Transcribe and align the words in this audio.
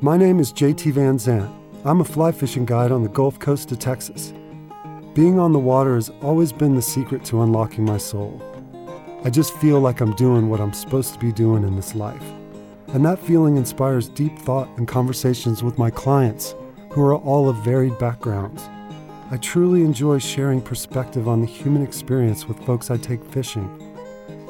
My 0.00 0.16
name 0.16 0.38
is 0.38 0.52
JT 0.52 0.92
Van 0.92 1.16
Zant. 1.18 1.52
I'm 1.84 2.00
a 2.00 2.04
fly 2.04 2.30
fishing 2.30 2.64
guide 2.64 2.92
on 2.92 3.02
the 3.02 3.08
Gulf 3.08 3.40
Coast 3.40 3.72
of 3.72 3.80
Texas. 3.80 4.32
Being 5.12 5.40
on 5.40 5.52
the 5.52 5.58
water 5.58 5.96
has 5.96 6.08
always 6.22 6.52
been 6.52 6.76
the 6.76 6.82
secret 6.82 7.24
to 7.24 7.42
unlocking 7.42 7.84
my 7.84 7.98
soul. 7.98 8.40
I 9.24 9.30
just 9.30 9.56
feel 9.56 9.80
like 9.80 10.00
I'm 10.00 10.14
doing 10.14 10.48
what 10.48 10.60
I'm 10.60 10.72
supposed 10.72 11.14
to 11.14 11.18
be 11.18 11.32
doing 11.32 11.64
in 11.64 11.74
this 11.74 11.96
life. 11.96 12.22
And 12.94 13.04
that 13.04 13.18
feeling 13.18 13.56
inspires 13.56 14.08
deep 14.08 14.38
thought 14.38 14.68
and 14.78 14.86
conversations 14.86 15.64
with 15.64 15.78
my 15.78 15.90
clients, 15.90 16.54
who 16.90 17.02
are 17.02 17.16
all 17.16 17.48
of 17.48 17.56
varied 17.64 17.98
backgrounds. 17.98 18.68
I 19.32 19.36
truly 19.38 19.82
enjoy 19.82 20.20
sharing 20.20 20.62
perspective 20.62 21.26
on 21.26 21.40
the 21.40 21.48
human 21.48 21.82
experience 21.82 22.46
with 22.46 22.64
folks 22.64 22.92
I 22.92 22.98
take 22.98 23.24
fishing. 23.24 23.68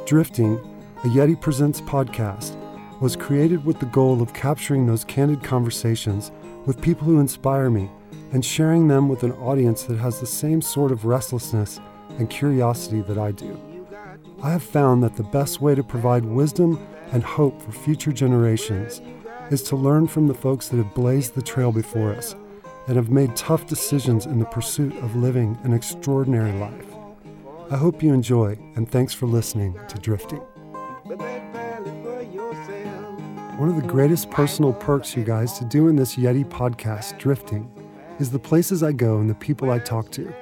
Drifting, 0.05 0.59
a 1.05 1.09
Yeti 1.09 1.41
Presents 1.41 1.81
podcast, 1.81 2.58
was 3.01 3.17
created 3.17 3.65
with 3.65 3.79
the 3.79 3.87
goal 3.87 4.21
of 4.21 4.35
capturing 4.35 4.87
those 4.87 5.05
candid 5.05 5.43
conversations 5.43 6.33
with 6.67 6.81
people 6.81 7.05
who 7.05 7.21
inspire 7.21 7.71
me 7.71 7.91
and 8.33 8.45
sharing 8.45 8.89
them 8.89 9.09
with 9.09 9.23
an 9.23 9.33
audience 9.33 9.85
that 9.85 9.99
has 9.99 10.21
the 10.21 10.27
same 10.27 10.61
sort 10.61 10.93
of 10.93 11.05
restlessness 11.05 11.81
and 12.19 12.29
curiosity 12.29 13.01
that 13.03 13.19
I 13.19 13.33
do. 13.33 13.61
I 14.43 14.51
have 14.51 14.63
found 14.63 15.03
that 15.03 15.17
the 15.17 15.23
best 15.23 15.61
way 15.61 15.75
to 15.75 15.83
provide 15.83 16.25
wisdom 16.25 16.85
and 17.13 17.23
hope 17.23 17.61
for 17.63 17.73
future 17.73 18.13
generations 18.13 19.01
is 19.51 19.63
to 19.63 19.77
learn 19.77 20.07
from 20.07 20.27
the 20.27 20.35
folks 20.35 20.69
that 20.69 20.77
have 20.77 20.95
blazed 20.95 21.35
the 21.35 21.43
trail 21.43 21.73
before 21.73 22.13
us 22.13 22.35
and 22.87 22.97
have 22.97 23.11
made 23.11 23.35
tough 23.37 23.67
decisions 23.67 24.27
in 24.27 24.39
the 24.39 24.45
pursuit 24.47 24.97
of 24.99 25.17
living 25.17 25.59
an 25.63 25.73
extraordinary 25.73 26.53
life. 26.53 26.87
I 27.71 27.77
hope 27.77 28.03
you 28.03 28.15
enjoy, 28.15 28.59
and 28.77 28.91
thanks 28.91 29.13
for 29.13 29.27
listening 29.27 29.79
to 29.89 29.99
Drifting. 29.99 30.41
One 33.59 33.69
of 33.69 33.75
the 33.75 33.89
greatest 33.89 34.31
personal 34.31 34.73
perks, 34.73 35.17
you 35.17 35.25
guys, 35.25 35.59
to 35.59 35.65
doing 35.65 35.97
this 35.97 36.15
Yeti 36.15 36.45
podcast, 36.45 37.19
Drifting, 37.19 37.69
is 38.21 38.31
the 38.31 38.39
places 38.39 38.85
I 38.85 38.93
go 38.93 39.19
and 39.19 39.29
the 39.29 39.35
people 39.35 39.73
I 39.73 39.81
talk 39.81 40.13
to. 40.13 40.33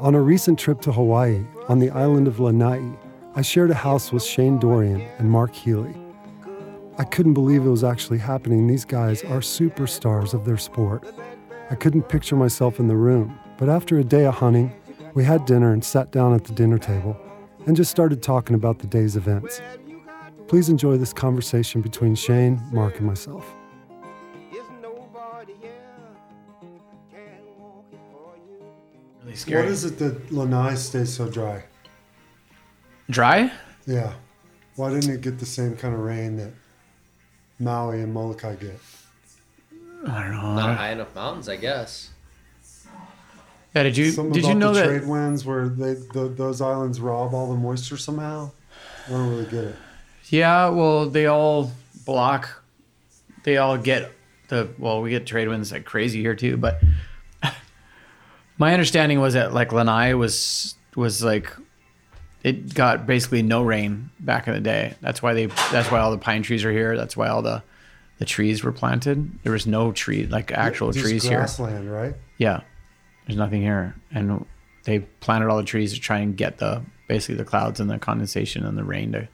On 0.00 0.16
a 0.16 0.20
recent 0.20 0.58
trip 0.58 0.80
to 0.80 0.90
Hawaii, 0.90 1.44
on 1.68 1.78
the 1.78 1.90
island 1.90 2.26
of 2.26 2.40
Lanai, 2.40 2.82
I 3.36 3.42
shared 3.42 3.70
a 3.70 3.74
house 3.74 4.10
with 4.10 4.24
Shane 4.24 4.58
Dorian 4.58 5.00
and 5.18 5.30
Mark 5.30 5.54
Healey. 5.54 5.94
I 6.98 7.04
couldn't 7.04 7.34
believe 7.34 7.64
it 7.64 7.70
was 7.70 7.84
actually 7.84 8.18
happening. 8.18 8.66
These 8.66 8.84
guys 8.84 9.22
are 9.22 9.38
superstars 9.38 10.34
of 10.34 10.44
their 10.44 10.58
sport. 10.58 11.06
I 11.70 11.76
couldn't 11.76 12.08
picture 12.08 12.34
myself 12.34 12.80
in 12.80 12.88
the 12.88 12.96
room, 12.96 13.38
but 13.58 13.68
after 13.68 14.00
a 14.00 14.04
day 14.04 14.24
of 14.24 14.34
hunting, 14.34 14.74
we 15.14 15.22
had 15.22 15.46
dinner 15.46 15.72
and 15.72 15.84
sat 15.84 16.10
down 16.10 16.34
at 16.34 16.42
the 16.42 16.52
dinner 16.52 16.78
table 16.78 17.16
and 17.64 17.76
just 17.76 17.92
started 17.92 18.24
talking 18.24 18.56
about 18.56 18.80
the 18.80 18.88
day's 18.88 19.14
events. 19.14 19.60
Please 20.48 20.68
enjoy 20.68 20.96
this 20.96 21.12
conversation 21.12 21.80
between 21.80 22.14
Shane, 22.14 22.60
Mark, 22.72 22.98
and 22.98 23.06
myself. 23.06 23.44
Really 29.22 29.36
scary. 29.36 29.62
What 29.62 29.72
is 29.72 29.84
it 29.84 29.98
that 29.98 30.32
Lanai 30.32 30.74
stays 30.76 31.12
so 31.12 31.28
dry? 31.28 31.64
Dry? 33.10 33.50
Yeah. 33.86 34.12
Why 34.76 34.90
didn't 34.90 35.10
it 35.10 35.20
get 35.20 35.38
the 35.38 35.46
same 35.46 35.76
kind 35.76 35.94
of 35.94 36.00
rain 36.00 36.36
that 36.36 36.52
Maui 37.58 38.00
and 38.02 38.12
Molokai 38.12 38.56
get? 38.56 38.78
I 40.06 40.22
don't 40.22 40.32
know. 40.32 40.54
Not 40.54 40.76
high 40.76 40.92
enough 40.92 41.14
mountains, 41.14 41.48
I 41.48 41.56
guess. 41.56 42.10
Yeah, 43.74 43.82
did 43.82 43.96
you 43.96 44.10
Something 44.10 44.32
did 44.32 44.44
about 44.44 44.48
you 44.52 44.54
know 44.58 44.72
the 44.72 44.80
that? 44.80 44.86
trade 44.86 45.06
winds 45.06 45.44
where 45.44 45.68
they 45.68 45.94
the, 45.94 46.28
those 46.34 46.60
islands 46.60 47.00
rob 47.00 47.34
all 47.34 47.48
the 47.52 47.58
moisture 47.58 47.96
somehow? 47.96 48.50
I 49.06 49.10
don't 49.10 49.28
really 49.28 49.44
get 49.44 49.64
it. 49.64 49.76
Yeah, 50.28 50.70
well, 50.70 51.08
they 51.08 51.26
all 51.26 51.72
block. 52.04 52.62
They 53.44 53.58
all 53.58 53.78
get 53.78 54.12
the 54.48 54.68
well. 54.78 55.02
We 55.02 55.10
get 55.10 55.26
trade 55.26 55.48
winds 55.48 55.72
like 55.72 55.84
crazy 55.84 56.20
here 56.20 56.34
too, 56.34 56.56
but 56.56 56.80
my 58.58 58.72
understanding 58.72 59.20
was 59.20 59.34
that 59.34 59.54
like 59.54 59.72
Lanai 59.72 60.14
was 60.14 60.74
was 60.96 61.22
like 61.22 61.52
it 62.42 62.74
got 62.74 63.06
basically 63.06 63.42
no 63.42 63.62
rain 63.62 64.10
back 64.20 64.48
in 64.48 64.54
the 64.54 64.60
day. 64.60 64.94
That's 65.00 65.22
why 65.22 65.34
they. 65.34 65.46
That's 65.46 65.90
why 65.90 66.00
all 66.00 66.10
the 66.10 66.18
pine 66.18 66.42
trees 66.42 66.64
are 66.64 66.72
here. 66.72 66.96
That's 66.96 67.16
why 67.16 67.28
all 67.28 67.42
the 67.42 67.62
the 68.18 68.24
trees 68.24 68.64
were 68.64 68.72
planted. 68.72 69.42
There 69.42 69.52
was 69.52 69.66
no 69.66 69.92
tree 69.92 70.26
like 70.26 70.50
actual 70.52 70.90
Just 70.92 71.04
trees 71.04 71.24
here. 71.24 71.38
grassland, 71.38 71.90
right? 71.90 72.14
Yeah, 72.38 72.60
there's 73.26 73.36
nothing 73.36 73.62
here, 73.62 73.94
and 74.12 74.44
they 74.84 75.00
planted 75.00 75.48
all 75.48 75.56
the 75.56 75.64
trees 75.64 75.92
to 75.94 76.00
try 76.00 76.18
and 76.18 76.36
get 76.36 76.58
the 76.58 76.82
basically 77.08 77.36
the 77.36 77.44
clouds 77.44 77.78
and 77.78 77.88
the 77.88 77.98
condensation 77.98 78.64
and 78.64 78.76
the 78.76 78.84
rain 78.84 79.12
to 79.12 79.28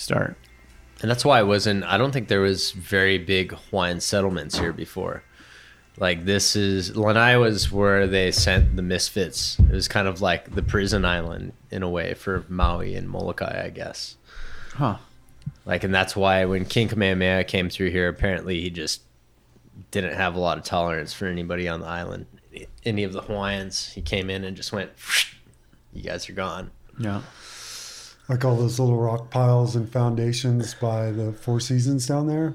start. 0.00 0.36
And 1.02 1.10
that's 1.10 1.24
why 1.24 1.38
I 1.38 1.42
wasn't, 1.42 1.84
I 1.84 1.96
don't 1.96 2.12
think 2.12 2.28
there 2.28 2.40
was 2.40 2.72
very 2.72 3.18
big 3.18 3.52
Hawaiian 3.52 4.00
settlements 4.00 4.58
here 4.58 4.72
before. 4.72 5.22
Like 5.96 6.24
this 6.24 6.56
is, 6.56 6.96
Lanai 6.96 7.36
was 7.36 7.70
where 7.70 8.06
they 8.06 8.32
sent 8.32 8.76
the 8.76 8.82
misfits. 8.82 9.58
It 9.58 9.72
was 9.72 9.88
kind 9.88 10.08
of 10.08 10.20
like 10.20 10.54
the 10.54 10.62
prison 10.62 11.04
island 11.04 11.52
in 11.70 11.82
a 11.82 11.88
way 11.88 12.14
for 12.14 12.44
Maui 12.48 12.94
and 12.96 13.08
Molokai, 13.08 13.64
I 13.64 13.70
guess. 13.70 14.16
Huh. 14.74 14.96
Like, 15.64 15.84
and 15.84 15.94
that's 15.94 16.16
why 16.16 16.44
when 16.44 16.64
King 16.64 16.88
Kamehameha 16.88 17.44
came 17.44 17.68
through 17.68 17.90
here, 17.90 18.08
apparently 18.08 18.60
he 18.60 18.70
just 18.70 19.02
didn't 19.90 20.14
have 20.14 20.34
a 20.34 20.38
lot 20.38 20.58
of 20.58 20.64
tolerance 20.64 21.12
for 21.12 21.26
anybody 21.26 21.68
on 21.68 21.80
the 21.80 21.86
island. 21.86 22.26
Any 22.84 23.04
of 23.04 23.12
the 23.12 23.22
Hawaiians, 23.22 23.92
he 23.92 24.02
came 24.02 24.30
in 24.30 24.44
and 24.44 24.56
just 24.56 24.72
went, 24.72 24.90
you 25.92 26.02
guys 26.02 26.28
are 26.28 26.34
gone. 26.34 26.70
Yeah. 26.98 27.22
Like 28.30 28.44
all 28.44 28.54
those 28.54 28.78
little 28.78 28.96
rock 28.96 29.28
piles 29.28 29.74
and 29.74 29.90
foundations 29.90 30.72
by 30.74 31.10
the 31.10 31.32
Four 31.32 31.58
Seasons 31.58 32.06
down 32.06 32.28
there. 32.28 32.54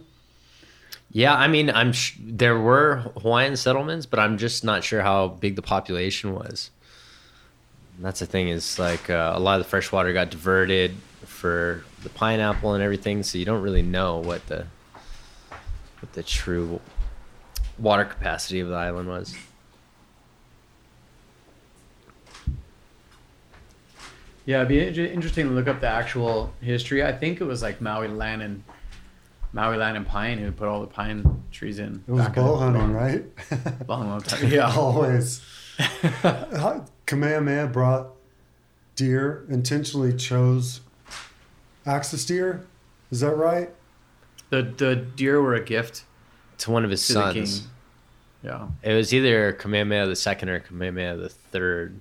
Yeah, 1.11 1.35
I 1.35 1.49
mean, 1.49 1.69
I'm 1.69 1.91
sh- 1.91 2.15
there 2.17 2.57
were 2.57 3.11
Hawaiian 3.21 3.57
settlements, 3.57 4.05
but 4.05 4.17
I'm 4.17 4.37
just 4.37 4.63
not 4.63 4.85
sure 4.85 5.01
how 5.01 5.27
big 5.27 5.57
the 5.57 5.61
population 5.61 6.33
was. 6.33 6.71
That's 7.99 8.21
the 8.21 8.25
thing 8.25 8.47
is 8.47 8.79
like 8.79 9.09
uh, 9.09 9.33
a 9.35 9.39
lot 9.41 9.59
of 9.59 9.65
the 9.65 9.69
fresh 9.69 9.91
water 9.91 10.13
got 10.13 10.29
diverted 10.29 10.95
for 11.25 11.83
the 12.03 12.09
pineapple 12.09 12.73
and 12.73 12.81
everything, 12.81 13.21
so 13.21 13.37
you 13.37 13.43
don't 13.43 13.61
really 13.61 13.81
know 13.81 14.19
what 14.19 14.47
the 14.47 14.67
what 15.99 16.13
the 16.13 16.23
true 16.23 16.79
water 17.77 18.05
capacity 18.05 18.61
of 18.61 18.69
the 18.69 18.75
island 18.75 19.09
was. 19.09 19.35
Yeah, 24.45 24.57
it'd 24.61 24.67
be 24.67 24.79
interesting 25.11 25.47
to 25.47 25.53
look 25.53 25.67
up 25.67 25.81
the 25.81 25.87
actual 25.87 26.53
history. 26.61 27.03
I 27.03 27.11
think 27.11 27.41
it 27.41 27.45
was 27.45 27.61
like 27.63 27.81
Maui 27.81 28.07
Land 28.07 28.41
and 28.43 28.63
Maui 29.53 29.77
Land 29.77 29.97
and 29.97 30.05
Pine 30.05 30.37
who 30.37 30.51
put 30.51 30.67
all 30.67 30.81
the 30.81 30.87
pine 30.87 31.43
trees 31.51 31.79
in. 31.79 32.03
It 32.07 32.11
was 32.11 32.27
bow 32.29 32.57
hunting, 32.57 32.93
right? 32.93 33.25
Long, 33.87 34.09
long 34.09 34.21
time. 34.21 34.49
Yeah. 34.51 34.71
Always. 34.75 35.41
Kamehameha 37.05 37.67
brought 37.67 38.07
deer, 38.95 39.45
intentionally 39.49 40.13
chose 40.13 40.81
axis 41.85 42.25
deer. 42.25 42.65
Is 43.11 43.19
that 43.21 43.35
right? 43.35 43.69
The 44.49 44.61
the 44.63 44.95
deer 44.95 45.41
were 45.41 45.55
a 45.55 45.63
gift 45.63 46.03
To 46.59 46.71
one 46.71 46.83
of 46.85 46.91
his 46.91 47.05
to 47.07 47.13
the 47.13 47.33
king. 47.33 47.45
sons. 47.45 47.67
Yeah. 48.43 48.67
It 48.83 48.93
was 48.93 49.13
either 49.13 49.53
Kamehameha 49.53 50.07
the 50.07 50.15
second 50.15 50.49
or 50.49 50.59
Kamehameha 50.59 51.17
the 51.17 51.29
third. 51.29 51.99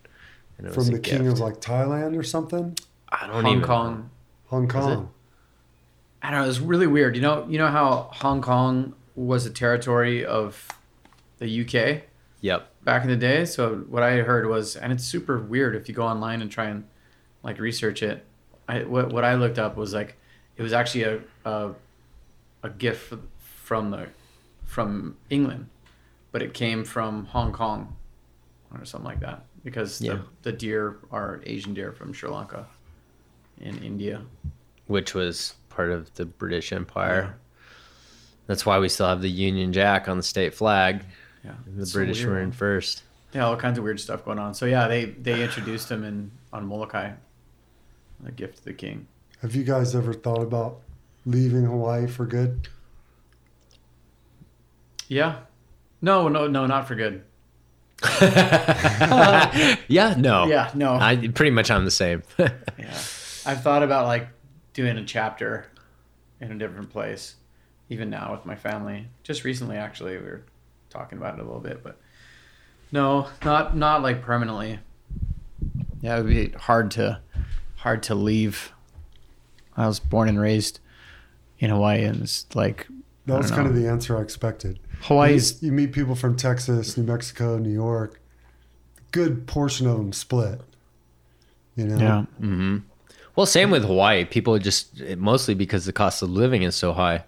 And 0.58 0.66
it 0.66 0.74
From 0.74 0.88
a 0.88 0.92
the 0.92 0.98
king 0.98 1.24
gift. 1.24 1.32
of 1.34 1.40
like 1.40 1.60
Thailand 1.60 2.16
or 2.18 2.22
something? 2.22 2.76
I 3.08 3.26
don't 3.26 3.42
Hong 3.44 3.52
even 3.56 3.64
Kong. 3.64 4.10
Hong? 4.46 4.68
Kong. 4.68 5.10
I 6.22 6.30
don't 6.30 6.38
know. 6.40 6.44
It 6.44 6.48
was 6.48 6.60
really 6.60 6.86
weird. 6.86 7.16
You 7.16 7.22
know, 7.22 7.46
you 7.48 7.58
know 7.58 7.68
how 7.68 8.10
Hong 8.14 8.40
Kong 8.40 8.94
was 9.14 9.46
a 9.46 9.50
territory 9.50 10.24
of 10.24 10.68
the 11.38 11.60
UK 11.62 12.02
Yep. 12.40 12.68
back 12.84 13.02
in 13.04 13.10
the 13.10 13.16
day. 13.16 13.44
So 13.44 13.76
what 13.88 14.02
I 14.02 14.18
heard 14.18 14.46
was, 14.46 14.76
and 14.76 14.92
it's 14.92 15.04
super 15.04 15.38
weird 15.38 15.74
if 15.76 15.88
you 15.88 15.94
go 15.94 16.04
online 16.04 16.40
and 16.42 16.50
try 16.50 16.66
and 16.66 16.84
like 17.42 17.58
research 17.58 18.02
it. 18.02 18.24
I 18.68 18.84
what 18.84 19.12
what 19.12 19.24
I 19.24 19.34
looked 19.34 19.58
up 19.58 19.76
was 19.76 19.92
like 19.92 20.16
it 20.56 20.62
was 20.62 20.72
actually 20.72 21.04
a 21.04 21.20
a, 21.44 21.70
a 22.62 22.70
gift 22.70 23.12
from 23.38 23.90
the 23.90 24.06
from 24.64 25.16
England, 25.30 25.68
but 26.32 26.42
it 26.42 26.54
came 26.54 26.84
from 26.84 27.26
Hong 27.26 27.52
Kong 27.52 27.96
or 28.72 28.84
something 28.84 29.06
like 29.06 29.20
that 29.20 29.44
because 29.64 30.00
Yeah. 30.00 30.14
the, 30.42 30.50
the 30.50 30.52
deer 30.52 30.96
are 31.10 31.40
Asian 31.46 31.74
deer 31.74 31.92
from 31.92 32.12
Sri 32.12 32.28
Lanka 32.30 32.66
in 33.60 33.82
India. 33.82 34.22
which 34.86 35.14
was 35.14 35.54
part 35.70 35.90
of 35.90 36.12
the 36.14 36.26
British 36.26 36.72
Empire. 36.72 37.22
Yeah. 37.22 37.66
That's 38.46 38.66
why 38.66 38.78
we 38.78 38.88
still 38.90 39.06
have 39.08 39.22
the 39.22 39.30
Union 39.30 39.72
Jack 39.72 40.08
on 40.08 40.18
the 40.18 40.22
state 40.22 40.52
flag. 40.54 41.04
Yeah, 41.42 41.52
The 41.66 41.82
It's 41.82 41.92
so 41.92 41.98
British 41.98 42.20
weird. 42.20 42.30
were 42.30 42.40
in 42.40 42.52
first. 42.52 43.02
Yeah, 43.32 43.46
all 43.46 43.56
kinds 43.56 43.78
of 43.78 43.84
weird 43.84 43.98
stuff 43.98 44.24
going 44.24 44.38
on. 44.38 44.52
So 44.54 44.66
yeah, 44.66 44.86
they 44.86 45.06
they 45.06 45.42
introduced 45.42 45.90
him 45.90 46.04
in 46.04 46.30
on 46.52 46.66
Molokai, 46.66 47.12
a 48.26 48.30
gift 48.30 48.58
to 48.58 48.64
the 48.64 48.72
king. 48.74 49.06
Have 49.40 49.54
you 49.54 49.64
guys 49.64 49.94
ever 49.94 50.12
thought 50.12 50.42
about 50.42 50.80
leaving 51.26 51.64
Hawaii 51.64 52.06
for 52.06 52.26
good? 52.26 52.68
Yeah, 55.08 55.36
no, 56.00 56.28
no, 56.28 56.46
no, 56.46 56.66
not 56.66 56.86
for 56.86 56.94
good. 56.94 57.22
yeah, 59.88 60.14
no. 60.18 60.46
Yeah, 60.46 60.70
no. 60.74 60.94
I 60.94 61.16
pretty 61.34 61.50
much 61.50 61.70
I'm 61.70 61.84
the 61.84 61.90
same. 61.90 62.22
yeah, 62.38 62.50
I've 63.46 63.62
thought 63.62 63.82
about 63.82 64.06
like 64.06 64.28
doing 64.72 64.98
a 64.98 65.04
chapter 65.04 65.66
in 66.40 66.52
a 66.52 66.58
different 66.58 66.90
place, 66.90 67.36
even 67.88 68.10
now 68.10 68.32
with 68.32 68.44
my 68.44 68.56
family. 68.56 69.08
Just 69.22 69.44
recently, 69.44 69.76
actually, 69.76 70.16
we 70.18 70.24
were 70.24 70.42
talking 70.90 71.18
about 71.18 71.38
it 71.38 71.40
a 71.40 71.44
little 71.44 71.60
bit, 71.60 71.82
but 71.82 71.98
no, 72.92 73.28
not 73.44 73.76
not 73.76 74.02
like 74.02 74.22
permanently. 74.22 74.80
Yeah, 76.00 76.18
it 76.18 76.22
would 76.24 76.30
be 76.30 76.48
hard 76.50 76.90
to 76.92 77.20
hard 77.76 78.02
to 78.04 78.14
leave. 78.14 78.72
I 79.76 79.86
was 79.86 79.98
born 79.98 80.28
and 80.28 80.38
raised 80.38 80.80
in 81.58 81.70
Hawaii, 81.70 82.04
and 82.04 82.22
it's 82.22 82.46
like 82.54 82.86
That 83.26 83.38
was 83.38 83.50
kind 83.50 83.66
of 83.66 83.74
the 83.74 83.88
answer 83.88 84.16
I 84.16 84.20
expected. 84.20 84.78
Hawaii's 85.04 85.62
You, 85.62 85.66
you 85.68 85.72
meet 85.72 85.92
people 85.92 86.14
from 86.14 86.36
Texas, 86.36 86.96
New 86.96 87.04
Mexico, 87.04 87.58
New 87.58 87.72
York. 87.72 88.20
Good 89.12 89.46
portion 89.46 89.86
of 89.86 89.96
them 89.96 90.12
split. 90.12 90.60
You 91.76 91.86
know. 91.86 91.98
yeah. 91.98 92.22
hmm 92.38 92.78
Well, 93.36 93.46
same 93.46 93.70
with 93.70 93.84
Hawaii. 93.84 94.24
People 94.24 94.58
just 94.58 95.00
mostly 95.16 95.54
because 95.54 95.84
the 95.86 95.92
cost 95.92 96.22
of 96.22 96.30
living 96.30 96.62
is 96.62 96.74
so 96.74 96.92
high, 96.92 97.24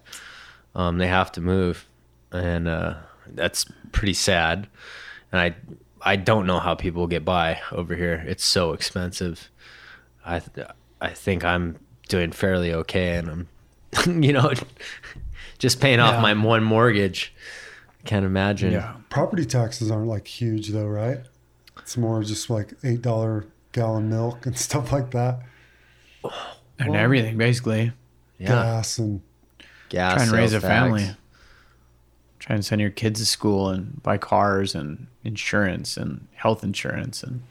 um, 0.74 0.98
they 0.98 1.06
have 1.08 1.32
to 1.32 1.40
move, 1.40 1.86
and 2.32 2.68
uh, 2.68 2.94
that's 3.34 3.66
pretty 3.92 4.14
sad. 4.14 4.68
And 5.32 5.40
I, 5.40 5.54
I 6.00 6.16
don't 6.16 6.46
know 6.46 6.60
how 6.60 6.74
people 6.74 7.06
get 7.08 7.24
by 7.24 7.60
over 7.72 7.94
here. 7.96 8.24
It's 8.26 8.44
so 8.44 8.72
expensive. 8.72 9.50
I, 10.24 10.40
I 11.00 11.10
think 11.10 11.44
I'm 11.44 11.78
doing 12.08 12.30
fairly 12.32 12.72
okay, 12.72 13.16
and 13.16 13.28
I'm, 14.06 14.22
you 14.22 14.32
know, 14.32 14.52
just 15.58 15.80
paying 15.80 15.98
off 16.00 16.14
Yeah. 16.14 16.20
my 16.22 16.34
one 16.34 16.62
mortgage. 16.64 17.34
Can't 18.06 18.24
imagine. 18.24 18.72
Yeah. 18.72 18.94
Property 19.10 19.44
taxes 19.44 19.90
aren't 19.90 20.06
like 20.08 20.26
huge 20.26 20.68
though, 20.70 20.86
right? 20.86 21.18
It's 21.78 21.96
more 21.96 22.22
just 22.22 22.48
like 22.50 22.72
eight 22.84 23.02
dollar 23.02 23.46
gallon 23.72 24.08
milk 24.08 24.46
and 24.46 24.56
stuff 24.68 24.92
like 24.92 25.10
that. 25.12 25.40
And 26.78 26.90
Well, 26.90 27.00
everything 27.00 27.36
basically. 27.36 27.92
Yeah. 28.38 28.48
Gas 28.48 28.98
and 28.98 29.22
Gas, 29.88 30.14
Try 30.14 30.22
and 30.24 30.32
raise 30.32 30.52
a 30.52 30.60
sales 30.60 30.62
tax. 30.62 30.72
family. 30.72 31.16
Try 32.38 32.54
and 32.56 32.64
send 32.64 32.80
your 32.80 32.90
kids 32.90 33.18
to 33.20 33.26
school 33.26 33.68
and 33.70 34.02
buy 34.02 34.18
cars 34.18 34.74
and 34.74 35.06
insurance 35.24 35.96
and 35.96 36.26
health 36.34 36.62
insurance 36.62 37.22
and 37.22 37.42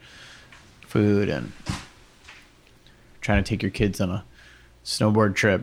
food 0.86 1.28
and 1.28 1.52
trying 3.20 3.42
to 3.42 3.48
take 3.48 3.62
your 3.62 3.70
kids 3.70 4.00
on 4.00 4.10
a 4.10 4.24
snowboard 4.84 5.34
trip. 5.34 5.62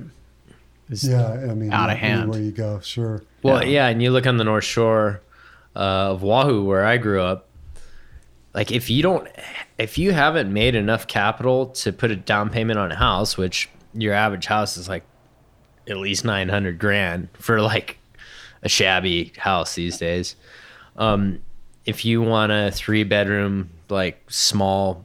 Is- 0.93 1.09
yeah, 1.09 1.27
I 1.31 1.53
mean 1.53 1.71
Out 1.73 1.89
of 1.89 1.97
hand. 1.97 2.29
Where 2.29 2.39
you 2.41 2.51
go, 2.51 2.79
sure. 2.81 3.23
Well, 3.41 3.63
Yeah. 3.63 3.69
yeah. 3.69 3.87
and 3.87 4.01
you 4.01 4.11
look 4.11 4.25
on 4.27 4.37
the 4.37 4.43
North 4.43 4.63
Shore 4.63 5.21
uh, 5.75 6.11
of 6.13 6.23
Oahu, 6.23 6.63
where 6.63 6.85
I 6.85 6.97
grew 6.97 7.21
up. 7.21 7.49
Like, 8.53 8.71
if 8.71 8.89
you 8.89 9.01
don't, 9.01 9.27
if 9.79 9.97
you 9.97 10.11
haven't 10.13 10.53
made 10.53 10.75
enough 10.75 11.07
capital 11.07 11.67
to 11.67 11.91
put 11.91 12.11
a 12.11 12.15
down 12.15 12.49
payment 12.51 12.77
on 12.77 12.91
a 12.91 12.95
house, 12.95 13.35
which 13.37 13.67
your 13.95 14.13
average 14.13 14.45
house 14.45 14.77
is 14.77 14.87
like 14.87 15.03
at 15.89 15.97
least 15.97 16.23
nine 16.23 16.49
hundred 16.49 16.77
grand 16.79 17.29
for 17.33 17.61
like 17.61 17.97
a 18.61 18.69
shabby 18.69 19.33
house 19.37 19.73
these 19.75 19.97
days. 19.97 20.35
Um, 20.97 21.39
if 21.85 22.05
you 22.05 22.21
want 22.21 22.51
a 22.51 22.69
three 22.71 23.03
bedroom, 23.03 23.71
like 23.89 24.23
small 24.29 25.03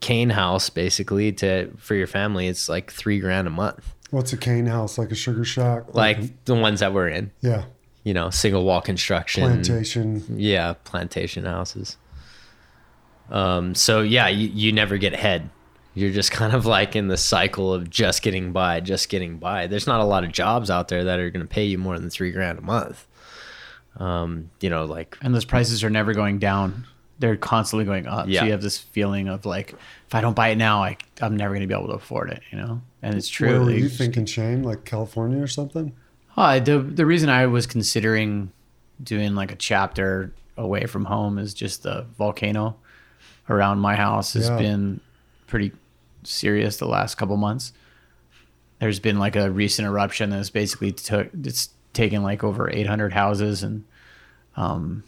cane 0.00 0.30
house, 0.30 0.70
basically 0.70 1.30
to 1.32 1.70
for 1.76 1.94
your 1.94 2.06
family, 2.06 2.48
it's 2.48 2.68
like 2.70 2.90
three 2.90 3.20
grand 3.20 3.46
a 3.46 3.50
month. 3.50 3.94
What's 4.12 4.32
a 4.34 4.36
cane 4.36 4.66
house? 4.66 4.98
Like 4.98 5.10
a 5.10 5.14
sugar 5.14 5.42
shack? 5.42 5.94
Like 5.94 6.44
the 6.44 6.54
ones 6.54 6.80
that 6.80 6.92
we're 6.92 7.08
in, 7.08 7.32
yeah, 7.40 7.64
you 8.04 8.12
know, 8.12 8.28
single 8.28 8.62
wall 8.64 8.82
construction. 8.82 9.42
plantation. 9.42 10.22
Yeah, 10.38 10.74
plantation 10.84 11.46
houses. 11.46 11.96
Um, 13.30 13.74
so 13.74 14.02
yeah, 14.02 14.28
you, 14.28 14.48
you 14.48 14.70
never 14.70 14.98
get 14.98 15.14
ahead. 15.14 15.48
You're 15.94 16.10
just 16.10 16.30
kind 16.30 16.52
of 16.52 16.66
like 16.66 16.94
in 16.94 17.08
the 17.08 17.16
cycle 17.16 17.72
of 17.72 17.88
just 17.88 18.20
getting 18.20 18.52
by, 18.52 18.80
just 18.80 19.08
getting 19.08 19.38
by. 19.38 19.66
There's 19.66 19.86
not 19.86 20.00
a 20.00 20.04
lot 20.04 20.24
of 20.24 20.32
jobs 20.32 20.68
out 20.68 20.88
there 20.88 21.04
that 21.04 21.18
are 21.18 21.30
going 21.30 21.46
to 21.46 21.48
pay 21.48 21.64
you 21.64 21.78
more 21.78 21.98
than 21.98 22.10
three 22.10 22.32
grand 22.32 22.58
a 22.58 22.62
month. 22.62 23.06
Um, 23.96 24.50
you 24.60 24.68
know, 24.68 24.84
like 24.84 25.16
And 25.22 25.34
those 25.34 25.46
prices 25.46 25.82
are 25.82 25.90
never 25.90 26.12
going 26.12 26.38
down. 26.38 26.86
They're 27.22 27.36
constantly 27.36 27.84
going 27.84 28.08
up. 28.08 28.26
Yeah. 28.28 28.40
So 28.40 28.46
you 28.46 28.50
have 28.50 28.62
this 28.62 28.78
feeling 28.78 29.28
of 29.28 29.46
like, 29.46 29.72
if 29.72 30.12
I 30.14 30.20
don't 30.20 30.34
buy 30.34 30.48
it 30.48 30.58
now, 30.58 30.82
I, 30.82 30.96
I'm 31.20 31.36
never 31.36 31.54
going 31.54 31.60
to 31.60 31.68
be 31.68 31.72
able 31.78 31.86
to 31.86 31.94
afford 31.94 32.30
it, 32.30 32.42
you 32.50 32.58
know? 32.58 32.82
And 33.00 33.14
it's 33.14 33.28
true. 33.28 33.48
Where 33.48 33.60
were 33.62 33.70
you 33.70 33.84
just- 33.84 33.96
thinking, 33.96 34.26
Shane? 34.26 34.64
Like 34.64 34.84
California 34.84 35.40
or 35.40 35.46
something? 35.46 35.92
Uh, 36.36 36.58
the 36.58 36.80
the 36.80 37.06
reason 37.06 37.28
I 37.28 37.46
was 37.46 37.66
considering 37.66 38.50
doing 39.02 39.36
like 39.36 39.52
a 39.52 39.54
chapter 39.56 40.32
away 40.56 40.86
from 40.86 41.04
home 41.04 41.38
is 41.38 41.54
just 41.54 41.84
the 41.84 42.06
volcano 42.18 42.74
around 43.48 43.78
my 43.78 43.94
house 43.94 44.32
has 44.32 44.48
Yeah. 44.48 44.58
been 44.58 45.00
pretty 45.46 45.70
serious 46.24 46.78
the 46.78 46.86
last 46.88 47.14
couple 47.16 47.36
months. 47.36 47.72
There's 48.80 48.98
been 48.98 49.18
like 49.20 49.36
a 49.36 49.48
recent 49.48 49.86
eruption 49.86 50.30
that's 50.30 50.50
basically 50.50 50.90
took 50.90 51.28
it's 51.44 51.68
taken 51.92 52.22
like 52.24 52.42
over 52.42 52.68
800 52.68 53.12
houses 53.12 53.62
and 53.62 53.84
um, 54.56 55.04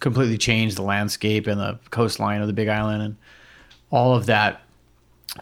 completely 0.00 0.38
changed 0.38 0.76
the 0.76 0.82
landscape 0.82 1.46
and 1.46 1.60
the 1.60 1.78
coastline 1.90 2.40
of 2.40 2.46
the 2.46 2.52
Big 2.52 2.68
Island 2.68 3.02
and 3.02 3.16
all 3.90 4.14
of 4.14 4.26
that. 4.26 4.62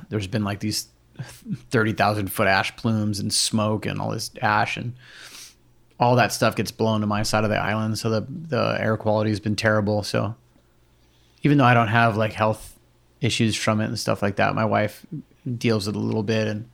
There's 0.08 0.26
been 0.26 0.44
like 0.44 0.60
these 0.60 0.88
30,000 1.70 2.28
foot 2.28 2.46
ash 2.46 2.74
plumes 2.76 3.20
and 3.20 3.32
smoke 3.32 3.86
and 3.86 4.00
all 4.00 4.10
this 4.10 4.30
ash 4.40 4.76
and 4.76 4.94
all 6.00 6.16
that 6.16 6.32
stuff 6.32 6.56
gets 6.56 6.72
blown 6.72 7.00
to 7.00 7.06
my 7.06 7.22
side 7.22 7.44
of 7.44 7.50
the 7.50 7.58
island. 7.58 7.98
So 7.98 8.10
the, 8.10 8.26
the 8.28 8.76
air 8.80 8.96
quality 8.96 9.30
has 9.30 9.40
been 9.40 9.56
terrible. 9.56 10.02
So 10.02 10.34
even 11.42 11.58
though 11.58 11.64
I 11.64 11.74
don't 11.74 11.88
have 11.88 12.16
like 12.16 12.32
health 12.32 12.76
issues 13.20 13.54
from 13.56 13.80
it 13.80 13.86
and 13.86 13.98
stuff 13.98 14.22
like 14.22 14.36
that, 14.36 14.54
my 14.54 14.64
wife 14.64 15.06
deals 15.58 15.86
with 15.86 15.94
it 15.94 15.98
a 15.98 16.02
little 16.02 16.22
bit. 16.22 16.48
And 16.48 16.68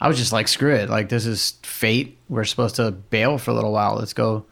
I 0.00 0.08
was 0.08 0.18
just 0.18 0.32
like, 0.32 0.48
screw 0.48 0.74
it. 0.74 0.90
Like 0.90 1.08
this 1.08 1.26
is 1.26 1.52
fate. 1.62 2.18
We're 2.28 2.44
supposed 2.44 2.76
to 2.76 2.90
bail 2.90 3.38
for 3.38 3.52
a 3.52 3.54
little 3.54 3.72
while. 3.72 3.96
Let's 3.96 4.12
go, 4.12 4.44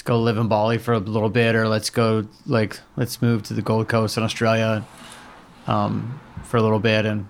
let's 0.00 0.06
go 0.06 0.18
live 0.18 0.38
in 0.38 0.48
Bali 0.48 0.78
for 0.78 0.94
a 0.94 0.98
little 0.98 1.28
bit, 1.28 1.54
or 1.54 1.68
let's 1.68 1.90
go 1.90 2.26
like, 2.46 2.80
let's 2.96 3.20
move 3.20 3.42
to 3.42 3.52
the 3.52 3.60
Gold 3.60 3.86
Coast 3.86 4.16
in 4.16 4.22
Australia, 4.22 4.82
um, 5.66 6.18
for 6.42 6.56
a 6.56 6.62
little 6.62 6.78
bit. 6.78 7.04
And 7.04 7.28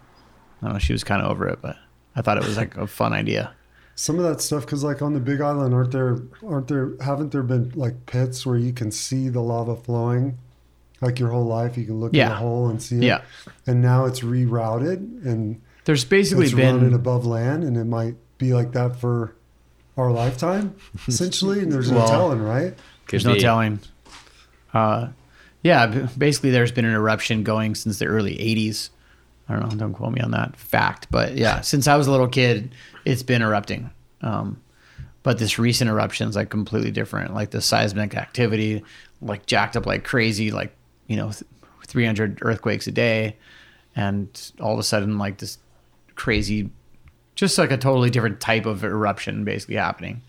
I 0.63 0.67
don't 0.67 0.73
know, 0.75 0.79
she 0.79 0.93
was 0.93 1.03
kind 1.03 1.21
of 1.21 1.33
over 1.33 1.49
it, 1.49 1.59
but 1.61 1.77
I 2.15 2.23
thought 2.23 2.37
it 2.37 2.45
was 2.45 2.57
like 2.57 2.77
a 2.77 2.87
fun 3.01 3.13
idea. 3.13 3.53
Some 3.97 4.21
of 4.21 4.25
that 4.25 4.41
stuff, 4.41 4.65
because 4.67 4.85
like 4.85 5.03
on 5.03 5.15
the 5.15 5.21
Big 5.21 5.41
Island, 5.41 5.75
aren't 5.75 5.91
there? 5.91 6.19
Aren't 6.47 6.69
there? 6.69 6.93
Haven't 7.01 7.33
there 7.33 7.43
been 7.43 7.73
like 7.75 8.07
pits 8.07 8.47
where 8.47 8.57
you 8.57 8.73
can 8.73 8.93
see 8.93 9.29
the 9.29 9.41
lava 9.41 9.75
flowing? 9.75 10.39
Like 11.01 11.19
your 11.19 11.31
whole 11.31 11.47
life, 11.47 11.77
you 11.77 11.87
can 11.87 11.99
look 11.99 12.13
in 12.13 12.19
Yeah. 12.19 12.31
a 12.31 12.35
hole 12.37 12.69
and 12.69 12.81
see 12.81 12.99
it. 12.99 13.03
Yeah. 13.03 13.23
And 13.67 13.83
now 13.83 14.05
it's 14.05 14.21
rerouted 14.21 15.27
and 15.27 15.61
There's 15.87 16.05
basically 16.05 16.45
it's 16.45 16.55
been 16.55 16.95
above 16.95 17.27
land, 17.27 17.65
and 17.65 17.77
it 17.77 17.87
might 17.87 18.15
be 18.39 18.55
like 18.55 18.71
that 18.73 18.95
for 18.95 19.35
our 20.01 20.13
lifetime, 20.13 20.75
essentially. 21.09 21.61
And 21.61 21.73
there's 21.73 21.91
no 21.91 22.07
telling, 22.07 22.43
right? 22.43 22.75
could 23.07 23.13
There's 23.13 23.25
no 23.27 23.35
be. 23.35 23.41
telling. 23.41 23.81
Uh, 24.73 25.09
yeah, 25.63 26.09
basically, 26.17 26.51
there's 26.51 26.73
been 26.73 26.85
an 26.85 26.95
eruption 26.95 27.43
going 27.43 27.75
since 27.75 27.99
the 27.99 28.07
early 28.07 28.37
80s. 28.37 28.91
I 29.49 29.55
don't 29.59 29.69
know, 29.69 29.77
don't 29.77 29.95
quote 29.95 30.13
me 30.13 30.21
on 30.21 30.31
that 30.31 30.57
fact, 30.57 31.09
but 31.11 31.35
yeah, 31.37 31.61
since 31.61 31.89
I 31.89 31.97
was 31.97 32.07
a 32.07 32.11
little 32.13 32.29
kid, 32.29 32.73
it's 33.05 33.25
been 33.25 33.43
erupting. 33.43 33.91
Um, 34.23 34.61
but 35.23 35.39
this 35.39 35.59
recent 35.59 35.91
eruption 35.91 36.29
is 36.29 36.37
like 36.37 36.51
completely 36.51 36.93
different. 36.93 37.35
Like 37.35 37.51
the 37.51 37.61
seismic 37.61 38.15
activity, 38.15 38.85
like 39.21 39.47
jacked 39.47 39.77
up 39.77 39.87
like 39.87 40.05
crazy, 40.05 40.51
like, 40.51 40.75
you 41.09 41.17
know, 41.17 41.33
th- 41.33 41.45
300 41.87 42.39
earthquakes 42.43 42.87
a 42.87 42.93
day. 42.93 43.37
And 43.97 44.29
all 44.61 44.73
of 44.73 44.79
a 44.79 44.85
sudden, 44.85 45.19
like 45.19 45.39
this 45.39 45.59
crazy, 46.15 46.71
just 47.41 47.57
like 47.57 47.71
a 47.71 47.79
totally 47.79 48.11
different 48.11 48.39
type 48.39 48.67
of 48.67 48.85
eruption 48.85 49.45
basically 49.45 49.77
happening. 49.77 50.21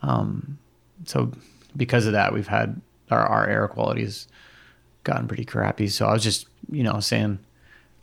Um, 0.00 0.58
so 1.04 1.30
because 1.76 2.06
of 2.06 2.12
that, 2.12 2.32
we've 2.32 2.48
had 2.48 2.80
our, 3.10 3.26
our 3.26 3.46
air 3.46 3.68
quality 3.68 4.00
has 4.00 4.26
gotten 5.04 5.28
pretty 5.28 5.44
crappy. 5.44 5.88
So 5.88 6.06
I 6.06 6.14
was 6.14 6.22
just, 6.22 6.46
you 6.70 6.82
know, 6.82 6.98
saying, 6.98 7.38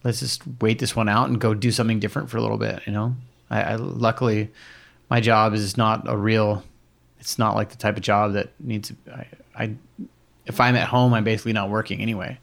let's 0.04 0.20
just 0.20 0.44
wait 0.62 0.78
this 0.78 0.96
one 0.96 1.10
out 1.10 1.30
and 1.30 1.42
go 1.42 1.56
do 1.56 1.72
something 1.72 2.00
different 2.00 2.30
for 2.30 2.38
a 2.38 2.42
little 2.42 2.60
bit. 2.60 2.84
You 2.86 2.94
know, 2.94 3.16
I, 3.50 3.62
I 3.62 3.76
luckily 3.76 4.52
my 5.10 5.20
job 5.20 5.56
is 5.56 5.76
not 5.76 6.08
a 6.08 6.16
real. 6.16 6.64
It's 7.20 7.40
not 7.40 7.56
like 7.56 7.70
the 7.70 7.78
type 7.78 7.98
of 7.98 8.04
job 8.04 8.34
that 8.34 8.52
needs. 8.60 8.90
To 8.90 8.96
I, 9.12 9.28
I 9.56 9.76
if 10.46 10.60
I'm 10.60 10.76
at 10.76 10.90
home, 10.90 11.16
I'm 11.16 11.24
basically 11.24 11.54
not 11.54 11.72
working 11.72 12.02
anyway. 12.02 12.38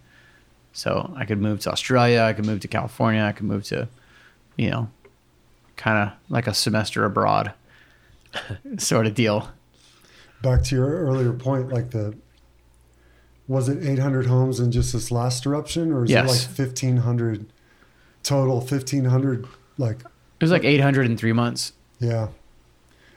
So 0.73 1.13
I 1.17 1.25
could 1.25 1.39
move 1.39 1.61
to 1.61 1.71
Australia. 1.71 2.23
I 2.23 2.33
could 2.33 2.47
move 2.47 2.61
to 2.61 2.69
California. 2.69 3.23
I 3.23 3.31
could 3.31 3.47
move 3.47 3.63
to, 3.65 3.89
you 4.57 4.71
know, 4.71 4.89
kind 5.81 5.99
of 6.11 6.15
like 6.29 6.47
a 6.47 6.53
semester 6.53 7.05
abroad 7.07 7.53
sort 8.79 9.07
of 9.07 9.15
deal. 9.15 9.49
Back 10.43 10.63
to 10.65 10.77
your 10.77 10.87
earlier 10.89 11.33
point, 11.33 11.71
like 11.71 11.91
the 11.91 12.15
was 13.49 13.69
it 13.69 13.83
800 13.85 14.27
homes 14.27 14.61
in 14.61 14.71
just 14.71 14.93
this 14.93 15.11
last 15.11 15.45
eruption, 15.47 15.91
or 15.91 16.05
is 16.05 16.11
Yes. 16.11 16.25
it 16.25 16.29
like 16.29 16.59
1500 16.59 17.47
total? 18.23 18.59
1500, 18.59 19.47
like 19.79 20.01
It 20.01 20.43
was 20.43 20.51
like 20.53 20.65
800 20.65 21.07
in 21.07 21.17
three 21.17 21.33
months. 21.33 21.73
yeah. 21.99 22.29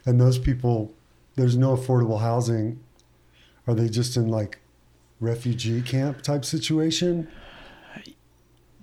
And 0.05 0.20
those 0.20 0.38
people, 0.39 0.91
there's 1.36 1.55
no 1.55 1.75
affordable 1.77 2.20
housing. 2.22 2.79
Are 3.67 3.74
they 3.75 3.88
just 3.89 4.17
in 4.17 4.27
like 4.29 4.60
refugee 5.22 5.82
camp 5.82 6.22
type 6.24 6.43
situation? 6.43 7.27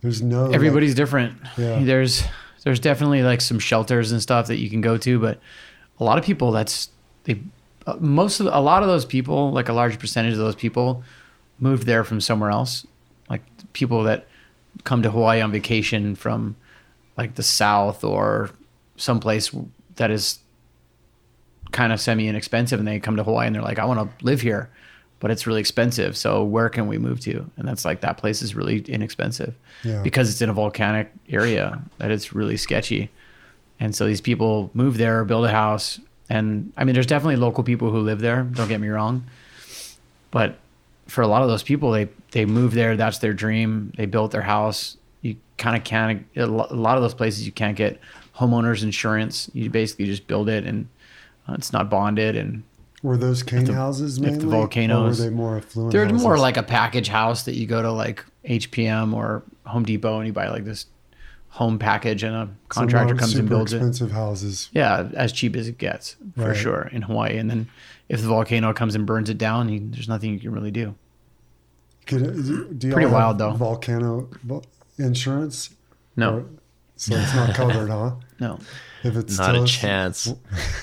There's 0.00 0.22
no 0.22 0.46
like- 0.46 0.54
Everybody's 0.54 0.94
different. 0.94 1.36
Yeah. 1.58 1.82
There's 1.82 2.22
there's 2.62 2.80
definitely 2.80 3.22
like 3.22 3.40
some 3.40 3.58
shelters 3.58 4.12
and 4.12 4.22
stuff 4.22 4.46
that 4.48 4.58
you 4.58 4.68
can 4.70 4.80
go 4.80 4.96
to, 4.98 5.18
but 5.18 5.40
a 5.98 6.04
lot 6.04 6.18
of 6.18 6.24
people 6.24 6.52
that's 6.52 6.90
they 7.24 7.40
uh, 7.86 7.96
most 8.00 8.40
of 8.40 8.46
a 8.46 8.60
lot 8.60 8.82
of 8.82 8.88
those 8.88 9.04
people, 9.04 9.52
like 9.52 9.68
a 9.68 9.72
large 9.72 9.98
percentage 9.98 10.32
of 10.32 10.38
those 10.38 10.54
people, 10.54 11.02
moved 11.58 11.86
there 11.86 12.04
from 12.04 12.20
somewhere 12.20 12.50
else. 12.50 12.86
Like 13.28 13.42
people 13.72 14.02
that 14.04 14.26
come 14.84 15.02
to 15.02 15.10
Hawaii 15.10 15.40
on 15.40 15.52
vacation 15.52 16.14
from 16.14 16.56
like 17.16 17.34
the 17.34 17.42
south 17.42 18.04
or 18.04 18.50
someplace 18.96 19.54
that 19.96 20.10
is 20.10 20.38
kind 21.72 21.92
of 21.92 22.00
semi 22.00 22.28
inexpensive, 22.28 22.78
and 22.78 22.88
they 22.88 23.00
come 23.00 23.16
to 23.16 23.24
Hawaii 23.24 23.46
and 23.46 23.54
they're 23.54 23.62
like, 23.62 23.78
I 23.78 23.84
want 23.84 24.18
to 24.18 24.24
live 24.24 24.40
here, 24.40 24.70
but 25.20 25.30
it's 25.30 25.46
really 25.46 25.60
expensive. 25.60 26.16
So 26.16 26.42
where 26.42 26.68
can 26.68 26.86
we 26.88 26.98
move 26.98 27.20
to? 27.20 27.48
And 27.56 27.68
that's 27.68 27.84
like 27.84 28.00
that 28.00 28.16
place 28.18 28.42
is 28.42 28.54
really 28.54 28.80
inexpensive 28.80 29.54
Yeah. 29.84 30.02
because 30.02 30.30
it's 30.30 30.42
in 30.42 30.48
a 30.48 30.52
volcanic 30.52 31.12
area 31.28 31.80
that 31.98 32.10
it's 32.10 32.32
really 32.34 32.56
sketchy. 32.56 33.10
And 33.78 33.94
so 33.94 34.06
these 34.06 34.20
people 34.20 34.70
move 34.74 34.96
there, 34.98 35.24
build 35.24 35.44
a 35.46 35.50
house, 35.50 36.00
and 36.28 36.72
I 36.76 36.84
mean, 36.84 36.94
there's 36.94 37.06
definitely 37.06 37.36
local 37.36 37.64
people 37.64 37.90
who 37.90 38.00
live 38.00 38.20
there. 38.20 38.42
Don't 38.44 38.68
get 38.68 38.80
me 38.80 38.88
wrong, 38.88 39.24
but 40.30 40.58
for 41.06 41.22
a 41.22 41.26
lot 41.26 41.42
of 41.42 41.48
those 41.48 41.62
people, 41.62 41.90
they 41.90 42.08
they 42.32 42.44
move 42.44 42.72
there. 42.74 42.96
That's 42.96 43.18
their 43.18 43.32
dream. 43.32 43.92
They 43.96 44.06
built 44.06 44.30
their 44.30 44.42
house. 44.42 44.96
You 45.22 45.36
kind 45.58 45.76
of 45.76 45.82
can't. 45.82 46.24
A 46.36 46.46
lot 46.46 46.96
of 46.96 47.02
those 47.02 47.14
places 47.14 47.44
you 47.44 47.52
can't 47.52 47.76
get 47.76 48.00
homeowners 48.36 48.82
insurance. 48.84 49.50
You 49.52 49.70
basically 49.70 50.06
just 50.06 50.26
build 50.28 50.48
it, 50.48 50.64
and 50.64 50.86
uh, 51.48 51.54
it's 51.54 51.72
not 51.72 51.90
bonded. 51.90 52.36
And 52.36 52.62
Were 53.02 53.16
those 53.16 53.42
cane 53.42 53.64
the- 53.64 53.74
houses 53.74 54.18
if 54.18 54.24
the 54.24 54.30
mainly? 54.30 54.46
volcanoes- 54.50 55.20
Or 55.20 55.24
were 55.24 55.30
they 55.30 55.34
more 55.34 55.56
affluent? 55.56 55.92
they're 55.92 56.04
houses? 56.06 56.22
more 56.22 56.38
like 56.38 56.56
a 56.56 56.62
package 56.62 57.08
house 57.08 57.44
that 57.44 57.54
you 57.54 57.66
go 57.66 57.80
to 57.82 57.90
like 57.92 58.24
HPM 58.44 59.14
or 59.14 59.42
Home 59.66 59.84
Depot 59.84 60.18
and 60.18 60.26
you 60.26 60.32
buy 60.32 60.48
like 60.48 60.64
this 60.64 60.86
home 61.54 61.78
package, 61.80 62.22
and 62.22 62.34
a 62.36 62.48
contractor 62.68 63.14
not 63.14 63.20
comes 63.20 63.32
and 63.34 63.42
super 63.44 63.48
builds 63.56 63.72
it. 63.72 63.78
expensive 63.78 64.12
houses. 64.12 64.68
Yeah, 64.72 65.08
as 65.14 65.32
cheap 65.32 65.56
as 65.56 65.66
it 65.66 65.78
gets 65.78 66.14
for 66.36 66.48
Right. 66.48 66.56
sure 66.56 66.88
in 66.92 67.02
Hawaii. 67.02 67.36
And 67.38 67.50
then 67.50 67.66
if 68.08 68.20
the 68.22 68.28
volcano 68.28 68.72
comes 68.72 68.94
and 68.94 69.04
burns 69.04 69.28
it 69.30 69.36
down, 69.38 69.68
you, 69.68 69.80
there's 69.90 70.08
nothing 70.08 70.32
you 70.32 70.38
can 70.38 70.52
really 70.52 70.70
do. 70.70 70.94
Could, 72.06 72.78
do 72.78 72.86
you 72.88 72.92
Pretty 72.92 73.10
wild, 73.10 73.38
though. 73.38 73.52
Volcano 73.52 74.28
insurance? 74.98 75.70
No, 76.16 76.34
Or- 76.34 76.44
so 77.00 77.14
it's 77.16 77.34
not 77.34 77.54
covered, 77.54 77.88
huh? 77.90 78.12
no. 78.40 78.58
If 79.02 79.16
it's 79.16 79.38
Not 79.38 79.50
still- 79.50 79.64
a 79.64 79.66
chance. 79.66 80.34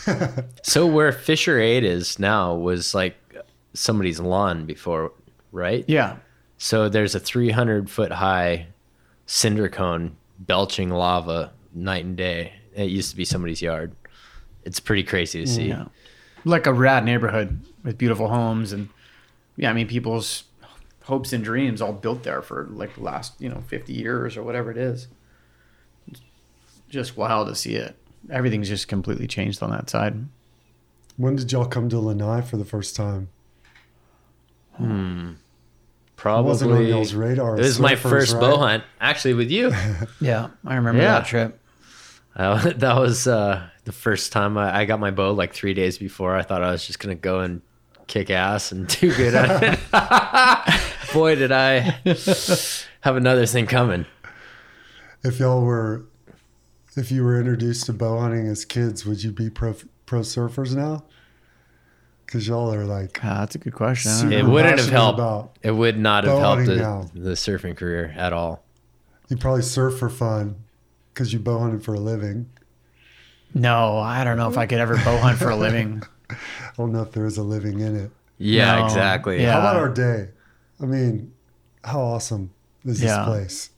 so 0.63 0.87
where 0.87 1.11
Fissure 1.11 1.59
Eight 1.59 1.83
is 1.83 2.17
now 2.17 2.55
was 2.55 2.95
like 2.95 3.15
somebody's 3.73 4.19
lawn 4.19 4.65
before, 4.65 5.11
right? 5.51 5.85
Yeah, 5.87 6.17
So 6.57 6.89
there's 6.89 7.13
a 7.13 7.19
300 7.19 7.89
foot 7.89 8.11
high 8.11 8.67
cinder 9.27 9.69
cone 9.69 10.15
belching 10.39 10.89
lava 10.89 11.51
night 11.75 12.05
and 12.05 12.17
day. 12.17 12.53
It 12.75 12.89
used 12.89 13.11
to 13.11 13.15
be 13.15 13.25
somebody's 13.25 13.61
yard. 13.61 13.93
It's 14.63 14.79
pretty 14.79 15.03
crazy 15.03 15.41
to 15.41 15.47
see. 15.47 15.67
yeah. 15.69 15.85
Like 16.43 16.65
a 16.65 16.73
rad 16.73 17.05
neighborhood 17.05 17.59
with 17.83 17.97
beautiful 17.99 18.29
homes 18.29 18.73
and 18.73 18.89
yeah, 19.57 19.69
I 19.69 19.73
mean 19.73 19.87
people's 19.87 20.43
hopes 21.03 21.33
and 21.33 21.43
dreams 21.43 21.81
all 21.81 21.93
built 21.93 22.23
there 22.23 22.41
for 22.41 22.67
like 22.71 22.95
the 22.95 23.01
last 23.01 23.39
you 23.39 23.49
know 23.49 23.61
50 23.67 23.93
years 23.93 24.35
or 24.37 24.41
whatever 24.43 24.71
it 24.71 24.77
is. 24.77 25.07
It's 26.87 26.93
just 26.93 27.17
wild 27.17 27.47
to 27.49 27.55
see 27.55 27.75
it. 27.75 27.95
Everything's 28.31 28.67
just 28.69 28.87
completely 28.87 29.27
changed 29.27 29.61
on 29.63 29.69
that 29.71 29.89
side. 29.89 30.15
When 31.17 31.35
did 31.35 31.51
y'all 31.51 31.65
come 31.65 31.89
to 31.89 31.99
Lanai 31.99 32.41
for 32.41 32.57
the 32.57 32.65
first 32.65 32.95
time? 32.95 33.29
Probably. 36.15 36.45
It 36.47 36.51
wasn't 36.51 36.71
on 36.71 36.85
y'all's 36.87 37.13
radar. 37.13 37.55
It 37.57 37.61
as 37.61 37.65
was 37.65 37.79
my 37.79 37.95
first 37.95 38.33
right? 38.33 38.39
bow 38.41 38.57
hunt, 38.57 38.83
actually, 38.99 39.33
with 39.33 39.51
you. 39.51 39.71
Yeah, 40.21 40.49
I 40.65 40.75
remember 40.75 41.01
Yeah. 41.01 41.19
that 41.19 41.25
trip. 41.27 41.59
Uh, 42.35 42.71
that 42.77 42.95
was 42.97 43.27
uh, 43.27 43.67
the 43.85 43.91
first 43.91 44.31
time 44.31 44.57
I, 44.57 44.79
I 44.79 44.85
got 44.85 44.99
my 44.99 45.11
bow 45.11 45.31
like 45.31 45.53
three 45.53 45.73
days 45.73 45.97
before. 45.97 46.35
I 46.35 46.43
thought 46.43 46.63
I 46.63 46.71
was 46.71 46.85
just 46.85 46.99
gonna 46.99 47.15
go 47.15 47.39
and 47.39 47.61
kick 48.07 48.29
ass 48.29 48.71
and 48.71 48.87
do 48.99 49.13
good 49.15 49.33
at 49.35 49.63
it. 49.63 51.13
Boy, 51.13 51.35
did 51.35 51.51
I 51.51 51.79
have 53.01 53.15
another 53.15 53.45
thing 53.45 53.65
coming. 53.65 54.05
If 55.23 55.39
y'all 55.39 55.61
were, 55.61 56.05
if 56.97 57.11
you 57.11 57.23
were 57.23 57.39
introduced 57.39 57.85
to 57.85 57.93
bow 57.93 58.19
hunting 58.19 58.47
as 58.47 58.65
kids, 58.65 59.05
would 59.05 59.23
you 59.23 59.31
be 59.31 59.49
pro 59.49 59.75
pro 60.05 60.21
surfers 60.21 60.75
now? 60.75 61.03
Because 62.25 62.47
y'all 62.47 62.73
are 62.73 62.83
like 62.85 63.19
Ah, 63.23 63.39
that's 63.39 63.55
a 63.55 63.57
good 63.59 63.73
question. 63.73 64.11
I 64.11 64.13
don't 64.15 64.21
Super 64.31 64.31
know. 64.43 64.47
It 64.49 64.51
wouldn't 64.51 64.79
have 64.79 64.89
helped. 64.89 65.19
about- 65.19 65.57
It 65.63 65.71
would 65.71 65.97
not 65.97 66.23
have 66.25 66.39
helped 66.39 66.65
the, 66.65 67.09
the 67.13 67.31
surfing 67.31 67.75
career 67.77 68.13
at 68.17 68.33
all. 68.33 68.63
you 69.29 69.37
probably 69.37 69.61
surf 69.61 69.97
for 69.97 70.09
fun 70.09 70.55
because 71.13 71.31
you 71.33 71.39
bow 71.39 71.59
hunted 71.59 71.83
for 71.83 71.93
a 71.93 71.99
living. 71.99 72.49
No, 73.53 73.97
I 73.97 74.23
don't 74.25 74.35
know 74.37 74.49
if 74.49 74.57
I 74.57 74.65
could 74.65 74.79
ever 74.79 74.95
bow 74.97 75.17
hunt 75.19 75.37
for 75.37 75.49
a 75.49 75.55
living. 75.55 76.03
I 76.29 76.35
don't 76.77 76.91
know 76.91 77.01
if 77.01 77.13
there 77.13 77.25
is 77.25 77.37
a 77.37 77.43
living 77.43 77.79
in 77.79 77.95
it. 77.95 78.11
Yeah, 78.37 78.79
No. 78.79 78.85
exactly. 78.85 79.41
Yeah. 79.41 79.53
How 79.53 79.59
about 79.59 79.75
our 79.77 79.89
day? 79.89 80.29
I 80.81 80.85
mean, 80.85 81.31
how 81.83 82.01
awesome 82.01 82.51
is 82.85 83.01
Yeah. 83.01 83.17
this 83.19 83.25
place? 83.25 83.69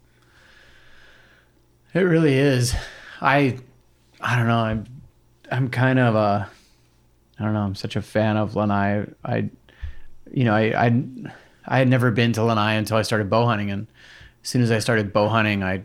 It 1.93 1.99
really 2.01 2.33
is. 2.33 2.73
I 3.21 3.57
I 4.21 4.35
don't 4.35 4.47
know. 4.47 4.57
I'm 4.57 4.85
I'm 5.51 5.69
kind 5.69 5.99
of 5.99 6.15
a 6.15 6.49
I 7.39 7.43
don't 7.43 7.53
know. 7.53 7.61
I'm 7.61 7.75
such 7.75 7.95
a 7.95 8.01
fan 8.01 8.37
of 8.37 8.55
Lanai. 8.55 9.05
I 9.23 9.49
you 10.31 10.43
know 10.43 10.53
I 10.53 10.85
I 10.85 11.03
I 11.65 11.77
had 11.79 11.87
never 11.87 12.11
been 12.11 12.33
to 12.33 12.43
Lanai 12.43 12.75
until 12.75 12.97
I 12.97 13.03
started 13.03 13.29
bow 13.29 13.45
hunting, 13.45 13.71
and 13.71 13.87
as 14.43 14.49
soon 14.49 14.61
as 14.61 14.71
I 14.71 14.79
started 14.79 15.13
bow 15.13 15.27
hunting, 15.27 15.63
I 15.63 15.83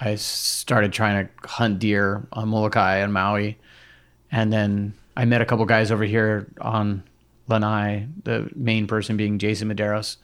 I 0.00 0.16
started 0.16 0.92
trying 0.92 1.26
to 1.26 1.48
hunt 1.48 1.78
deer 1.78 2.26
on 2.32 2.48
Molokai 2.48 2.96
and 2.98 3.12
Maui, 3.12 3.58
and 4.30 4.52
then 4.52 4.94
I 5.16 5.24
met 5.24 5.40
a 5.40 5.46
couple 5.46 5.64
guys 5.64 5.90
over 5.90 6.04
here 6.04 6.46
on 6.60 7.04
Lanai. 7.48 8.06
The 8.24 8.50
main 8.54 8.86
person 8.86 9.16
being 9.16 9.38
Jason 9.38 9.68
Medeiros. 9.68 10.16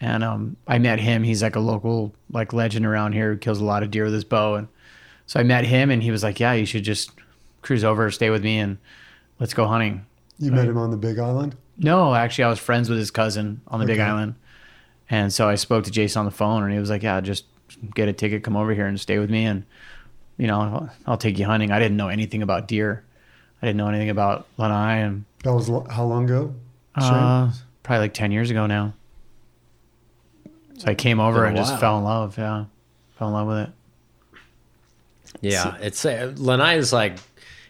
And 0.00 0.22
um, 0.22 0.56
I 0.66 0.78
met 0.78 1.00
him. 1.00 1.24
He's 1.24 1.42
like 1.42 1.56
a 1.56 1.60
local 1.60 2.14
like 2.30 2.52
legend 2.52 2.86
around 2.86 3.12
here 3.14 3.32
who 3.32 3.38
kills 3.38 3.60
a 3.60 3.64
lot 3.64 3.82
of 3.82 3.90
deer 3.90 4.04
with 4.04 4.14
his 4.14 4.24
bow. 4.24 4.54
And 4.54 4.68
so 5.28 5.38
I 5.38 5.42
met 5.42 5.64
him, 5.66 5.90
and 5.90 6.02
he 6.02 6.10
was 6.10 6.22
like, 6.24 6.40
"Yeah, 6.40 6.54
you 6.54 6.64
should 6.66 6.82
just 6.84 7.12
cruise 7.62 7.84
over, 7.84 8.10
stay 8.10 8.30
with 8.30 8.42
me, 8.42 8.58
and 8.58 8.78
let's 9.38 9.52
go 9.54 9.66
hunting." 9.66 10.06
You 10.38 10.50
met 10.50 10.66
him 10.66 10.78
on 10.78 10.90
the 10.90 10.96
Big 10.96 11.18
Island. 11.18 11.54
No, 11.76 12.14
actually, 12.14 12.44
I 12.44 12.48
was 12.48 12.58
friends 12.58 12.88
with 12.88 12.98
his 12.98 13.10
cousin 13.10 13.60
on 13.68 13.78
the 13.78 13.86
Big 13.86 14.00
Island, 14.00 14.34
and 15.10 15.32
so 15.32 15.48
I 15.48 15.54
spoke 15.56 15.84
to 15.84 15.90
Jason 15.90 16.20
on 16.20 16.24
the 16.24 16.30
phone, 16.32 16.62
and 16.64 16.72
he 16.72 16.78
was 16.78 16.88
like, 16.90 17.02
"Yeah, 17.02 17.20
just 17.20 17.44
get 17.94 18.08
a 18.08 18.12
ticket, 18.12 18.42
come 18.42 18.56
over 18.56 18.72
here, 18.74 18.86
and 18.86 18.98
stay 18.98 19.18
with 19.18 19.30
me, 19.30 19.44
and 19.44 19.64
you 20.38 20.46
know, 20.46 20.60
I'll, 20.60 20.90
I'll 21.06 21.16
take 21.18 21.38
you 21.38 21.44
hunting." 21.44 21.70
I 21.70 21.78
didn't 21.78 21.98
know 21.98 22.08
anything 22.08 22.42
about 22.42 22.66
deer. 22.66 23.04
I 23.60 23.66
didn't 23.66 23.76
know 23.76 23.88
anything 23.88 24.10
about 24.10 24.46
Lanai, 24.56 24.96
and 25.00 25.24
That 25.44 25.52
was 25.52 25.68
lo- 25.68 25.86
how 25.90 26.04
long 26.06 26.24
ago? 26.24 26.54
Uh, 26.94 27.52
probably 27.82 28.00
like 28.00 28.14
ten 28.14 28.32
years 28.32 28.50
ago 28.50 28.66
now. 28.66 28.94
So 30.78 30.86
I 30.86 30.94
came 30.94 31.20
over 31.20 31.40
Been 31.40 31.44
a 31.44 31.48
and 31.48 31.56
just 31.58 31.78
fell 31.78 31.98
in 31.98 32.04
love. 32.04 32.38
Yeah, 32.38 32.64
fell 33.18 33.28
in 33.28 33.34
love 33.34 33.48
with 33.48 33.58
it. 33.58 33.70
Yeah, 35.40 35.76
it's 35.80 36.04
uh, 36.04 36.32
Lanai 36.36 36.76
is 36.76 36.92
like 36.92 37.18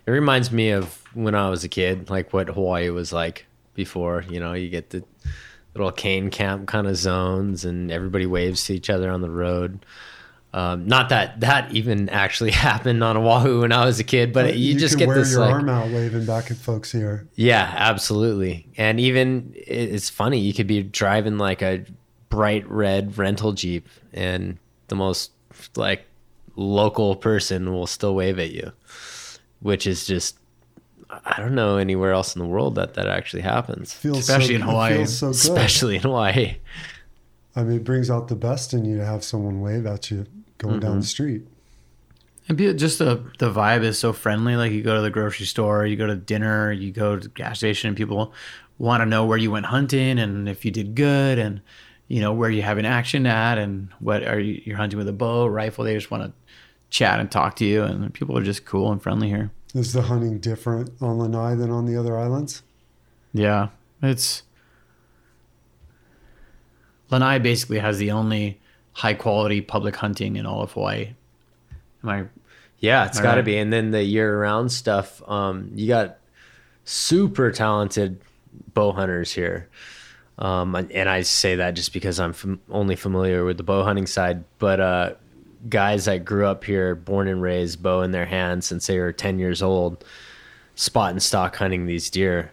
it 0.07 0.11
reminds 0.11 0.51
me 0.51 0.71
of 0.71 1.03
when 1.15 1.35
I 1.35 1.51
was 1.51 1.65
a 1.65 1.69
kid, 1.69 2.11
like 2.11 2.33
what 2.33 2.49
Hawaii 2.49 2.91
was 2.91 3.13
like 3.13 3.47
before. 3.75 4.25
You 4.29 4.41
know, 4.41 4.55
you 4.55 4.71
get 4.71 4.91
the 4.91 5.05
little 5.75 5.93
cane 5.93 6.31
camp 6.31 6.67
kind 6.67 6.87
of 6.87 6.97
zones, 6.97 7.65
and 7.65 7.91
everybody 7.91 8.27
waves 8.27 8.65
to 8.65 8.75
each 8.75 8.91
other 8.91 9.11
on 9.11 9.21
the 9.21 9.31
road. 9.31 9.85
Um, 10.55 10.87
not 10.87 11.11
that 11.11 11.41
that 11.41 11.73
even 11.73 12.09
actually 12.09 12.51
happened 12.69 13.05
on 13.05 13.17
Oahu 13.17 13.61
when 13.61 13.73
I 13.73 13.85
was 13.85 14.01
a 14.01 14.05
kid, 14.05 14.33
but 14.33 14.57
you, 14.57 14.79
just 14.79 14.95
can 14.95 15.01
get 15.01 15.09
wear 15.09 15.19
this 15.19 15.33
your 15.33 15.41
like 15.41 15.53
arm 15.53 15.69
out 15.69 15.91
waving 15.91 16.25
back 16.25 16.51
at 16.51 16.57
folks 16.57 16.91
here. 16.91 17.29
yeah, 17.35 17.71
absolutely. 17.77 18.67
And 18.77 18.99
even 18.99 19.53
it's 19.55 20.09
funny, 20.09 20.39
you 20.39 20.55
could 20.55 20.67
be 20.67 20.83
driving 20.83 21.37
like 21.37 21.61
a 21.61 21.85
bright 22.31 22.69
red 22.69 23.19
rental 23.19 23.53
Jeep 23.53 23.89
and 24.13 24.59
the 24.89 24.97
most 24.97 25.33
like 25.77 26.07
local 26.59 27.15
person 27.15 27.73
will 27.73 27.87
still 27.87 28.15
wave 28.15 28.39
at 28.39 28.51
you, 28.51 28.73
which 29.61 29.87
is 29.87 30.07
just 30.07 30.39
I 31.11 31.41
don't 31.41 31.55
know 31.55 31.79
anywhere 31.79 32.13
else 32.13 32.35
in 32.37 32.41
the 32.43 32.49
world 32.49 32.75
that 32.75 32.95
that 32.95 33.09
actually 33.09 33.43
happens, 33.43 33.95
Feels 33.95 34.19
Especially 34.19 34.49
so, 34.49 34.55
in 34.57 34.61
Hawaii. 34.63 34.97
Feels 34.97 35.19
so 35.19 35.27
good. 35.29 35.37
especially 35.37 35.97
in 35.97 36.03
Hawaii. 36.03 36.57
I 37.57 37.63
mean, 37.63 37.79
it 37.79 37.85
brings 37.85 38.11
out 38.11 38.29
the 38.29 38.37
best 38.37 38.75
in 38.75 38.85
you 38.85 38.99
to 38.99 39.05
have 39.05 39.25
someone 39.25 39.61
wave 39.61 39.87
at 39.87 40.11
you 40.11 40.27
going 40.59 40.81
down 40.81 40.93
mm-hmm. 40.93 41.01
the 41.01 41.07
street. 41.07 41.47
And 42.49 42.59
be- 42.59 42.75
just 42.75 42.99
the 42.99 43.23
the 43.39 43.51
vibe 43.51 43.83
is 43.83 43.99
so 43.99 44.13
friendly. 44.13 44.57
Like 44.57 44.73
you 44.73 44.83
go 44.83 44.97
to 44.97 45.01
the 45.01 45.11
grocery 45.11 45.47
store, 45.47 45.87
you 45.87 45.97
go 45.97 46.07
to 46.07 46.17
dinner, 46.17 46.73
you 46.73 46.93
go 46.93 47.17
to 47.17 47.29
the 47.29 47.35
gas 47.35 47.59
station, 47.59 47.89
and 47.89 47.97
people 47.97 48.33
want 48.79 49.01
to 49.01 49.07
know 49.07 49.25
where 49.25 49.39
you 49.39 49.51
went 49.51 49.67
hunting 49.67 50.19
and 50.19 50.49
if 50.49 50.65
you 50.65 50.71
did 50.71 50.95
good, 50.95 51.39
and 51.39 51.61
you 52.07 52.21
know 52.21 52.33
where 52.33 52.51
you 52.51 52.63
have 52.63 52.79
an 52.79 52.85
action 52.85 53.27
at, 53.27 53.59
and 53.59 53.89
what 53.99 54.23
are 54.25 54.41
you 54.41 54.61
you're 54.65 54.77
hunting 54.77 54.99
with 54.99 55.09
a 55.09 55.13
bow, 55.13 55.47
rifle. 55.47 55.85
They 55.85 55.95
just 55.95 56.11
want 56.11 56.25
to 56.25 56.33
chat 56.91 57.21
and 57.21 57.31
talk 57.31 57.57
to 57.57 57.65
you, 57.65 57.83
and 57.83 58.13
people 58.15 58.37
are 58.39 58.43
just 58.43 58.65
cool 58.65 58.91
and 58.93 59.03
friendly 59.03 59.29
here. 59.29 59.51
Is 59.75 59.93
the 59.93 60.03
hunting 60.03 60.39
different 60.39 60.91
on 61.01 61.19
Lanai 61.19 61.55
than 61.55 61.71
on 61.71 61.85
the 61.87 61.97
other 61.97 62.17
islands? 62.19 62.63
Yeah, 63.35 63.69
it's 64.03 64.43
Lanai 67.11 67.39
basically 67.39 67.79
has 67.79 67.99
the 67.99 68.11
only 68.11 68.61
high 68.93 69.15
quality 69.15 69.61
public 69.61 69.97
hunting 69.97 70.37
in 70.37 70.47
all 70.47 70.63
of 70.63 70.73
Hawaii. 70.73 71.15
Am 72.03 72.09
I 72.09 72.25
Yeah, 72.81 73.07
it's 73.07 73.21
got 73.21 73.33
to 73.35 73.39
right. 73.39 73.45
be. 73.45 73.59
And 73.59 73.73
then 73.73 73.91
the 73.91 74.03
year 74.03 74.41
round 74.41 74.71
stuff, 74.73 75.21
um, 75.29 75.71
you 75.75 75.89
got 75.89 76.19
super 76.85 77.51
talented 77.51 78.21
bow 78.75 78.93
hunters 78.93 79.33
here. 79.33 79.69
Um, 80.39 80.75
and- 80.77 80.93
and 80.93 81.09
I 81.09 81.23
say 81.23 81.57
that 81.57 81.73
just 81.75 81.93
because 81.93 82.21
I'm 82.21 82.33
fam- 82.33 82.61
only 82.71 82.95
familiar 82.95 83.45
with 83.45 83.57
the 83.57 83.63
bow 83.65 83.83
hunting 83.83 84.07
side, 84.07 84.45
but 84.61 84.79
uh, 84.81 85.15
guys 85.69 86.05
that 86.07 86.25
grew 86.25 86.47
up 86.47 86.65
here, 86.65 86.95
born 86.95 87.29
and 87.29 87.43
raised, 87.43 87.83
bow 87.83 88.03
in 88.03 88.13
their 88.13 88.27
hands 88.27 88.67
since 88.67 88.87
they 88.87 88.99
were 88.99 89.13
10 89.13 89.39
years 89.39 89.63
old, 89.63 90.05
spot 90.75 91.11
and 91.11 91.23
stock 91.23 91.57
hunting 91.57 91.87
these 91.87 92.11
deer. 92.11 92.53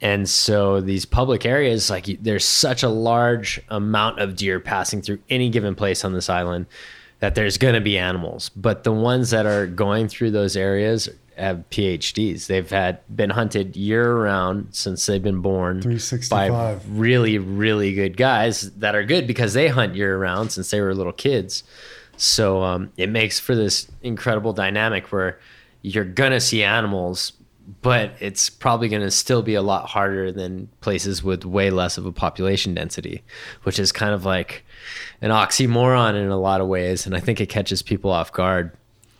And 0.00 0.28
so 0.28 0.80
these 0.80 1.04
public 1.04 1.44
areas, 1.44 1.90
like 1.90 2.06
there's 2.22 2.44
such 2.44 2.82
a 2.82 2.88
large 2.88 3.60
amount 3.68 4.20
of 4.20 4.36
deer 4.36 4.60
passing 4.60 5.02
through 5.02 5.18
any 5.28 5.50
given 5.50 5.74
place 5.74 6.04
on 6.04 6.12
this 6.12 6.30
island 6.30 6.66
that 7.20 7.34
there's 7.34 7.58
going 7.58 7.74
to 7.74 7.80
be 7.80 7.98
animals. 7.98 8.50
But 8.50 8.84
the 8.84 8.92
ones 8.92 9.30
that 9.30 9.44
are 9.44 9.66
going 9.66 10.06
through 10.08 10.30
those 10.30 10.56
areas 10.56 11.08
have 11.36 11.64
PhDs. 11.70 12.46
They've 12.46 12.68
had 12.68 13.00
been 13.14 13.30
hunted 13.30 13.76
year 13.76 14.14
round 14.16 14.68
since 14.72 15.06
they've 15.06 15.22
been 15.22 15.40
born 15.40 15.80
by 16.30 16.48
really, 16.88 17.38
really 17.38 17.94
good 17.94 18.16
guys 18.16 18.72
that 18.72 18.94
are 18.94 19.04
good 19.04 19.26
because 19.26 19.54
they 19.54 19.68
hunt 19.68 19.94
year 19.94 20.18
round 20.18 20.52
since 20.52 20.70
they 20.70 20.80
were 20.80 20.94
little 20.94 21.12
kids. 21.12 21.62
So 22.18 22.62
um, 22.62 22.92
it 22.96 23.08
makes 23.08 23.38
for 23.38 23.54
this 23.54 23.90
incredible 24.02 24.52
dynamic 24.52 25.10
where 25.12 25.38
you're 25.82 26.04
gonna 26.04 26.40
see 26.40 26.62
animals, 26.62 27.32
but 27.82 28.12
it's 28.20 28.50
probably 28.50 28.88
gonna 28.88 29.10
still 29.10 29.42
be 29.42 29.54
a 29.54 29.62
lot 29.62 29.88
harder 29.88 30.32
than 30.32 30.68
places 30.80 31.22
with 31.22 31.44
way 31.44 31.70
less 31.70 31.96
of 31.96 32.04
a 32.06 32.12
population 32.12 32.74
density, 32.74 33.22
which 33.62 33.78
is 33.78 33.92
kind 33.92 34.12
of 34.12 34.24
like 34.24 34.64
an 35.22 35.30
oxymoron 35.30 36.14
in 36.14 36.28
a 36.28 36.38
lot 36.38 36.60
of 36.60 36.66
ways, 36.66 37.06
and 37.06 37.14
I 37.16 37.20
think 37.20 37.40
it 37.40 37.46
catches 37.48 37.80
people 37.82 38.10
off 38.10 38.32
guard. 38.32 38.72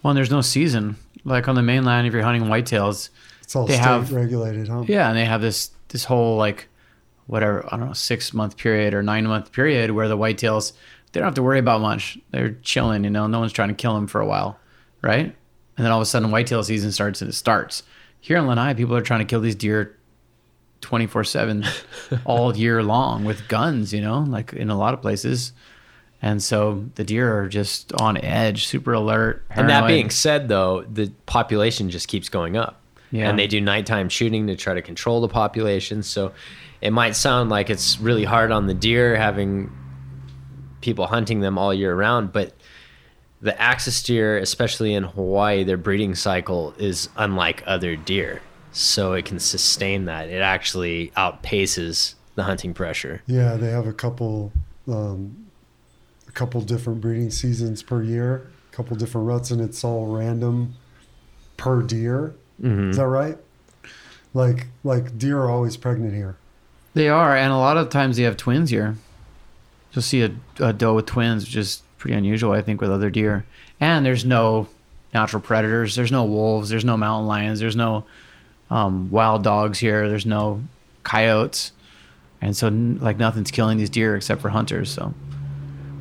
Well, 0.03 0.11
and 0.11 0.19
there's 0.19 0.31
no 0.31 0.41
season. 0.41 0.97
Like 1.25 1.49
on 1.49 1.55
the 1.55 1.63
mainland, 1.63 2.07
if 2.07 2.13
you're 2.13 2.23
hunting 2.23 2.45
whitetails, 2.45 3.11
It's 3.43 3.55
all 3.57 3.67
They 3.67 3.75
state 3.75 3.85
have- 3.85 4.13
regulated, 4.13 4.69
huh? 4.69 4.85
yeah, 4.89 5.09
and 5.09 5.17
they 5.17 5.25
have 5.25 5.41
this 5.41 5.71
this 5.89 6.05
whole 6.05 6.37
like 6.37 6.69
whatever 7.27 7.65
I 7.67 7.77
don't 7.77 7.87
know 7.89 7.93
six 7.93 8.33
month 8.35 8.57
period 8.57 8.93
or 8.95 9.03
nine 9.03 9.27
month 9.27 9.53
period 9.53 9.91
where 9.93 10.09
the 10.09 10.17
whitetails 10.19 10.73
they 11.13 11.21
don't 11.21 11.27
have 11.27 11.35
to 11.35 11.43
worry 11.43 11.59
about 11.59 11.81
much. 11.81 12.19
They're 12.31 12.53
chilling, 12.63 13.05
you 13.05 13.11
know. 13.11 13.27
No 13.27 13.41
one's 13.41 13.53
trying 13.53 13.69
to 13.69 13.75
kill 13.75 13.95
them 13.95 14.07
for 14.07 14.21
a 14.21 14.27
while, 14.27 14.59
right? 15.03 15.25
And 15.25 15.85
then 15.85 15.93
all 15.93 15.99
of 15.99 16.03
a 16.03 16.07
sudden, 16.07 16.31
whitetail 16.31 16.63
season 16.63 16.93
starts 16.93 17.23
and 17.23 17.31
it 17.31 17.35
starts. 17.35 17.83
Here 18.21 18.37
in 18.37 18.47
Lanai, 18.47 18.75
people 18.75 18.97
are 18.97 19.03
trying 19.03 19.21
to 19.21 19.25
kill 19.25 19.41
these 19.41 19.55
deer 19.55 19.97
twenty 20.81 21.07
four 21.07 21.25
seven 21.25 21.65
all 22.25 22.57
year 22.57 22.83
long 22.83 23.25
with 23.25 23.49
guns, 23.49 23.93
you 23.93 24.01
know, 24.01 24.21
like 24.21 24.53
in 24.53 24.71
a 24.71 24.77
lot 24.77 24.95
of 24.95 25.01
places. 25.01 25.53
And 26.21 26.43
so 26.43 26.85
the 26.97 27.05
deer 27.05 27.39
are 27.39 27.49
just 27.49 27.93
on 27.93 28.17
edge, 28.17 28.67
super 28.67 28.93
alert. 28.93 29.45
And 29.51 29.69
that 29.71 29.87
being 29.87 30.11
said, 30.11 30.49
though, 30.49 30.83
the 30.83 31.13
population 31.27 31.91
just 31.91 32.09
keeps 32.09 32.29
going 32.29 32.57
up. 32.57 32.81
Yeah. 33.13 33.31
And 33.31 33.39
they 33.39 33.47
do 33.47 33.61
nighttime 33.61 34.09
shooting 34.09 34.49
to 34.49 34.57
try 34.57 34.75
to 34.75 34.83
control 34.83 35.21
the 35.21 35.29
population. 35.29 36.03
So 36.03 36.33
it 36.81 36.93
might 36.93 37.15
sound 37.15 37.51
like 37.51 37.71
it's 37.71 38.01
really 38.01 38.25
hard 38.25 38.51
on 38.51 38.67
the 38.67 38.75
deer 38.75 39.17
having 39.17 39.71
people 40.81 41.07
hunting 41.07 41.41
them 41.41 41.59
all 41.59 41.73
year 41.75 41.95
round, 41.95 42.33
but 42.33 42.53
the 43.41 43.61
axis 43.61 44.03
deer, 44.03 44.39
especially 44.39 44.95
in 44.95 45.05
Hawaii, 45.05 45.65
their 45.65 45.77
breeding 45.77 46.15
cycle 46.15 46.75
is 46.79 47.09
unlike 47.17 47.63
other 47.67 47.97
deer. 47.97 48.43
So 48.73 49.13
it 49.13 49.25
can 49.25 49.39
sustain 49.39 50.05
that. 50.07 50.29
It 50.29 50.43
actually 50.43 51.13
outpaces 51.17 52.15
the 52.35 52.45
hunting 52.45 52.75
pressure. 52.75 53.23
Yeah, 53.27 53.57
they 53.57 53.71
have 53.71 53.87
a 53.87 53.93
couple, 53.93 54.53
um, 54.87 55.47
a 56.29 56.33
couple 56.33 56.61
different 56.61 57.01
breeding 57.01 57.31
seasons 57.31 57.83
per 57.83 58.03
year, 58.03 58.51
a 58.73 58.77
couple 58.77 58.97
different 58.97 59.27
ruts, 59.27 59.51
and 59.51 59.61
it's 59.61 59.83
all 59.85 60.07
random 60.07 60.75
per 61.57 61.83
deer. 61.83 62.35
Mm-hmm. 62.63 62.91
Is 62.91 62.97
that 62.97 63.07
right? 63.07 63.39
Like, 64.35 64.67
like 64.85 65.19
deer 65.19 65.39
are 65.39 65.51
always 65.51 65.77
pregnant 65.77 66.15
here. 66.15 66.37
They 66.95 67.09
are, 67.09 67.37
and 67.37 67.53
a 67.53 67.57
lot 67.57 67.77
of 67.77 67.89
times 67.89 68.17
they 68.17 68.25
have 68.25 68.37
twins 68.37 68.71
here. 68.71 68.97
You'll 69.93 70.03
see 70.03 70.23
a, 70.23 70.31
a 70.61 70.73
doe 70.73 70.95
with 70.95 71.07
twins, 71.07 71.45
which 71.45 71.57
is 71.57 71.83
pretty 71.97 72.17
unusual, 72.17 72.53
I 72.53 72.63
think, 72.63 72.81
with 72.81 72.91
other 72.91 73.11
deer. 73.11 73.45
And 73.81 74.05
there's 74.05 74.25
no 74.25 74.69
natural 75.15 75.41
predators. 75.43 75.95
There's 75.97 76.13
no 76.13 76.25
wolves. 76.25 76.69
There's 76.69 76.85
no 76.85 76.97
mountain 76.97 77.27
lions. 77.27 77.59
There's 77.61 77.77
no 77.77 78.05
um, 78.71 79.11
wild 79.11 79.43
dogs 79.45 79.79
here. 79.79 80.09
There's 80.09 80.27
no 80.27 80.63
coyotes, 81.05 81.73
and 82.43 82.55
so 82.57 82.69
like 82.69 83.17
nothing's 83.17 83.51
killing 83.51 83.79
these 83.79 83.89
deer 83.91 84.15
except 84.17 84.43
for 84.43 84.51
hunters. 84.51 84.91
So 84.91 85.15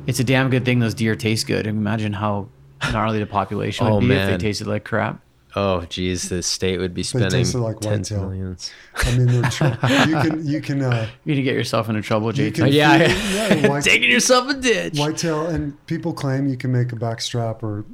it's 0.06 0.20
a 0.20 0.24
damn 0.24 0.50
good 0.50 0.64
thing 0.66 0.78
those 0.78 0.94
deer 0.94 1.16
taste 1.16 1.46
good. 1.46 1.66
And 1.66 1.78
imagine 1.78 2.12
how 2.12 2.48
gnarly 2.92 3.18
the 3.18 3.26
population 3.26 3.86
would 3.86 3.92
Oh, 3.92 4.00
be 4.00 4.12
if 4.12 4.26
they 4.28 4.36
tasted 4.38 4.66
like 4.66 4.84
crap. 4.84 5.20
Oh, 5.56 5.82
geez, 5.86 6.28
the 6.28 6.42
state 6.42 6.78
would 6.78 6.92
be 6.94 7.02
spending 7.02 7.30
like 7.60 7.80
tens 7.80 8.10
of 8.10 8.18
whitetail. 8.18 8.30
millions. 8.30 8.70
I 8.96 9.16
mean, 9.16 9.26
they're 9.26 9.50
tr- 9.50 9.64
you 10.08 10.20
can, 10.20 10.46
you 10.46 10.60
can, 10.60 10.82
uh, 10.82 11.08
You 11.24 11.34
need 11.34 11.40
to 11.40 11.42
get 11.42 11.54
yourself 11.54 11.88
into 11.88 12.02
trouble, 12.02 12.34
you 12.34 12.50
JT. 12.50 12.54
can, 12.54 12.66
Yeah, 12.72 13.08
feed- 13.08 13.62
yeah, 13.62 13.68
white, 13.68 13.82
Taking 13.84 14.10
yourself 14.10 14.48
a 14.50 14.54
ditch. 14.54 14.98
whitetail, 14.98 15.46
and 15.46 15.84
people 15.86 16.12
claim 16.12 16.48
you 16.48 16.56
can 16.56 16.70
make 16.70 16.92
a 16.92 16.96
backstrap, 16.96 17.62
or 17.62 17.84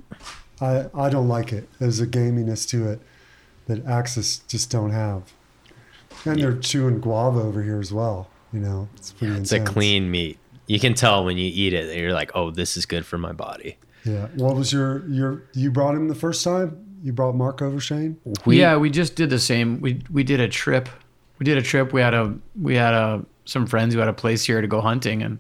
I, 0.61 0.87
I 0.95 1.09
don't 1.11 1.29
like 1.29 1.53
it. 1.53 1.69
There's 1.79 2.01
a 2.01 2.07
gaminess 2.07 2.69
to 2.71 2.89
it 2.91 3.01
that 3.67 3.87
Axis 3.87 4.39
just 4.49 4.71
don't 4.71 4.91
have, 4.91 5.33
and 6.25 6.41
they're 6.41 6.57
chewing 6.59 7.01
guava 7.01 7.41
over 7.41 7.63
here 7.63 7.81
as 7.81 7.93
well. 7.93 8.29
You 8.53 8.61
know, 8.61 8.89
it's 8.97 9.13
pretty 9.13 9.35
It's 9.35 9.53
a 9.53 9.61
clean 9.61 10.11
meat. 10.11 10.39
You 10.67 10.79
can 10.81 10.95
tell 10.95 11.25
when 11.25 11.37
you 11.39 11.51
eat 11.53 11.73
it 11.73 11.87
that 11.87 11.97
you're 11.99 12.13
like, 12.13 12.31
oh, 12.35 12.51
this 12.51 12.77
is 12.77 12.87
good 12.87 13.05
for 13.05 13.19
my 13.19 13.33
body. 13.33 13.77
Yeah. 14.05 14.27
What 14.35 14.55
was 14.57 14.73
your 14.73 15.07
your? 15.09 15.43
You 15.55 15.71
brought 15.71 15.95
him 15.95 16.09
the 16.09 16.15
first 16.15 16.45
time. 16.45 16.81
You 17.05 17.13
brought 17.13 17.35
Mark 17.35 17.61
over 17.61 17.79
Shane. 17.81 18.17
We, 18.47 18.59
yeah, 18.59 18.79
we 18.79 18.89
just 18.89 19.15
did 19.15 19.29
the 19.29 19.39
same. 19.39 19.83
We 19.83 20.01
we 20.11 20.25
did 20.25 20.41
a 20.41 20.49
trip. 20.49 20.89
We 21.39 21.45
did 21.45 21.59
a 21.59 21.63
trip. 21.63 21.93
We 21.93 22.01
had 22.01 22.15
a 22.15 22.35
we 22.59 22.77
had 22.77 22.95
a 22.95 23.27
some 23.45 23.67
friends 23.67 23.93
who 23.93 24.01
had 24.01 24.09
a 24.09 24.15
place 24.15 24.43
here 24.43 24.63
to 24.63 24.67
go 24.67 24.81
hunting 24.81 25.23
and 25.23 25.39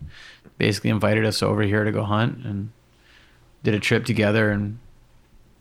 basically 0.58 0.90
invited 0.90 1.24
us 1.24 1.42
over 1.42 1.62
here 1.62 1.82
to 1.82 1.90
go 1.90 2.04
hunt 2.04 2.44
and 2.44 2.70
did 3.62 3.72
a 3.72 3.80
trip 3.80 4.04
together 4.04 4.50
and 4.50 4.78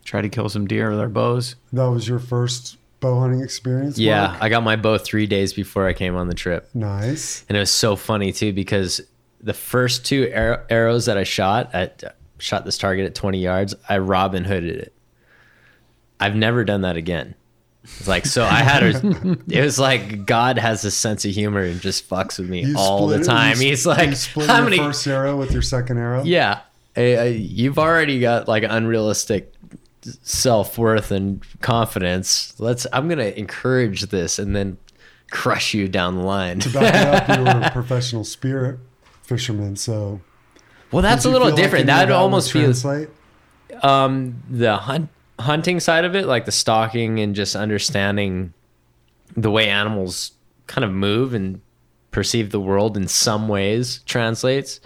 tried 0.04 0.22
to 0.22 0.28
kill 0.28 0.50
some 0.50 0.66
deer 0.66 0.90
with 0.90 1.00
our 1.00 1.08
bows. 1.08 1.56
That 1.72 1.86
was 1.86 2.06
your 2.06 2.18
first 2.18 2.76
bow 3.00 3.20
hunting 3.20 3.40
experience. 3.40 3.98
Yeah, 3.98 4.26
Mark? 4.26 4.42
I 4.42 4.48
got 4.50 4.62
my 4.62 4.76
bow 4.76 4.98
three 4.98 5.26
days 5.26 5.54
before 5.54 5.88
I 5.88 5.94
came 5.94 6.16
on 6.16 6.28
the 6.28 6.34
trip. 6.34 6.68
Nice. 6.74 7.46
And 7.48 7.56
it 7.56 7.60
was 7.60 7.70
so 7.70 7.96
funny 7.96 8.30
too 8.30 8.52
because 8.52 9.00
the 9.40 9.54
first 9.54 10.04
two 10.04 10.30
arrows 10.34 11.06
that 11.06 11.16
I 11.16 11.24
shot 11.24 11.74
at 11.74 12.14
shot 12.36 12.66
this 12.66 12.76
target 12.76 13.06
at 13.06 13.14
20 13.14 13.38
yards, 13.38 13.74
I 13.88 13.96
Robin 13.96 14.44
Hooded 14.44 14.76
it. 14.76 14.93
I've 16.24 16.36
never 16.36 16.64
done 16.64 16.82
that 16.82 16.96
again. 16.96 17.34
It's 17.84 18.08
like 18.08 18.24
so 18.24 18.44
I 18.44 18.60
had 18.62 18.82
a, 18.82 19.36
it 19.48 19.62
was 19.62 19.78
like 19.78 20.24
God 20.24 20.56
has 20.58 20.84
a 20.86 20.90
sense 20.90 21.24
of 21.26 21.32
humor 21.32 21.60
and 21.62 21.80
just 21.82 22.08
fucks 22.08 22.38
with 22.38 22.48
me 22.48 22.64
You 22.64 22.76
all 22.78 23.06
the 23.08 23.16
split 23.16 23.20
it- 23.26 23.30
time. 23.30 23.56
you 23.60 23.68
He's 23.68 23.84
like, 23.86 24.16
split 24.16 24.48
how 24.48 24.64
many? 24.64 24.78
first 24.78 25.06
arrow 25.06 25.36
with 25.36 25.52
your 25.52 25.60
second 25.62 25.98
arrow. 25.98 26.22
Yeah, 26.24 26.60
Eh, 26.96 27.02
eh, 27.14 27.24
you've 27.26 27.78
already 27.78 28.20
got 28.20 28.48
like 28.48 28.62
unrealistic 28.66 29.52
self 30.22 30.78
worth 30.78 31.10
and 31.10 31.42
confidence. 31.60 32.54
Let's. 32.58 32.86
I'm 32.92 33.08
gonna 33.08 33.24
encourage 33.24 34.02
this 34.02 34.38
and 34.38 34.54
then 34.56 34.78
crush 35.30 35.74
you 35.74 35.88
down 35.88 36.14
the 36.16 36.22
line. 36.22 36.60
To 36.60 36.70
back 36.70 36.94
it 36.94 37.06
up, 37.30 37.36
you 37.38 37.44
were 37.44 37.66
a 37.66 37.70
professional 37.72 38.24
spear 38.24 38.78
fisherman, 39.22 39.76
so 39.76 40.20
Well, 40.90 41.02
that's 41.02 41.24
a 41.24 41.30
little 41.30 41.54
different. 41.54 41.86
That 41.86 42.00
would 42.08 42.14
would 42.14 42.16
almost 42.18 42.52
be 42.52 42.60
translate. 42.60 43.08
um 43.82 44.42
the 44.48 44.76
hunt 44.76 45.08
hunting 45.38 45.80
side 45.80 46.04
of 46.04 46.14
it, 46.14 46.26
like 46.26 46.44
the 46.44 46.52
stalking 46.52 47.20
and 47.20 47.34
just 47.34 47.56
understanding 47.56 48.52
the 49.36 49.50
way 49.50 49.68
animals 49.68 50.32
kind 50.66 50.84
of 50.84 50.92
move 50.92 51.34
and 51.34 51.60
perceive 52.10 52.50
the 52.50 52.60
world 52.60 52.96
in 52.96 53.08
some 53.08 53.48
ways 53.48 54.00
translates. 54.06 54.80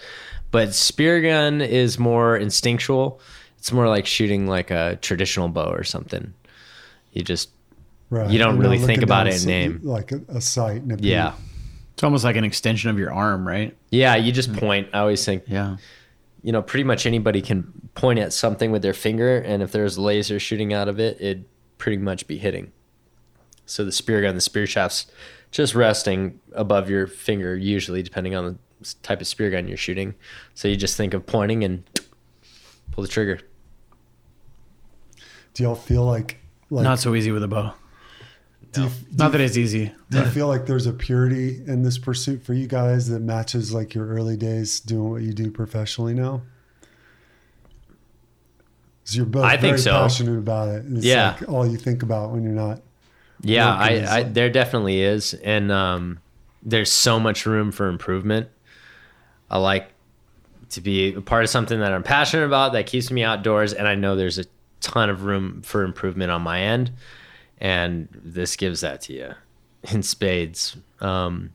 But 0.51 0.75
spear 0.75 1.21
gun 1.21 1.61
is 1.61 1.99
more 1.99 2.37
instinctual. 2.37 3.21
It's 3.59 3.73
more 3.73 3.89
like 3.89 4.07
shooting 4.07 4.47
like 4.47 4.71
a 4.71 4.99
traditional 5.03 5.49
bow 5.49 5.71
or 5.71 5.85
something. 5.85 6.33
You 7.13 7.23
just 7.23 7.51
Right. 8.11 8.31
You 8.31 8.39
don't 8.39 8.55
You're 8.55 8.63
really 8.63 8.79
think 8.79 9.03
about 9.03 9.27
it 9.27 9.43
in 9.43 9.47
name. 9.47 9.81
like 9.83 10.13
a, 10.13 10.21
a 10.29 10.41
sight. 10.41 10.83
And 10.83 10.93
a 10.93 11.05
yeah. 11.05 11.35
It's 11.93 12.03
almost 12.03 12.25
like 12.25 12.37
an 12.37 12.45
extension 12.45 12.91
of 12.91 12.99
your 12.99 13.13
arm, 13.13 13.47
right? 13.47 13.77
Yeah, 13.91 14.15
you 14.17 14.33
just 14.33 14.53
point. 14.55 14.89
I 14.95 15.01
always 15.01 15.25
think 15.25 15.45
Yeah. 15.47 15.77
You 16.43 16.53
know, 16.53 16.63
pretty 16.63 16.85
much 16.85 17.07
anybody 17.07 17.43
can 17.43 17.73
point 17.95 18.19
at 18.19 18.33
something 18.33 18.71
with 18.71 18.83
their 18.83 18.95
finger, 18.95 19.39
and 19.39 19.63
if 19.63 19.73
there's 19.73 19.97
a 19.97 20.03
laser 20.03 20.39
shooting 20.39 20.73
out 20.73 20.89
of 20.89 21.01
it, 21.01 21.17
it'd 21.21 21.45
pretty 21.79 21.99
much 21.99 22.27
be 22.27 22.39
hitting. 22.39 22.73
So 23.67 23.85
the 23.85 23.93
spear 23.93 24.23
gun, 24.23 24.35
the 24.35 24.41
spear 24.41 24.67
shaft's 24.67 25.07
just 25.51 25.75
resting 25.75 26.41
above 26.53 26.89
your 26.89 27.07
finger, 27.07 27.57
usually, 27.57 28.03
depending 28.03 28.35
on 28.35 28.59
the 28.81 28.95
type 29.03 29.21
of 29.21 29.27
spear 29.27 29.51
gun 29.51 29.69
you're 29.69 29.77
shooting. 29.77 30.15
So 30.55 30.69
you 30.69 30.77
just 30.77 30.97
think 30.97 31.15
of 31.15 31.27
pointing 31.27 31.65
and 31.65 31.85
pull 32.93 33.03
the 33.03 33.09
trigger. 33.09 33.41
Do 35.55 35.63
y'all 35.65 35.75
feel 35.75 36.05
like 36.05 36.39
like 36.71 36.85
Not 36.85 36.99
so 36.99 37.15
easy 37.15 37.33
with 37.33 37.43
a 37.43 37.49
bow. 37.49 37.75
Do, 38.73 38.83
you, 38.83 38.91
Not 39.17 39.33
that 39.33 39.41
it's 39.41 39.57
easy. 39.57 39.93
do 40.11 40.19
you 40.19 40.25
feel 40.27 40.47
like 40.49 40.67
there's 40.67 40.87
a 40.87 40.93
purity 40.93 41.63
in 41.67 41.83
this 41.83 41.99
pursuit 41.99 42.43
for 42.45 42.53
you 42.55 42.67
guys 42.67 43.09
that 43.09 43.21
matches 43.21 43.73
like 43.73 43.95
your 43.95 44.07
early 44.09 44.37
days 44.37 44.81
doing 44.81 45.11
what 45.11 45.23
you 45.23 45.33
do 45.33 45.51
professionally 45.51 46.15
now? 46.15 46.43
Because 49.03 49.17
you're 49.17 49.27
both 49.27 49.45
I 49.45 49.53
think 49.53 49.63
very 49.77 49.79
so. 49.79 49.91
passionate 49.93 50.39
about 50.39 50.69
it. 50.69 50.85
It's 50.89 51.05
Yeah. 51.05 51.37
like 51.41 51.49
all 51.49 51.67
you 51.67 51.79
think 51.79 52.03
about 52.03 52.31
when 52.31 52.43
you're 52.43 52.53
not 52.53 52.83
Yeah, 53.41 53.73
I, 53.73 53.91
Working 53.93 54.05
I 54.09 54.23
there 54.25 54.51
definitely 54.51 55.01
is, 55.03 55.33
and 55.35 55.71
um, 55.73 56.19
there's 56.63 56.91
so 56.93 57.19
much 57.21 57.47
room 57.47 57.71
for 57.73 57.89
improvement. 57.89 58.49
I 59.51 59.59
like 59.59 59.91
to 60.71 60.81
be 60.83 61.15
a 61.15 61.21
part 61.23 61.45
of 61.45 61.49
something 61.49 61.81
that 61.81 61.93
I'm 61.93 62.03
passionate 62.03 62.45
about 62.45 62.73
that 62.75 62.87
keeps 62.87 63.11
me 63.11 63.23
outdoors, 63.25 63.73
and 63.73 63.89
I 63.89 63.95
know 63.95 64.17
there's 64.17 64.39
a 64.39 64.45
ton 64.81 65.09
of 65.09 65.25
room 65.25 65.63
for 65.63 65.83
improvement 65.85 66.31
on 66.31 66.43
my 66.43 66.61
end, 66.61 66.91
and 67.61 68.09
this 68.13 68.57
gives 68.57 68.81
that 68.81 69.01
to 69.03 69.13
you 69.13 69.35
in 69.93 70.03
spades. 70.03 70.77
Um, 71.01 71.51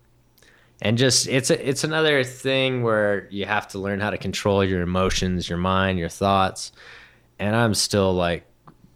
and 0.81 0.97
just 0.97 1.27
it's 1.27 1.49
a, 1.49 1.69
it's 1.69 1.83
another 1.83 2.23
thing 2.23 2.83
where 2.83 3.27
you 3.29 3.45
have 3.45 3.67
to 3.69 3.79
learn 3.79 3.99
how 3.99 4.09
to 4.09 4.17
control 4.17 4.63
your 4.63 4.81
emotions, 4.81 5.47
your 5.47 5.57
mind, 5.57 5.97
your 5.99 6.09
thoughts, 6.09 6.71
and 7.39 7.55
I'm 7.55 7.73
still 7.73 8.13
like 8.13 8.45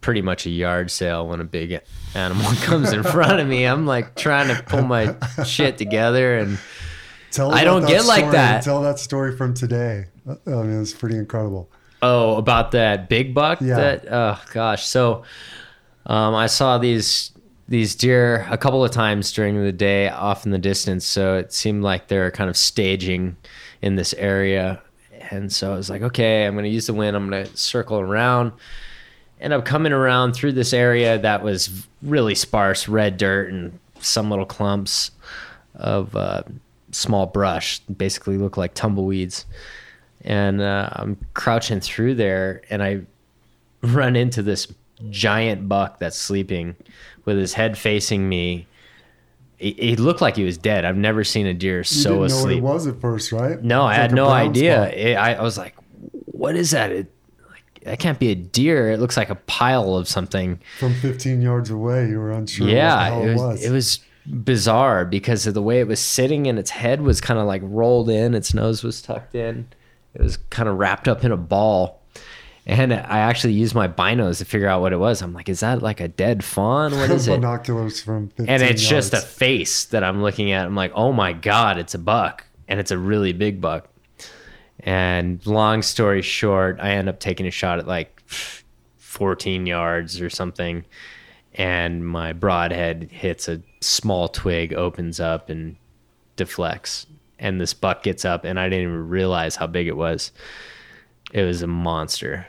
pretty 0.00 0.22
much 0.22 0.46
a 0.46 0.50
yard 0.50 0.90
sale 0.90 1.26
when 1.26 1.40
a 1.40 1.44
big 1.44 1.80
animal 2.14 2.50
comes 2.62 2.92
in 2.92 3.02
front 3.02 3.40
of 3.40 3.48
me. 3.48 3.64
I'm 3.64 3.86
like 3.86 4.14
trying 4.16 4.54
to 4.54 4.62
pull 4.62 4.82
my 4.82 5.16
shit 5.44 5.78
together 5.78 6.38
and 6.38 6.58
Tell 7.30 7.52
I 7.52 7.64
don't 7.64 7.86
get 7.86 8.04
like 8.06 8.30
that. 8.32 8.62
Tell 8.62 8.82
that 8.82 8.98
story 8.98 9.36
from 9.36 9.54
today. 9.54 10.06
I 10.26 10.50
mean, 10.50 10.80
it's 10.80 10.94
pretty 10.94 11.16
incredible. 11.16 11.70
oh 12.02 12.36
about 12.36 12.70
that 12.72 13.08
big 13.08 13.34
buck 13.34 13.60
Yeah. 13.60 13.76
that 13.76 14.06
oh 14.12 14.40
gosh. 14.52 14.86
So 14.86 15.24
um, 16.08 16.34
I 16.34 16.46
saw 16.46 16.78
these 16.78 17.32
these 17.68 17.94
deer 17.94 18.46
a 18.50 18.56
couple 18.56 18.82
of 18.82 18.90
times 18.90 19.30
during 19.30 19.62
the 19.62 19.72
day 19.72 20.08
off 20.08 20.46
in 20.46 20.50
the 20.50 20.58
distance. 20.58 21.04
So 21.04 21.36
it 21.36 21.52
seemed 21.52 21.82
like 21.82 22.08
they're 22.08 22.30
kind 22.30 22.48
of 22.48 22.56
staging 22.56 23.36
in 23.82 23.96
this 23.96 24.14
area. 24.14 24.80
And 25.30 25.52
so 25.52 25.72
I 25.72 25.76
was 25.76 25.90
like, 25.90 26.00
okay, 26.00 26.46
I'm 26.46 26.54
going 26.54 26.64
to 26.64 26.70
use 26.70 26.86
the 26.86 26.94
wind. 26.94 27.14
I'm 27.14 27.28
going 27.28 27.44
to 27.44 27.56
circle 27.56 28.00
around. 28.00 28.52
End 29.38 29.52
up 29.52 29.66
coming 29.66 29.92
around 29.92 30.32
through 30.32 30.52
this 30.52 30.72
area 30.72 31.18
that 31.18 31.42
was 31.42 31.86
really 32.02 32.34
sparse 32.34 32.88
red 32.88 33.18
dirt 33.18 33.52
and 33.52 33.78
some 34.00 34.30
little 34.30 34.46
clumps 34.46 35.10
of 35.74 36.16
uh, 36.16 36.42
small 36.90 37.26
brush, 37.26 37.80
basically 37.80 38.38
look 38.38 38.56
like 38.56 38.74
tumbleweeds. 38.74 39.44
And 40.22 40.60
uh, 40.60 40.88
I'm 40.92 41.18
crouching 41.34 41.80
through 41.80 42.16
there, 42.16 42.62
and 42.70 42.82
I 42.82 43.02
run 43.82 44.16
into 44.16 44.42
this 44.42 44.66
giant 45.10 45.68
buck 45.68 45.98
that's 45.98 46.16
sleeping 46.16 46.76
with 47.24 47.36
his 47.38 47.54
head 47.54 47.76
facing 47.78 48.28
me. 48.28 48.66
He, 49.56 49.72
he 49.72 49.96
looked 49.96 50.20
like 50.20 50.36
he 50.36 50.44
was 50.44 50.56
dead. 50.56 50.84
I've 50.84 50.96
never 50.96 51.24
seen 51.24 51.46
a 51.46 51.54
deer 51.54 51.78
You 51.78 51.84
so 51.84 52.10
didn't 52.10 52.18
know 52.18 52.24
asleep. 52.26 52.62
what 52.62 52.70
it 52.70 52.74
was 52.74 52.86
at 52.86 53.00
first, 53.00 53.32
right? 53.32 53.62
No, 53.62 53.82
I 53.84 53.94
had 53.94 54.02
like 54.02 54.12
a 54.12 54.14
no 54.14 54.28
idea. 54.28 54.88
It, 54.90 55.14
I, 55.14 55.34
I 55.34 55.42
was 55.42 55.58
like, 55.58 55.74
"What 56.26 56.54
is 56.54 56.70
that? 56.70 56.92
It, 56.92 57.10
like, 57.50 57.84
that 57.84 57.98
can't 57.98 58.18
be 58.18 58.30
a 58.30 58.34
deer. 58.36 58.92
It 58.92 59.00
looks 59.00 59.16
like 59.16 59.30
a 59.30 59.34
pile 59.34 59.96
of 59.96 60.06
something." 60.06 60.60
From 60.78 60.94
15 60.94 61.42
yards 61.42 61.70
away, 61.70 62.08
you 62.08 62.18
were 62.18 62.30
unsure 62.30 62.68
yeah, 62.68 62.94
what 62.94 63.26
the 63.26 63.32
hell 63.34 63.48
it 63.48 63.48
was. 63.50 63.64
it 63.64 63.70
was 63.70 64.00
bizarre 64.26 65.04
because 65.04 65.46
of 65.46 65.54
the 65.54 65.62
way 65.62 65.80
it 65.80 65.88
was 65.88 65.98
sitting, 66.00 66.46
and 66.46 66.56
its 66.58 66.70
head 66.70 67.00
was 67.00 67.20
kind 67.20 67.40
of 67.40 67.46
like 67.46 67.62
rolled 67.64 68.10
in. 68.10 68.34
Its 68.34 68.54
nose 68.54 68.84
was 68.84 69.02
tucked 69.02 69.34
in. 69.34 69.66
It 70.14 70.22
was 70.22 70.36
kind 70.50 70.68
of 70.68 70.78
wrapped 70.78 71.08
up 71.08 71.24
in 71.24 71.32
a 71.32 71.36
ball. 71.36 72.00
And 72.68 72.92
I 72.92 73.20
actually 73.20 73.54
used 73.54 73.74
my 73.74 73.88
binos 73.88 74.38
to 74.38 74.44
figure 74.44 74.68
out 74.68 74.82
what 74.82 74.92
it 74.92 74.98
was. 74.98 75.22
I'm 75.22 75.32
like, 75.32 75.48
"Is 75.48 75.60
that 75.60 75.80
like 75.80 76.00
a 76.00 76.08
dead 76.08 76.44
fawn? 76.44 76.92
What 76.92 77.10
is 77.10 77.26
it?" 77.28 77.40
Binoculars 77.40 78.02
from 78.02 78.28
15 78.28 78.46
and 78.46 78.62
it's 78.62 78.86
just 78.86 79.14
a 79.14 79.20
face 79.22 79.86
that 79.86 80.04
I'm 80.04 80.22
looking 80.22 80.52
at. 80.52 80.66
I'm 80.66 80.74
like, 80.76 80.92
oh 80.94 81.10
my 81.10 81.32
god, 81.32 81.78
it's 81.78 81.94
a 81.94 81.98
buck, 81.98 82.44
and 82.68 82.78
it's 82.78 82.90
a 82.90 82.98
really 82.98 83.32
big 83.32 83.62
buck. 83.62 83.88
And 84.80 85.44
long 85.46 85.80
story 85.80 86.20
short, 86.20 86.78
I 86.78 86.90
end 86.90 87.08
up 87.08 87.20
taking 87.20 87.46
a 87.46 87.50
shot 87.50 87.78
at 87.78 87.86
like 87.86 88.20
14 88.98 89.64
yards 89.64 90.20
or 90.20 90.28
something, 90.28 90.84
and 91.54 92.06
my 92.06 92.34
broadhead 92.34 93.08
hits 93.10 93.48
a 93.48 93.62
small 93.80 94.28
twig, 94.28 94.74
opens 94.74 95.20
up, 95.20 95.48
and 95.48 95.76
deflects. 96.36 97.06
And 97.38 97.58
this 97.58 97.72
buck 97.72 98.02
gets 98.02 98.26
up, 98.26 98.44
and 98.44 98.60
I 98.60 98.68
didn't 98.68 98.88
even 98.88 99.08
realize 99.08 99.56
how 99.56 99.66
big 99.66 99.86
it 99.88 99.96
was. 99.96 100.32
It 101.32 101.44
was 101.44 101.62
a 101.62 101.66
monster. 101.66 102.46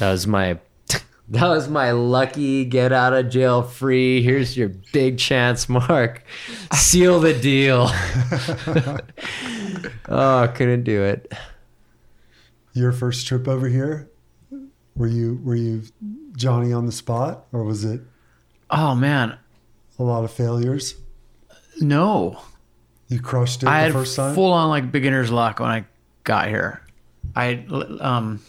That 0.00 0.12
was 0.12 0.26
my 0.26 0.58
that 1.28 1.46
was 1.46 1.68
my 1.68 1.90
lucky 1.92 2.64
get 2.64 2.92
out 2.92 3.12
of 3.12 3.28
jail 3.28 3.62
free. 3.62 4.22
Here's 4.22 4.56
your 4.56 4.70
big 4.92 5.18
chance, 5.18 5.68
Mark. 5.68 6.24
Seal 6.72 7.20
the 7.20 7.34
deal. 7.34 7.88
oh, 10.08 10.50
couldn't 10.54 10.84
do 10.84 11.04
it. 11.04 11.32
Your 12.72 12.92
first 12.92 13.26
trip 13.26 13.46
over 13.46 13.68
here, 13.68 14.10
were 14.96 15.06
you 15.06 15.40
were 15.44 15.54
you 15.54 15.82
Johnny 16.36 16.72
on 16.72 16.86
the 16.86 16.92
spot, 16.92 17.46
or 17.52 17.64
was 17.64 17.84
it 17.84 18.00
Oh 18.70 18.94
man, 18.94 19.36
a 19.98 20.02
lot 20.02 20.24
of 20.24 20.32
failures? 20.32 20.94
no. 21.80 22.40
You 23.08 23.20
crushed 23.20 23.64
it 23.64 23.68
I 23.68 23.80
the 23.80 23.84
had 23.86 23.92
first 23.92 24.14
time. 24.14 24.36
full 24.36 24.52
on 24.52 24.68
like 24.68 24.92
beginner's 24.92 25.32
luck 25.32 25.58
when 25.58 25.68
I 25.68 25.84
got 26.22 26.46
here. 26.48 26.80
I 27.34 27.64
um, 28.00 28.40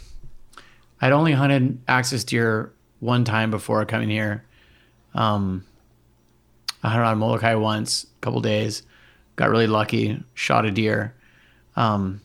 I'd 1.01 1.11
only 1.11 1.33
hunted 1.33 1.79
axis 1.87 2.23
deer 2.23 2.71
one 2.99 3.23
time 3.23 3.51
before 3.51 3.83
coming 3.85 4.09
here. 4.09 4.43
Um, 5.13 5.65
I 6.83 6.89
hunted 6.89 7.05
on 7.05 7.17
Molokai 7.17 7.55
once, 7.55 8.05
a 8.05 8.21
couple 8.21 8.41
days, 8.41 8.83
got 9.35 9.49
really 9.49 9.67
lucky, 9.67 10.23
shot 10.35 10.65
a 10.65 10.71
deer. 10.71 11.13
Um, 11.75 12.21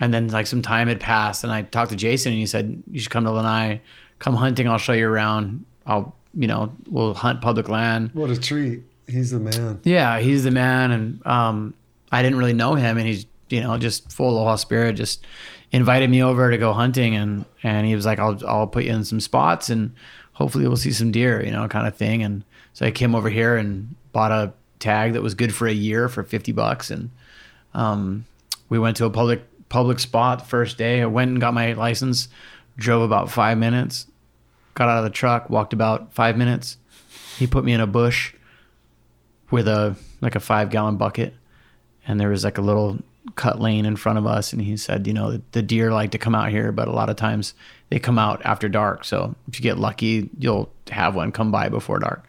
and 0.00 0.12
then 0.12 0.28
like 0.28 0.46
some 0.46 0.62
time 0.62 0.88
had 0.88 1.00
passed, 1.00 1.44
and 1.44 1.52
I 1.52 1.62
talked 1.62 1.90
to 1.90 1.96
Jason, 1.96 2.32
and 2.32 2.38
he 2.38 2.46
said 2.46 2.82
you 2.90 3.00
should 3.00 3.10
come 3.10 3.24
to 3.24 3.30
Lanai, 3.30 3.80
come 4.18 4.34
hunting. 4.34 4.68
I'll 4.68 4.78
show 4.78 4.92
you 4.92 5.08
around. 5.08 5.64
I'll 5.86 6.14
you 6.34 6.46
know 6.46 6.72
we'll 6.88 7.14
hunt 7.14 7.40
public 7.40 7.68
land. 7.68 8.10
what 8.12 8.30
a 8.30 8.36
treat! 8.38 8.82
He's 9.06 9.30
the 9.30 9.38
man. 9.38 9.80
Yeah, 9.84 10.18
he's 10.18 10.44
the 10.44 10.50
man, 10.50 10.90
and 10.90 11.26
um, 11.26 11.74
I 12.10 12.22
didn't 12.22 12.38
really 12.38 12.52
know 12.52 12.74
him, 12.74 12.98
and 12.98 13.06
he's 13.06 13.26
you 13.48 13.60
know 13.60 13.78
just 13.78 14.10
full 14.10 14.40
of 14.40 14.46
all 14.46 14.56
Spirit. 14.56 14.94
Just 14.94 15.24
invited 15.72 16.10
me 16.10 16.22
over 16.22 16.50
to 16.50 16.58
go 16.58 16.72
hunting, 16.72 17.16
and 17.16 17.44
and 17.62 17.86
he 17.86 17.94
was 17.94 18.06
like, 18.06 18.18
"I'll 18.18 18.38
I'll 18.46 18.66
put 18.66 18.84
you 18.84 18.92
in 18.92 19.04
some 19.04 19.20
spots, 19.20 19.70
and 19.70 19.94
hopefully 20.32 20.66
we'll 20.66 20.76
see 20.76 20.92
some 20.92 21.10
deer," 21.10 21.44
you 21.44 21.50
know, 21.50 21.66
kind 21.68 21.86
of 21.86 21.96
thing. 21.96 22.22
And 22.22 22.44
so 22.72 22.86
I 22.86 22.90
came 22.90 23.14
over 23.14 23.30
here 23.30 23.56
and 23.56 23.94
bought 24.12 24.32
a 24.32 24.52
tag 24.78 25.14
that 25.14 25.22
was 25.22 25.34
good 25.34 25.54
for 25.54 25.66
a 25.66 25.72
year 25.72 26.08
for 26.08 26.22
fifty 26.22 26.52
bucks, 26.52 26.90
and 26.90 27.10
um, 27.74 28.26
we 28.68 28.78
went 28.78 28.96
to 28.98 29.06
a 29.06 29.10
public 29.10 29.42
public 29.68 29.98
spot 29.98 30.46
first 30.46 30.78
day. 30.78 31.02
I 31.02 31.06
went 31.06 31.30
and 31.30 31.40
got 31.40 31.54
my 31.54 31.72
license, 31.72 32.28
drove 32.76 33.02
about 33.02 33.30
five 33.30 33.58
minutes, 33.58 34.06
got 34.74 34.88
out 34.88 34.98
of 34.98 35.04
the 35.04 35.10
truck, 35.10 35.48
walked 35.48 35.72
about 35.72 36.12
five 36.12 36.36
minutes. 36.36 36.76
He 37.38 37.46
put 37.46 37.64
me 37.64 37.72
in 37.72 37.80
a 37.80 37.86
bush 37.86 38.34
with 39.50 39.66
a 39.66 39.96
like 40.20 40.34
a 40.34 40.40
five 40.40 40.70
gallon 40.70 40.96
bucket 40.96 41.34
and 42.06 42.20
there 42.20 42.28
was 42.28 42.44
like 42.44 42.58
a 42.58 42.62
little 42.62 42.98
cut 43.36 43.60
lane 43.60 43.86
in 43.86 43.96
front 43.96 44.18
of 44.18 44.26
us 44.26 44.52
and 44.52 44.60
he 44.60 44.76
said 44.76 45.06
you 45.06 45.12
know 45.12 45.32
the, 45.32 45.42
the 45.52 45.62
deer 45.62 45.92
like 45.92 46.10
to 46.10 46.18
come 46.18 46.34
out 46.34 46.50
here 46.50 46.72
but 46.72 46.88
a 46.88 46.92
lot 46.92 47.08
of 47.08 47.16
times 47.16 47.54
they 47.88 47.98
come 47.98 48.18
out 48.18 48.40
after 48.44 48.68
dark. 48.68 49.04
So 49.04 49.34
if 49.48 49.58
you 49.58 49.62
get 49.62 49.78
lucky 49.78 50.30
you'll 50.38 50.72
have 50.90 51.14
one 51.14 51.30
come 51.30 51.50
by 51.50 51.68
before 51.68 51.98
dark. 51.98 52.24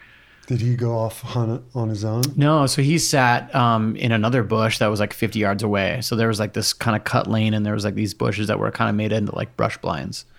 Did 0.47 0.59
he 0.59 0.75
go 0.75 0.97
off 0.97 1.21
hunt 1.21 1.63
on 1.73 1.89
his 1.89 2.03
own? 2.03 2.23
no 2.35 2.67
so 2.67 2.81
he 2.81 2.99
sat 2.99 3.53
um, 3.55 3.95
in 3.95 4.11
another 4.11 4.43
bush 4.43 4.77
that 4.79 4.87
was 4.87 4.99
like 4.99 5.13
50 5.13 5.39
yards 5.39 5.63
away. 5.63 5.99
So 6.01 6.15
there 6.15 6.27
was 6.27 6.39
like 6.39 6.53
this 6.53 6.73
kind 6.73 6.95
of 6.95 7.03
cut 7.03 7.27
lane 7.27 7.53
and 7.53 7.65
there 7.65 7.73
was 7.73 7.85
like 7.85 7.95
these 7.95 8.13
bushes 8.13 8.47
that 8.47 8.59
were 8.59 8.71
kind 8.71 8.89
of 8.89 8.95
made 8.95 9.11
into 9.11 9.35
like 9.35 9.55
brush 9.57 9.77
blinds. 9.77 10.25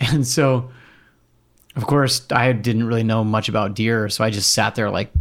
And 0.00 0.24
so 0.26 0.70
of 1.78 1.86
course 1.86 2.26
i 2.32 2.52
didn't 2.52 2.84
really 2.84 3.04
know 3.04 3.22
much 3.22 3.48
about 3.48 3.74
deer 3.74 4.08
so 4.08 4.24
i 4.24 4.30
just 4.30 4.52
sat 4.52 4.74
there 4.74 4.90
like 4.90 5.12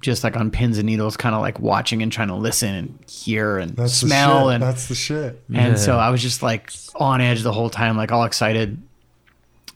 just 0.00 0.22
like 0.24 0.36
on 0.36 0.50
pins 0.50 0.76
and 0.78 0.86
needles 0.86 1.16
kind 1.16 1.34
of 1.34 1.40
like 1.40 1.58
watching 1.58 2.02
and 2.02 2.12
trying 2.12 2.28
to 2.28 2.34
listen 2.34 2.74
and 2.74 2.98
hear 3.08 3.58
and 3.58 3.74
That's 3.76 3.94
smell 3.94 4.50
and 4.50 4.62
That's 4.62 4.88
the 4.88 4.94
shit. 4.94 5.42
and 5.52 5.78
so 5.78 5.96
I 5.98 6.10
was 6.10 6.20
just 6.22 6.42
like 6.42 6.70
on 6.94 7.20
edge 7.20 7.42
the 7.42 7.52
whole 7.52 7.70
time, 7.70 7.96
like 7.96 8.12
all 8.12 8.24
excited. 8.24 8.80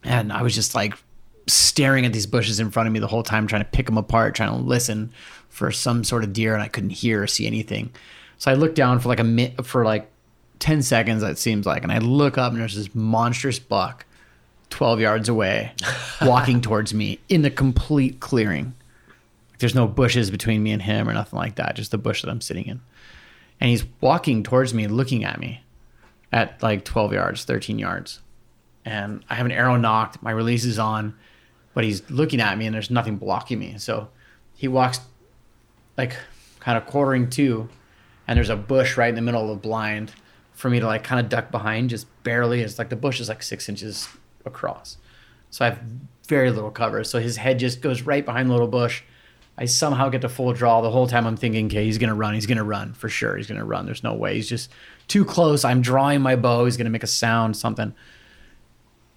And 0.05 0.33
I 0.33 0.43
was 0.43 0.55
just 0.55 0.75
like 0.75 0.95
staring 1.47 2.05
at 2.07 2.13
these 2.13 2.27
bushes 2.27 2.61
in 2.61 2.71
front 2.71 2.87
of 2.87 2.93
me 2.93 3.01
the 3.01 3.07
whole 3.07 3.23
time, 3.23 3.47
trying 3.47 3.63
to 3.63 3.69
pick 3.71 3.87
them 3.87 3.99
apart, 3.99 4.35
trying 4.35 4.51
to 4.51 4.57
listen 4.65 5.13
for 5.49 5.71
some 5.73 6.05
sort 6.05 6.23
of 6.25 6.33
deer, 6.33 6.55
and 6.55 6.63
I 6.63 6.69
couldn't 6.69 6.91
hear 6.91 7.23
or 7.23 7.27
see 7.27 7.47
anything. 7.47 7.91
So 8.39 8.51
I 8.51 8.55
looked 8.55 8.77
down 8.77 9.01
for 9.01 9.09
like 9.09 9.21
a 9.21 9.25
minute, 9.25 9.67
for 9.67 9.85
like 9.85 10.09
10 10.61 10.83
seconds, 10.83 11.23
it 11.23 11.39
seems 11.39 11.67
like, 11.67 11.83
and 11.83 11.91
I 11.93 11.99
look 11.99 12.39
up 12.39 12.53
and 12.53 12.61
there's 12.61 12.77
this 12.77 12.95
monstrous 12.95 13.59
buck 13.59 14.05
12 14.71 15.01
yards 15.01 15.29
away 15.29 15.73
walking 16.23 16.61
towards 16.63 16.95
me 16.95 17.19
in 17.29 17.43
the 17.43 17.51
complete 17.51 18.21
clearing. 18.21 18.75
There's 19.61 19.75
no 19.75 19.87
bushes 19.87 20.31
between 20.31 20.63
me 20.63 20.73
and 20.73 20.83
him 20.83 21.09
or 21.09 21.13
nothing 21.13 21.39
like 21.39 21.57
that, 21.57 21.77
just 21.77 21.91
the 21.91 21.99
bush 21.99 22.23
that 22.23 22.31
I'm 22.31 22.41
sitting 22.41 22.65
in. 22.65 22.81
And 23.61 23.71
he's 23.71 23.85
walking 24.01 24.43
towards 24.43 24.73
me, 24.75 24.87
looking 24.87 25.25
at 25.25 25.39
me 25.39 25.63
at 26.33 26.63
like 26.63 26.85
12 26.85 27.13
yards, 27.13 27.45
13 27.45 27.79
yards. 27.79 28.21
And 28.85 29.25
I 29.29 29.35
have 29.35 29.47
an 29.47 29.53
arrow 29.53 29.77
nocked, 29.77 30.23
my 30.23 30.31
release 30.31 30.65
is 30.65 30.79
on, 30.79 31.15
but 31.75 31.85
he's 31.85 32.09
looking 32.11 32.41
at 32.41 32.57
me 32.57 32.67
and 32.67 32.75
there's 32.75 32.91
nothing 32.91 33.17
blocking 33.17 33.59
me. 33.59 33.77
So 33.79 34.09
he 34.57 34.67
walks 34.67 35.01
like 35.97 36.17
kind 36.61 36.79
of 36.79 36.87
quartering 36.87 37.29
to, 37.31 37.69
and 38.27 38.37
there's 38.37 38.49
a 38.49 38.57
bush 38.57 38.97
right 38.97 39.09
in 39.09 39.15
the 39.15 39.23
middle 39.23 39.43
of 39.43 39.49
the 39.49 39.57
blind 39.57 40.13
for 40.53 40.71
me 40.71 40.81
to 40.81 40.87
like 40.87 41.05
kind 41.05 41.21
of 41.21 41.29
duck 41.29 41.51
behind 41.51 41.91
just 41.91 42.07
barely. 42.23 42.61
It's 42.63 42.79
like 42.79 42.89
the 42.89 42.97
bush 42.97 43.21
is 43.21 43.29
like 43.29 43.43
six 43.43 43.69
inches 43.69 44.09
across. 44.45 44.97
So 45.51 45.65
I 45.65 45.71
have 45.71 45.83
very 46.29 46.51
little 46.51 46.71
cover. 46.71 47.03
So 47.05 47.19
his 47.19 47.37
head 47.37 47.59
just 47.59 47.81
goes 47.83 48.03
right 48.03 48.25
behind 48.25 48.49
the 48.49 48.53
little 48.53 48.69
bush. 48.69 49.03
I 49.61 49.67
somehow 49.67 50.09
get 50.09 50.23
to 50.23 50.29
full 50.31 50.55
draw. 50.55 50.81
The 50.81 50.91
whole 50.91 51.07
time 51.07 51.27
I'm 51.27 51.37
thinking, 51.37 51.67
okay, 51.67 51.85
he's 51.85 51.99
gonna 51.99 52.15
run. 52.15 52.33
He's 52.33 52.47
gonna 52.47 52.65
run 52.65 52.95
for 52.95 53.11
sure. 53.11 53.37
He's 53.37 53.47
gonna 53.47 53.65
run. 53.65 53.85
There's 53.85 54.03
no 54.03 54.15
way. 54.15 54.35
He's 54.35 54.49
just 54.49 54.71
too 55.07 55.23
close. 55.23 55.67
I'm 55.67 55.83
drawing 55.83 56.23
my 56.23 56.35
bow. 56.35 56.65
He's 56.65 56.79
gonna 56.79 56.89
make 56.89 57.03
a 57.03 57.07
sound, 57.07 57.59
something. 57.59 57.95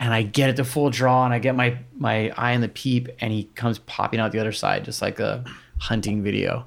And 0.01 0.13
I 0.13 0.23
get 0.23 0.49
it 0.49 0.57
to 0.57 0.65
full 0.65 0.89
draw, 0.89 1.23
and 1.23 1.33
I 1.33 1.39
get 1.39 1.55
my 1.55 1.77
my 1.95 2.29
eye 2.31 2.51
in 2.51 2.59
the 2.59 2.67
peep, 2.67 3.07
and 3.21 3.31
he 3.31 3.45
comes 3.55 3.79
popping 3.79 4.19
out 4.19 4.33
the 4.33 4.39
other 4.39 4.51
side, 4.51 4.83
just 4.83 5.01
like 5.01 5.21
a 5.21 5.45
hunting 5.79 6.21
video, 6.21 6.65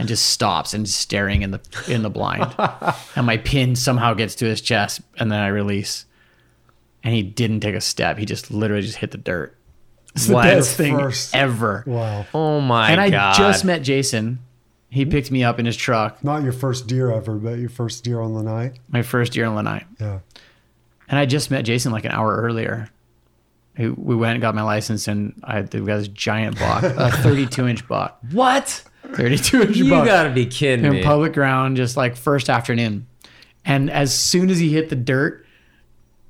and 0.00 0.08
just 0.08 0.26
stops 0.26 0.74
and 0.74 0.88
staring 0.88 1.42
in 1.42 1.52
the 1.52 1.60
in 1.86 2.02
the 2.02 2.10
blind. 2.10 2.52
and 3.14 3.24
my 3.24 3.36
pin 3.36 3.76
somehow 3.76 4.14
gets 4.14 4.34
to 4.36 4.46
his 4.46 4.60
chest, 4.60 5.00
and 5.16 5.30
then 5.30 5.38
I 5.38 5.46
release, 5.46 6.06
and 7.04 7.14
he 7.14 7.22
didn't 7.22 7.60
take 7.60 7.76
a 7.76 7.80
step. 7.80 8.18
He 8.18 8.26
just 8.26 8.50
literally 8.50 8.82
just 8.82 8.98
hit 8.98 9.12
the 9.12 9.18
dirt. 9.18 9.56
It's 10.14 10.26
the 10.26 10.34
What? 10.34 10.42
best 10.44 10.76
thing 10.76 10.98
First- 10.98 11.34
ever. 11.34 11.84
Wow. 11.86 12.26
Oh 12.34 12.60
my 12.60 12.86
god. 12.88 12.90
And 12.92 13.00
I 13.00 13.10
god! 13.10 13.36
just 13.36 13.64
met 13.64 13.82
Jason. 13.82 14.40
He 14.90 15.06
picked 15.06 15.30
me 15.30 15.42
up 15.42 15.58
in 15.58 15.64
his 15.64 15.76
truck. 15.76 16.22
Not 16.22 16.42
your 16.42 16.52
first 16.52 16.86
deer 16.86 17.10
ever, 17.10 17.36
but 17.36 17.58
your 17.58 17.70
first 17.70 18.04
deer 18.04 18.20
on 18.20 18.34
Lanai. 18.34 18.72
My 18.90 19.00
first 19.02 19.34
year 19.34 19.46
in 19.46 19.54
Lanai. 19.54 19.84
Yeah. 19.98 20.18
And 21.08 21.18
I 21.18 21.24
just 21.24 21.50
met 21.50 21.64
Jason 21.64 21.92
like 21.92 22.04
an 22.04 22.10
hour 22.12 22.36
earlier. 22.36 22.90
We 23.78 23.88
we 23.88 24.14
went 24.16 24.32
and 24.34 24.42
got 24.42 24.54
my 24.54 24.62
license, 24.62 25.08
and 25.08 25.32
I 25.42 25.62
we 25.62 25.80
got 25.80 25.96
this 25.96 26.08
giant 26.08 26.58
buck, 26.58 26.82
a 26.82 27.10
32 27.22 27.66
inch 27.68 27.88
buck, 27.88 28.18
what? 28.32 28.84
32 29.14 29.62
inch 29.62 29.76
You 29.76 29.88
buck 29.90 30.04
gotta 30.06 30.30
be 30.30 30.44
kidding 30.44 30.84
in 30.84 30.92
me! 30.92 31.02
public 31.02 31.32
ground, 31.32 31.78
just 31.78 31.96
like 31.96 32.14
first 32.16 32.50
afternoon. 32.50 33.06
And 33.64 33.90
as 33.90 34.12
soon 34.14 34.50
as 34.50 34.58
he 34.58 34.70
hit 34.74 34.90
the 34.90 34.96
dirt, 34.96 35.41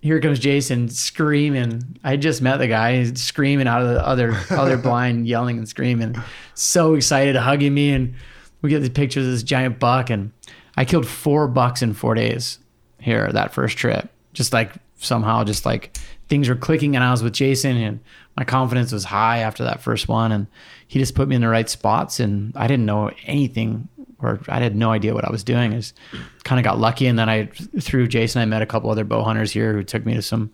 here 0.03 0.21
comes 0.21 0.41
Jason 0.41 0.89
screaming. 0.89 1.97
I 2.03 2.17
just 2.17 2.43
met 2.43 2.57
the 2.57 2.67
guy 2.67 3.05
screaming 3.15 3.69
out 3.69 3.83
of 3.83 3.89
the 3.89 4.07
other 4.07 4.37
other 4.51 4.77
blind, 4.83 5.29
yelling 5.29 5.59
and 5.59 5.69
screaming, 5.69 6.17
so 6.55 6.95
excited, 6.95 7.37
hugging 7.37 7.73
me, 7.73 7.93
and 7.93 8.15
we 8.61 8.71
get 8.71 8.81
the 8.81 8.91
pictures 8.91 9.25
of 9.25 9.33
this 9.33 9.45
giant 9.45 9.79
buck. 9.79 10.11
And 10.11 10.33
I 10.77 10.85
killed 10.85 11.07
four 11.07 11.47
bucks 11.47 11.83
in 11.83 11.95
four 11.95 12.15
days 12.15 12.59
here 12.99 13.31
that 13.33 13.55
first 13.55 13.79
trip. 13.79 14.11
Just 14.33 14.53
like 14.53 14.73
somehow, 14.99 15.45
just 15.45 15.65
like 15.65 15.97
things 16.29 16.49
were 16.49 16.57
clicking, 16.57 16.97
and 16.97 17.05
I 17.05 17.13
was 17.13 17.23
with 17.23 17.33
Jason, 17.33 17.77
and 17.77 18.01
my 18.37 18.45
confidence 18.45 18.91
was 18.91 19.05
high 19.05 19.39
after 19.39 19.63
that 19.65 19.83
first 19.83 20.09
one, 20.09 20.33
and 20.33 20.49
he 20.89 20.99
just 20.99 21.15
put 21.15 21.29
me 21.29 21.37
in 21.37 21.43
the 21.43 21.49
right 21.49 21.69
spots, 21.69 22.19
and 22.19 22.53
I 22.57 22.67
didn't 22.67 22.87
know 22.87 23.13
anything 23.25 23.89
or 24.23 24.41
I 24.49 24.61
had 24.61 24.75
no 24.77 24.91
idea 24.93 25.13
what 25.15 25.25
I 25.25 25.31
was 25.31 25.43
doing. 25.45 25.73
I 25.75 25.77
just 25.77 25.99
kind 26.45 26.59
of 26.59 26.65
got 26.65 26.79
lucky, 26.79 27.07
and 27.07 27.19
then 27.19 27.29
I 27.29 27.47
through 27.81 28.09
Jason, 28.09 28.41
I 28.41 28.45
met 28.47 28.63
a 28.63 28.67
couple 28.67 28.91
other 28.91 29.05
bow 29.05 29.23
hunters 29.23 29.51
here 29.53 29.73
who 29.73 29.83
took 29.83 30.07
me 30.07 30.15
to 30.15 30.23
some 30.23 30.51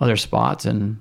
other 0.00 0.16
spots, 0.16 0.64
and 0.64 1.00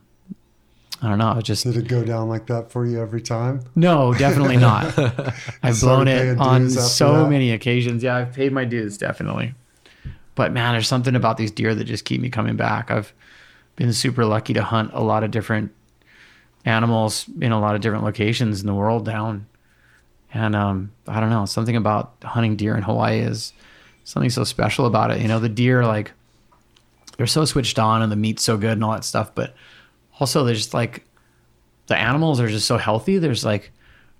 I 1.02 1.10
don't 1.10 1.18
know, 1.18 1.32
it 1.38 1.44
just 1.44 1.64
Did 1.64 1.78
it 1.78 1.88
go 1.88 2.04
down 2.04 2.30
like 2.30 2.46
that 2.48 2.72
for 2.72 2.86
you 2.86 3.02
every 3.02 3.22
time? 3.22 3.62
no, 3.76 4.14
definitely 4.14 4.58
not. 4.70 4.94
I've 5.64 5.80
blown 5.80 6.08
it 6.08 6.38
on 6.38 6.70
so 6.70 7.24
that? 7.24 7.30
many 7.30 7.52
occasions. 7.52 8.04
Yeah, 8.04 8.18
I've 8.18 8.34
paid 8.34 8.52
my 8.52 8.66
dues 8.66 8.98
definitely. 8.98 9.56
But 10.36 10.54
man, 10.54 10.74
there's 10.74 10.88
something 10.88 11.16
about 11.16 11.38
these 11.38 11.52
deer 11.52 11.74
that 11.76 11.84
just 11.86 12.06
keep 12.06 12.22
me 12.22 12.30
coming 12.30 12.56
back. 12.56 12.92
I've 12.92 13.14
been 13.76 13.94
super 13.94 14.26
lucky 14.26 14.54
to 14.54 14.64
hunt 14.64 14.92
a 14.94 15.02
lot 15.02 15.24
of 15.24 15.32
different 15.32 15.72
animals 16.66 17.26
in 17.42 17.52
a 17.52 17.60
lot 17.60 17.76
of 17.76 17.82
different 17.82 18.04
locations 18.04 18.62
in 18.62 18.68
the 18.68 18.74
world 18.74 19.06
down. 19.06 19.48
And 20.34 20.56
um, 20.56 20.92
I 21.08 21.20
don't 21.20 21.30
know, 21.30 21.46
something 21.46 21.76
about 21.76 22.14
hunting 22.24 22.56
deer 22.56 22.76
in 22.78 22.84
Hawaii 22.84 23.20
is 23.20 23.52
something 24.06 24.30
so 24.30 24.44
special 24.44 24.86
about 24.86 25.12
it. 25.12 25.20
You 25.22 25.28
know, 25.28 25.40
the 25.40 25.50
deer 25.50 25.86
like 25.86 26.12
they're 27.18 27.28
so 27.28 27.46
switched 27.46 27.78
on 27.80 28.02
and 28.02 28.12
the 28.12 28.16
meat's 28.16 28.44
so 28.44 28.58
good 28.58 28.72
and 28.72 28.84
all 28.84 28.94
that 28.94 29.04
stuff, 29.04 29.36
but 29.36 29.54
also 30.20 30.44
they're 30.46 30.56
just 30.56 30.74
like 30.74 31.06
the 31.88 31.98
animals 31.98 32.40
are 32.40 32.48
just 32.48 32.66
so 32.68 32.78
healthy. 32.78 33.18
There's 33.18 33.44
like 33.44 33.72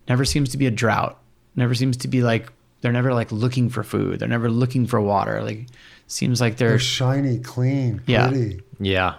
never 0.10 0.26
seems 0.26 0.50
to 0.50 0.58
be 0.58 0.66
a 0.68 0.72
drought. 0.72 1.18
Never 1.56 1.74
seems 1.76 1.98
to 1.98 2.08
be 2.08 2.22
like 2.22 2.52
they're 2.82 2.92
never 2.92 3.14
like 3.14 3.32
looking 3.32 3.70
for 3.70 3.84
food. 3.84 4.20
They're 4.20 4.28
never 4.28 4.50
looking 4.50 4.88
for 4.88 5.00
water. 5.00 5.42
Like 5.42 5.68
seems 6.08 6.42
like 6.42 6.58
they're 6.58 6.70
They're 6.72 6.80
shiny, 6.80 7.40
clean, 7.40 8.02
Yeah. 8.06 8.28
pretty. 8.28 8.62
yeah, 8.80 9.16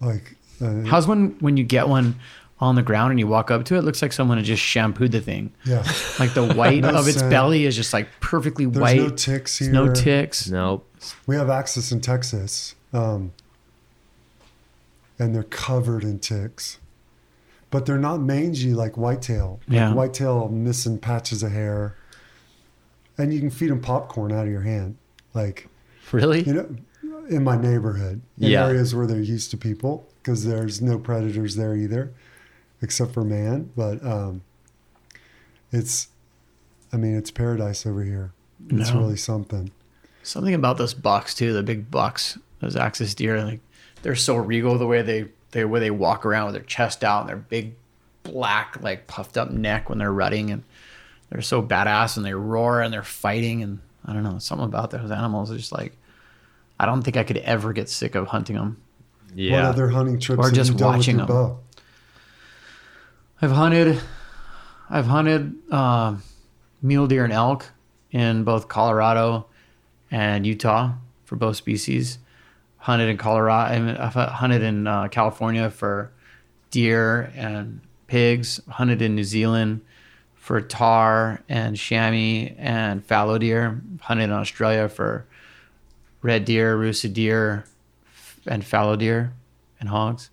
Like 0.00 0.34
uh, 0.60 0.82
how's 0.84 1.06
when 1.06 1.36
when 1.40 1.56
you 1.56 1.64
get 1.64 1.86
one 1.88 2.16
on 2.58 2.74
the 2.74 2.82
ground 2.82 3.10
and 3.10 3.20
you 3.20 3.26
walk 3.26 3.50
up 3.50 3.64
to 3.66 3.74
it, 3.74 3.78
it 3.80 3.82
looks 3.82 4.00
like 4.00 4.12
someone 4.12 4.38
had 4.38 4.46
just 4.46 4.62
shampooed 4.62 5.12
the 5.12 5.20
thing. 5.20 5.52
yeah. 5.64 5.82
Like 6.18 6.32
the 6.32 6.54
white 6.54 6.82
No 6.82 6.90
of 6.96 7.06
its 7.06 7.18
scent. 7.18 7.30
belly 7.30 7.66
is 7.66 7.76
just 7.76 7.92
like 7.92 8.08
perfectly 8.20 8.64
There's 8.64 8.80
white. 8.80 8.96
no 8.98 9.10
ticks 9.10 9.58
There's 9.58 9.70
here. 9.70 9.84
no 9.84 9.92
ticks. 9.92 10.48
nope. 10.48 10.88
We 11.26 11.36
have 11.36 11.50
axis 11.50 11.92
in 11.92 12.00
Texas, 12.00 12.74
um, 12.94 13.32
and 15.18 15.34
they're 15.34 15.42
covered 15.42 16.02
in 16.02 16.18
ticks, 16.18 16.78
but 17.70 17.86
they're 17.86 17.98
not 17.98 18.20
mangy 18.20 18.74
like 18.74 18.96
whitetail. 18.96 19.60
Like 19.68 19.76
Yeah. 19.76 19.92
whitetail 19.94 20.48
missing 20.48 20.98
patches 20.98 21.42
of 21.42 21.52
hair, 21.52 21.94
and 23.18 23.32
you 23.32 23.40
can 23.40 23.50
feed 23.50 23.70
them 23.70 23.80
popcorn 23.80 24.32
out 24.32 24.46
of 24.46 24.50
your 24.52 24.62
hand, 24.62 24.96
like 25.34 25.68
Really? 26.12 26.42
you 26.42 26.54
know, 26.54 26.76
in 27.28 27.42
my 27.44 27.56
neighborhood, 27.56 28.20
in 28.38 28.50
Yeah. 28.50 28.66
areas 28.66 28.94
where 28.94 29.06
they're 29.06 29.20
used 29.20 29.50
to 29.52 29.56
people, 29.56 30.06
because 30.22 30.44
there's 30.44 30.80
no 30.80 30.98
predators 30.98 31.56
there 31.56 31.76
either, 31.76 32.12
except 32.86 33.12
for 33.12 33.24
man. 33.24 33.70
But 33.76 34.04
um, 34.06 34.42
it's, 35.72 36.08
I 36.92 36.96
mean, 36.96 37.16
it's 37.16 37.30
paradise 37.30 37.84
over 37.86 38.02
here. 38.04 38.32
It's 38.70 38.90
really 38.92 39.16
something. 39.16 39.70
Something 40.22 40.54
about 40.54 40.78
those 40.78 40.94
bucks 40.94 41.34
too, 41.34 41.52
the 41.52 41.62
big 41.62 41.90
bucks, 41.90 42.38
those 42.60 42.74
axis 42.76 43.14
deer, 43.14 43.42
like 43.44 43.60
they're 44.02 44.14
so 44.16 44.36
regal 44.36 44.78
the 44.78 44.86
way 44.86 45.02
they 45.02 45.26
they 45.52 45.64
way 45.64 45.78
they 45.80 45.90
walk 45.90 46.24
around 46.26 46.46
with 46.46 46.54
their 46.54 46.64
chest 46.64 47.04
out 47.04 47.20
and 47.20 47.28
their 47.28 47.36
big 47.36 47.74
black 48.24 48.78
like 48.82 49.06
puffed 49.06 49.36
up 49.36 49.50
neck 49.50 49.88
when 49.88 49.98
they're 49.98 50.12
rutting 50.12 50.50
and 50.50 50.64
they're 51.30 51.42
so 51.42 51.62
badass 51.62 52.16
and 52.16 52.26
they 52.26 52.34
roar 52.34 52.80
and 52.82 52.92
they're 52.92 53.02
fighting 53.04 53.62
and 53.62 53.78
I 54.04 54.12
don't 54.12 54.24
know 54.24 54.38
something 54.38 54.64
about 54.66 54.90
those 54.90 55.10
animals 55.10 55.50
is 55.50 55.58
just 55.60 55.72
like 55.72 55.96
I 56.80 56.86
don't 56.86 57.02
think 57.02 57.16
I 57.16 57.22
could 57.24 57.38
ever 57.38 57.72
get 57.72 57.88
sick 57.88 58.14
of 58.16 58.26
hunting 58.28 58.56
them. 58.56 58.80
Yeah. 59.34 59.52
What 59.52 59.58
Yeah. 59.62 59.68
other 59.68 59.88
hunting 59.90 60.18
trips 60.18 60.40
Or 60.44 60.50
just 60.50 60.72
watching 60.80 61.18
with 61.18 61.28
your 61.28 61.36
them. 61.38 61.46
bow? 61.50 61.58
I've 63.40 63.50
hunted, 63.50 64.00
I've 64.88 65.06
hunted 65.06 65.54
uh, 65.70 66.16
mule 66.80 67.06
deer 67.06 67.24
and 67.24 67.32
elk 67.32 67.66
in 68.10 68.44
both 68.44 68.68
Colorado 68.68 69.46
and 70.10 70.46
Utah 70.46 70.94
for 71.24 71.36
both 71.36 71.56
species. 71.56 72.18
Hunted 72.78 73.10
in 73.10 73.18
Colorado, 73.18 73.74
I 73.74 73.78
mean, 73.78 73.96
I've 73.96 74.14
hunted 74.14 74.62
in 74.62 74.86
uh, 74.86 75.08
California 75.08 75.68
for 75.68 76.12
deer 76.70 77.30
and 77.36 77.80
pigs. 78.06 78.58
Hunted 78.68 79.02
in 79.02 79.14
New 79.14 79.24
Zealand 79.24 79.82
for 80.34 80.62
tahr 80.62 81.42
and 81.46 81.76
chamois 81.76 82.54
and 82.56 83.04
fallow 83.04 83.36
deer. 83.36 83.82
Hunted 84.00 84.24
in 84.24 84.32
Australia 84.32 84.88
for 84.88 85.26
red 86.22 86.46
deer, 86.46 86.74
rusa 86.74 87.12
deer, 87.12 87.66
and 88.46 88.64
fallow 88.64 88.96
deer 88.96 89.34
and 89.78 89.90
hogs. 89.90 90.30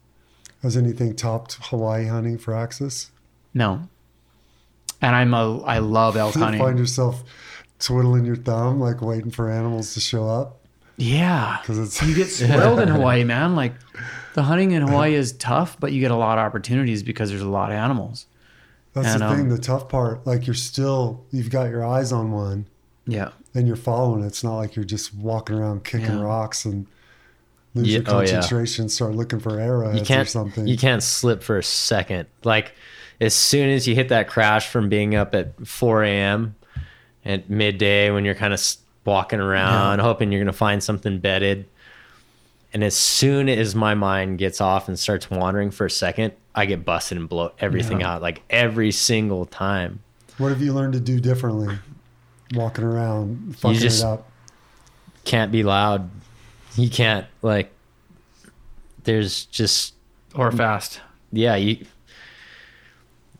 Has 0.63 0.75
anything 0.77 1.15
topped 1.15 1.55
Hawaii 1.65 2.05
hunting 2.07 2.37
for 2.39 2.55
axis? 2.55 3.11
No. 3.53 3.87
And 5.01 5.15
I'm 5.15 5.33
a 5.33 5.61
I 5.63 5.79
love 5.79 6.15
elk 6.17 6.33
Do 6.33 6.39
you 6.39 6.45
hunting. 6.45 6.61
find 6.61 6.79
yourself 6.79 7.23
twiddling 7.79 8.25
your 8.25 8.37
thumb, 8.37 8.79
like 8.79 9.01
waiting 9.01 9.29
for 9.29 9.49
animals 9.51 9.93
to 9.93 9.99
show 9.99 10.27
up? 10.27 10.59
yeah. 10.97 11.57
Because 11.61 11.77
it's 11.79 12.01
You 12.01 12.15
get 12.15 12.27
spoiled 12.29 12.79
in 12.79 12.87
Hawaii, 12.87 13.23
man. 13.23 13.55
Like 13.55 13.73
the 14.35 14.43
hunting 14.43 14.71
in 14.71 14.83
Hawaii 14.87 15.13
is 15.15 15.33
tough, 15.33 15.77
but 15.79 15.91
you 15.91 15.99
get 15.99 16.11
a 16.11 16.15
lot 16.15 16.37
of 16.37 16.45
opportunities 16.45 17.03
because 17.03 17.29
there's 17.29 17.41
a 17.41 17.49
lot 17.49 17.69
of 17.71 17.75
animals. 17.77 18.25
that's 18.93 19.07
and, 19.09 19.21
the 19.21 19.25
um, 19.27 19.35
thing. 19.37 19.49
The 19.49 19.57
tough 19.57 19.89
part, 19.89 20.25
like 20.25 20.47
you're 20.47 20.53
still, 20.53 21.25
you've 21.31 21.49
got 21.49 21.69
your 21.69 21.83
eyes 21.85 22.11
on 22.13 22.31
one, 22.31 22.67
Yeah. 23.05 23.29
and 23.53 23.67
you're 23.67 23.75
following. 23.75 24.23
it. 24.23 24.27
It's 24.27 24.43
not 24.43 24.55
like 24.57 24.75
you're 24.75 24.85
just 24.85 25.13
walking 25.15 25.57
around 25.57 25.83
kicking 25.83 26.07
Yeah. 26.07 26.21
rocks 26.21 26.63
and 26.63 26.85
lose 27.75 27.87
Yeah, 27.87 27.99
your 27.99 28.03
oh, 28.09 28.19
yeah. 28.21 28.31
concentration, 28.33 28.89
start 28.89 29.15
looking 29.15 29.39
for 29.39 29.59
arrowheads 29.59 29.95
you 29.97 30.01
or 30.03 30.05
can't 30.05 30.29
something. 30.29 30.67
you 30.67 30.77
can't 30.77 31.01
slip 31.03 31.41
for 31.43 31.57
a 31.57 31.63
second 31.63 32.27
like 32.43 32.73
as 33.21 33.33
soon 33.33 33.69
as 33.69 33.87
you 33.87 33.95
hit 33.95 34.09
that 34.09 34.27
crash 34.27 34.67
from 34.67 34.89
being 34.89 35.15
up 35.15 35.33
at 35.35 35.65
4 35.67 36.03
a.m 36.03 36.55
at 37.25 37.49
midday 37.49 38.11
when 38.11 38.25
you're 38.25 38.35
kind 38.35 38.53
of 38.53 38.61
walking 39.05 39.39
around 39.39 39.99
hoping 39.99 40.31
you're 40.31 40.39
going 40.41 40.47
to 40.51 40.57
find 40.57 40.83
something 40.83 41.19
bedded 41.19 41.65
and 42.73 42.83
as 42.83 42.95
soon 42.95 43.49
as 43.49 43.75
my 43.75 43.93
mind 43.93 44.37
gets 44.39 44.59
off 44.61 44.87
and 44.87 44.97
starts 44.99 45.29
wandering 45.31 45.71
for 45.71 45.85
a 45.85 45.89
second 45.91 46.33
i 46.55 46.65
get 46.65 46.83
busted 46.85 47.17
and 47.17 47.27
blow 47.29 47.51
everything 47.59 48.01
Yeah. 48.01 48.15
out 48.15 48.21
like 48.21 48.41
every 48.49 48.91
single 48.91 49.45
time 49.45 49.99
What 50.37 50.49
have 50.49 50.61
you 50.61 50.73
learned 50.73 50.93
to 50.93 50.99
do 50.99 51.19
differently? 51.19 51.77
Walking 52.55 52.83
around, 52.83 53.55
fucking 53.57 53.79
just- 53.79 54.03
it 54.03 54.05
up. 54.05 54.29
can't 55.25 55.51
be 55.51 55.63
loud 55.63 56.09
you 56.75 56.89
can't 56.89 57.25
like 57.41 57.71
there's 59.03 59.45
just 59.45 59.93
Or 60.35 60.51
fast. 60.51 61.01
yeah 61.31 61.55
you 61.55 61.85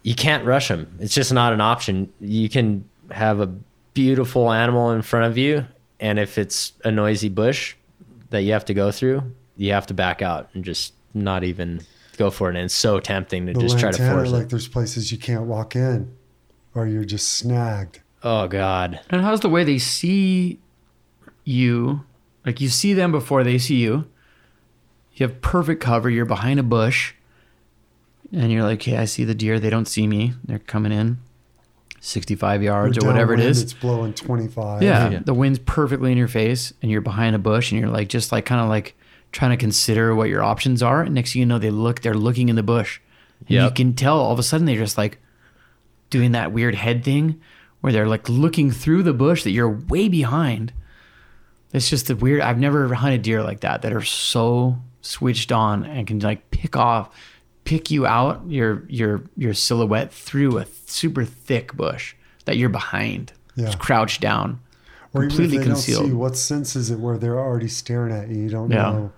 you 0.03 0.15
can't 0.15 0.45
rush 0.45 0.67
them 0.67 0.95
it's 0.99 1.13
just 1.13 1.31
not 1.33 1.53
an 1.53 1.61
option 1.61 2.11
you 2.19 2.49
can 2.49 2.83
have 3.11 3.39
a 3.39 3.47
beautiful 3.93 4.51
animal 4.51 4.91
in 4.91 5.01
front 5.01 5.25
of 5.25 5.37
you 5.37 5.65
and 5.99 6.19
if 6.19 6.37
it's 6.37 6.73
a 6.83 6.91
noisy 6.91 7.29
bush 7.29 7.75
that 8.29 8.41
you 8.41 8.51
have 8.51 8.65
to 8.65 8.73
go 8.73 8.91
through 8.91 9.21
you 9.57 9.71
have 9.71 9.85
to 9.87 9.93
back 9.93 10.21
out 10.21 10.49
and 10.53 10.63
just 10.65 10.93
not 11.13 11.43
even 11.43 11.79
go 12.17 12.29
for 12.31 12.49
it. 12.49 12.55
And 12.55 12.65
it's 12.65 12.73
so 12.73 12.99
tempting 12.99 13.45
to 13.47 13.53
The 13.53 13.59
just 13.59 13.77
try 13.79 13.91
to 13.91 13.97
Lantana, 14.01 14.19
force 14.21 14.31
like 14.31 14.43
it. 14.43 14.49
there's 14.49 14.67
places 14.67 15.11
you 15.11 15.17
can't 15.19 15.43
walk 15.43 15.75
in, 15.75 16.11
or 16.73 16.87
you're 16.87 17.03
just 17.05 17.33
snagged. 17.33 17.99
Oh 18.23 18.47
God. 18.47 18.99
And 19.11 19.21
how's 19.21 19.41
the 19.41 19.49
way 19.49 19.63
they 19.63 19.77
see 19.77 20.59
you? 21.43 22.01
Like 22.45 22.59
you 22.61 22.69
see 22.69 22.93
them 22.93 23.11
before 23.11 23.43
they 23.43 23.57
see 23.57 23.75
you. 23.77 24.05
You 25.15 25.27
have 25.27 25.41
perfect 25.41 25.81
cover. 25.81 26.09
You're 26.09 26.25
behind 26.25 26.59
a 26.59 26.63
bush, 26.63 27.13
and 28.31 28.51
you're 28.51 28.63
like, 28.63 28.81
"Hey, 28.81 28.97
I 28.97 29.05
see 29.05 29.23
the 29.23 29.35
deer. 29.35 29.59
They 29.59 29.69
don't 29.69 29.87
see 29.87 30.07
me. 30.07 30.33
They're 30.43 30.59
coming 30.59 30.91
in, 30.91 31.19
65 31.99 32.63
yards 32.63 32.97
or 32.97 33.05
whatever 33.07 33.33
it 33.33 33.37
downwind. 33.37 33.57
It's 33.57 33.73
blowing 33.73 34.13
25. 34.13 34.81
Yeah, 34.81 35.09
Yeah. 35.11 35.19
the 35.23 35.33
wind's 35.33 35.59
perfectly 35.59 36.11
in 36.11 36.17
your 36.17 36.27
face, 36.27 36.73
and 36.81 36.91
you're 36.91 37.01
behind 37.01 37.35
a 37.35 37.39
bush, 37.39 37.71
and 37.71 37.79
you're 37.79 37.89
like 37.89 38.09
just 38.09 38.31
like 38.31 38.45
kind 38.45 38.59
of 38.59 38.69
like 38.69 38.95
trying 39.31 39.51
to 39.51 39.57
consider 39.57 40.13
what 40.15 40.29
your 40.29 40.43
options 40.43 40.83
are. 40.83 41.01
And 41.03 41.13
next 41.15 41.33
thing 41.33 41.39
you 41.41 41.45
know, 41.45 41.59
they 41.59 41.69
look, 41.71 42.01
they're 42.01 42.13
looking 42.13 42.49
in 42.49 42.55
the 42.55 42.63
bush, 42.63 42.99
and 43.41 43.49
you 43.65 43.71
can 43.71 43.93
tell 43.93 44.19
all 44.19 44.33
of 44.33 44.39
a 44.39 44.43
sudden 44.43 44.65
they're 44.65 44.75
just 44.77 44.97
like 44.97 45.19
doing 46.09 46.31
that 46.33 46.51
weird 46.51 46.75
head 46.75 47.03
thing 47.03 47.39
where 47.81 47.93
they're 47.93 48.07
like 48.07 48.27
looking 48.29 48.71
through 48.71 49.03
the 49.03 49.13
bush 49.13 49.43
that 49.43 49.51
you're 49.51 49.69
way 49.69 50.07
behind. 50.09 50.73
It's 51.73 51.89
just 51.89 52.09
a 52.09 52.15
weird. 52.15 52.41
I've 52.41 52.59
never 52.59 52.93
hunted 52.93 53.23
deer 53.23 53.43
like 53.43 53.61
that 53.61 53.81
that 53.81 53.91
are 53.93 54.01
so 54.03 54.77
switched 55.01 55.51
on 55.51 55.83
and 55.85 56.05
can 56.07 56.19
like 56.19 56.49
pick 56.51 56.75
off, 56.77 57.09
pick 57.65 57.89
you 57.91 58.05
out 58.05 58.43
your 58.47 58.83
your 58.87 59.23
your 59.35 59.53
silhouette 59.53 60.13
through 60.13 60.59
a 60.59 60.65
super 60.85 61.25
thick 61.25 61.73
bush 61.75 62.15
that 62.45 62.57
you're 62.57 62.69
behind, 62.69 63.33
Yeah. 63.55 63.65
just 63.65 63.79
crouched 63.79 64.21
down 64.21 64.59
or 65.13 65.23
even 65.23 65.31
if 65.31 65.35
completely 65.37 65.57
they 65.57 65.63
concealed. 65.65 65.99
don't 66.01 66.05
see 66.07 66.11
you, 66.13 66.17
what 66.17 66.37
sense 66.37 66.75
is 66.75 66.91
it 66.91 66.99
where 66.99 67.17
they're 67.17 67.39
already 67.39 67.67
staring 67.67 68.13
at 68.13 68.29
you? 68.29 68.37
You 68.43 68.49
don't 68.49 68.69
Yeah. 68.71 68.81
know 68.91 69.11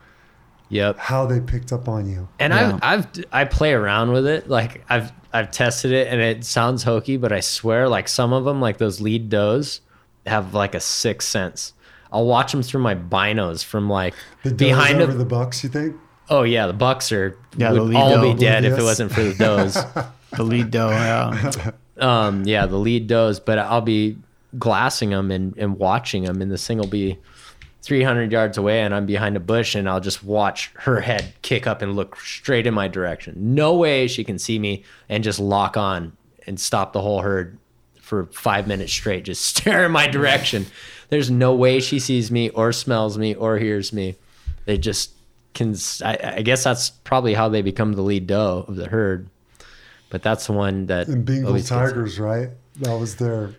Yep. 0.70 0.98
how 0.98 1.26
they 1.28 1.40
picked 1.42 1.72
up 1.72 1.88
on 1.88 2.10
you. 2.10 2.28
And 2.40 2.52
Yeah. 2.54 2.80
I've 2.82 3.06
I've 3.16 3.26
I 3.32 3.46
play 3.46 3.74
around 3.74 4.12
with 4.12 4.26
it. 4.26 4.50
Like 4.50 4.84
I've 4.90 5.12
I've 5.34 5.52
tested 5.52 5.92
it, 5.92 6.08
and 6.08 6.22
it 6.22 6.46
sounds 6.46 6.84
hokey, 6.84 7.18
but 7.18 7.32
I 7.34 7.42
swear, 7.42 7.90
like 7.90 8.08
some 8.08 8.32
of 8.32 8.46
them, 8.46 8.62
like 8.62 8.78
those 8.78 9.02
lead 9.02 9.30
does, 9.30 9.82
have 10.26 10.54
like 10.54 10.74
a 10.74 10.80
sixth 10.80 11.28
sense. 11.30 11.74
I'll 12.16 12.26
watch 12.26 12.54
them 12.54 12.64
through 12.64 12.82
my 12.82 12.96
binos 12.96 13.62
from 13.62 13.90
like 13.90 14.14
The 14.44 14.54
behind 14.54 15.02
over 15.02 15.12
a, 15.12 15.16
the 15.16 15.26
bucks, 15.26 15.64
you 15.66 15.70
think? 15.70 15.98
Oh 16.30 16.44
yeah, 16.44 16.66
the 16.66 16.74
bucks 16.74 17.12
are 17.12 17.38
Yeah, 17.58 17.74
the 17.74 17.82
would 17.82 17.90
lead 17.90 17.98
all 17.98 18.10
doe. 18.16 18.34
be 18.34 18.40
dead 18.40 18.64
if 18.64 18.80
it 18.80 18.82
wasn't 18.82 19.12
for 19.12 19.22
the 19.22 19.34
does. 19.34 19.78
The 20.36 20.44
lead 20.44 20.70
doe, 20.70 20.90
yeah. 20.90 21.72
um, 21.98 22.44
yeah, 22.46 22.66
the 22.66 22.76
lead 22.76 23.08
does, 23.08 23.40
but 23.40 23.58
I'll 23.58 23.80
be 23.80 24.18
glassing 24.60 25.12
them 25.12 25.32
and, 25.32 25.56
and 25.58 25.78
watching 25.78 26.24
them, 26.24 26.42
and 26.42 26.52
this 26.52 26.68
thing 26.68 26.78
will 26.78 26.88
be 26.88 27.18
300 27.84 28.32
yards 28.34 28.58
away, 28.58 28.82
and 28.82 28.94
I'm 28.94 29.06
behind 29.06 29.38
a 29.38 29.40
bush, 29.40 29.76
and 29.76 29.88
I'll 29.88 30.02
just 30.02 30.26
watch 30.26 30.72
her 30.76 31.00
head 31.00 31.34
kick 31.42 31.68
up 31.68 31.82
and 31.82 31.96
look 31.96 32.20
straight 32.20 32.68
in 32.68 32.74
my 32.74 32.90
direction. 32.90 33.56
No 33.56 33.76
way 33.76 34.08
she 34.08 34.26
can 34.26 34.38
see 34.38 34.60
me 34.60 34.84
and 35.08 35.24
just 35.24 35.40
lock 35.40 35.78
on 35.78 36.18
and 36.46 36.60
stop 36.60 36.92
the 36.92 37.02
whole 37.02 37.22
herd 37.22 37.58
for 38.02 38.26
five 38.28 38.68
minutes 38.68 38.92
straight, 38.92 39.24
just 39.24 39.46
stare 39.56 39.86
in 39.86 39.92
my 39.94 40.08
direction. 40.08 40.66
There's 41.10 41.30
no 41.30 41.54
way 41.56 41.80
she 41.80 42.00
sees 42.00 42.32
me 42.32 42.50
or 42.50 42.72
smells 42.72 43.18
me 43.18 43.36
or 43.36 43.58
hears 43.58 43.94
me. 43.94 44.16
They 44.66 44.78
just 44.78 45.12
can. 45.54 45.76
I, 46.04 46.36
I 46.38 46.42
guess 46.42 46.64
that's 46.64 46.90
probably 46.90 47.34
how 47.34 47.50
they 47.50 47.62
become 47.62 47.94
the 47.94 48.02
lead 48.02 48.28
doe 48.28 48.66
of 48.68 48.76
the 48.76 48.88
herd. 48.88 49.30
But 50.10 50.24
that's 50.24 50.48
the 50.48 50.54
one 50.54 50.86
that 50.88 51.08
And 51.08 51.26
Bengal 51.26 51.60
tigers, 51.62 52.20
right? 52.20 52.50
That 52.78 52.98
was 53.00 53.16
their 53.16 53.56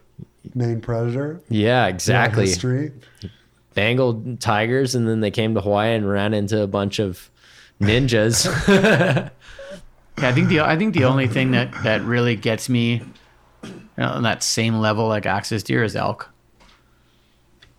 main 0.55 0.81
predator. 0.81 1.41
Yeah, 1.49 1.87
exactly. 1.87 2.47
History. 2.47 2.93
Bengal 3.75 4.37
tigers, 4.41 4.95
and 4.95 5.07
then 5.07 5.21
they 5.21 5.31
came 5.31 5.55
to 5.55 5.61
Hawaii 5.61 5.95
and 5.95 6.09
ran 6.09 6.33
into 6.33 6.63
a 6.63 6.67
bunch 6.67 6.99
of 6.99 7.31
ninjas. 7.81 8.47
Yeah, 10.19 10.31
I 10.31 10.33
think 10.33 10.49
the 10.49 10.61
I 10.61 10.79
think 10.79 10.95
the 10.95 11.05
only 11.05 11.29
thing 11.29 11.51
that 11.51 11.73
that 11.83 12.03
really 12.03 12.37
gets 12.37 12.71
me 12.71 13.03
you 13.63 13.73
know, 13.99 14.09
on 14.09 14.23
that 14.23 14.43
same 14.43 14.79
level 14.79 15.09
like 15.09 15.27
axis 15.27 15.63
deer 15.63 15.85
is 15.85 15.95
elk. 15.95 16.33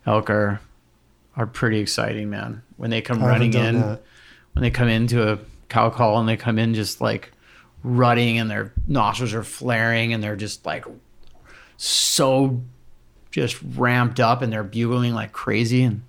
Elk 0.07 0.29
are 0.29 0.59
are 1.35 1.45
pretty 1.45 1.79
exciting, 1.79 2.31
man. 2.31 2.63
When 2.77 2.89
they 2.89 3.01
come 3.01 3.21
I 3.21 3.27
running 3.27 3.53
in, 3.53 3.79
that. 3.81 4.01
when 4.53 4.63
they 4.63 4.71
come 4.71 4.87
into 4.87 5.31
a 5.31 5.37
cow 5.69 5.89
call 5.91 6.19
and 6.19 6.27
they 6.27 6.37
come 6.37 6.57
in 6.57 6.73
just 6.73 6.99
like 7.01 7.31
rutting 7.83 8.39
and 8.39 8.49
their 8.49 8.73
nostrils 8.87 9.33
are 9.33 9.43
flaring 9.43 10.13
and 10.13 10.23
they're 10.23 10.35
just 10.35 10.65
like 10.65 10.85
so 11.77 12.59
just 13.29 13.57
ramped 13.75 14.19
up 14.19 14.41
and 14.41 14.51
they're 14.51 14.63
bugling 14.63 15.13
like 15.13 15.31
crazy 15.31 15.83
and 15.83 16.01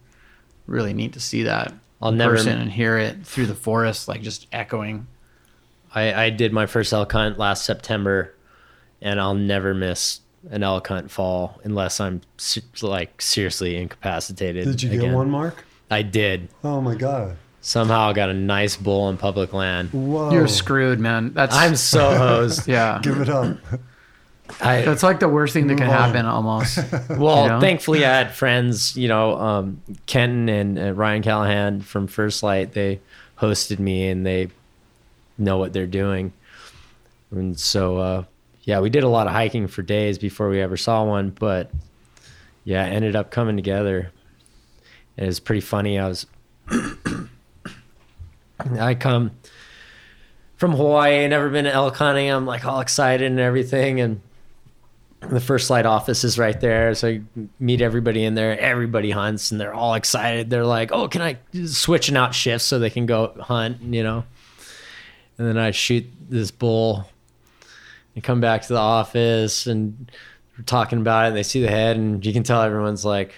really 0.66 0.94
neat 0.94 1.12
to 1.12 1.20
see 1.20 1.42
that 1.42 1.74
I'll 2.00 2.12
never- 2.12 2.36
person 2.36 2.58
and 2.58 2.70
hear 2.72 2.96
it 2.96 3.26
through 3.26 3.46
the 3.46 3.54
forest 3.54 4.08
like 4.08 4.22
just 4.22 4.46
echoing. 4.52 5.06
I, 5.94 6.24
I 6.24 6.30
did 6.30 6.52
my 6.52 6.66
first 6.66 6.92
elk 6.92 7.10
hunt 7.12 7.38
last 7.38 7.64
September, 7.64 8.34
and 9.00 9.18
I'll 9.18 9.34
never 9.34 9.72
miss 9.72 10.20
an 10.50 10.62
elk 10.62 10.88
hunt 10.88 11.10
fall 11.10 11.60
unless 11.64 12.00
I'm 12.00 12.20
like 12.82 13.20
seriously 13.20 13.76
incapacitated. 13.76 14.64
Did 14.64 14.82
you 14.82 15.00
get 15.00 15.12
one, 15.12 15.30
Mark? 15.30 15.64
I 15.90 16.02
did. 16.02 16.48
Oh 16.64 16.80
my 16.80 16.94
god! 16.94 17.36
Somehow 17.60 18.08
I 18.10 18.12
got 18.12 18.28
a 18.30 18.34
nice 18.34 18.76
bull 18.76 19.02
on 19.04 19.16
public 19.16 19.52
land. 19.52 19.90
Whoa! 19.90 20.30
You're 20.32 20.48
screwed, 20.48 21.00
man. 21.00 21.32
That's 21.34 21.54
I'm 21.54 21.76
so 21.76 22.14
hosed. 22.18 22.68
yeah. 22.68 23.00
Give 23.02 23.20
it 23.20 23.28
up. 23.28 23.58
I, 24.62 24.80
That's 24.80 25.02
like 25.02 25.20
the 25.20 25.28
worst 25.28 25.52
thing 25.52 25.66
that 25.66 25.76
can 25.76 25.88
on. 25.88 25.92
happen 25.92 26.24
almost. 26.24 26.78
Well, 27.10 27.42
You 27.42 27.48
know? 27.50 27.60
thankfully, 27.60 28.06
I 28.06 28.16
had 28.16 28.34
friends, 28.34 28.96
you 28.96 29.06
know, 29.06 29.38
um, 29.38 29.82
Kenton 30.06 30.48
and 30.48 30.78
uh, 30.78 30.92
Ryan 30.94 31.22
Callahan 31.22 31.80
from 31.82 32.06
First 32.06 32.42
Lite. 32.42 32.72
They 32.72 33.00
hosted 33.38 33.78
me 33.78 34.08
and 34.08 34.24
they 34.24 34.48
know 35.36 35.58
what 35.58 35.74
they're 35.74 35.86
doing. 35.86 36.32
And 37.30 37.60
so, 37.60 37.98
uh, 37.98 38.24
yeah, 38.68 38.80
we 38.80 38.90
did 38.90 39.02
a 39.02 39.08
lot 39.08 39.26
of 39.26 39.32
hiking 39.32 39.66
for 39.66 39.80
days 39.80 40.18
before 40.18 40.50
we 40.50 40.60
ever 40.60 40.76
saw 40.76 41.02
one. 41.02 41.30
But 41.30 41.70
yeah, 42.64 42.84
ended 42.84 43.16
up 43.16 43.30
coming 43.30 43.56
together. 43.56 44.12
It 45.16 45.24
was 45.24 45.40
pretty 45.40 45.62
funny. 45.62 45.98
I 45.98 46.06
was, 46.06 46.26
I 48.78 48.94
come 48.94 49.30
from 50.58 50.72
Hawaii, 50.72 51.26
never 51.28 51.48
been 51.48 51.64
to 51.64 51.72
elk 51.72 51.96
hunting. 51.96 52.28
I'm 52.28 52.44
like 52.44 52.66
all 52.66 52.80
excited 52.80 53.30
and 53.30 53.40
everything. 53.40 54.02
And 54.02 54.20
the 55.20 55.40
First 55.40 55.70
Lite 55.70 55.86
office 55.86 56.22
is 56.22 56.38
right 56.38 56.60
there 56.60 56.94
so 56.94 57.06
you 57.06 57.24
meet 57.58 57.80
everybody 57.80 58.22
in 58.22 58.34
there 58.34 58.56
everybody 58.60 59.10
hunts 59.10 59.50
and 59.50 59.60
they're 59.60 59.74
all 59.74 59.94
excited 59.94 60.48
they're 60.48 60.64
like 60.64 60.92
oh 60.92 61.08
can 61.08 61.20
i 61.22 61.36
switching 61.66 62.16
out 62.16 62.36
shifts 62.36 62.64
so 62.64 62.78
they 62.78 62.88
can 62.88 63.04
go 63.04 63.34
hunt 63.40 63.82
you 63.82 64.04
know 64.04 64.22
and 65.36 65.48
then 65.48 65.58
i 65.58 65.72
shoot 65.72 66.06
this 66.30 66.52
bull 66.52 67.04
and 68.18 68.24
come 68.24 68.40
back 68.40 68.62
to 68.62 68.72
the 68.72 68.78
office 68.80 69.68
and 69.68 70.10
we're 70.58 70.64
talking 70.64 70.98
about 70.98 71.26
it 71.26 71.28
and 71.28 71.36
they 71.36 71.44
see 71.44 71.62
the 71.62 71.70
head 71.70 71.96
and 71.96 72.26
you 72.26 72.32
can 72.32 72.42
tell 72.42 72.60
everyone's 72.62 73.04
like 73.04 73.32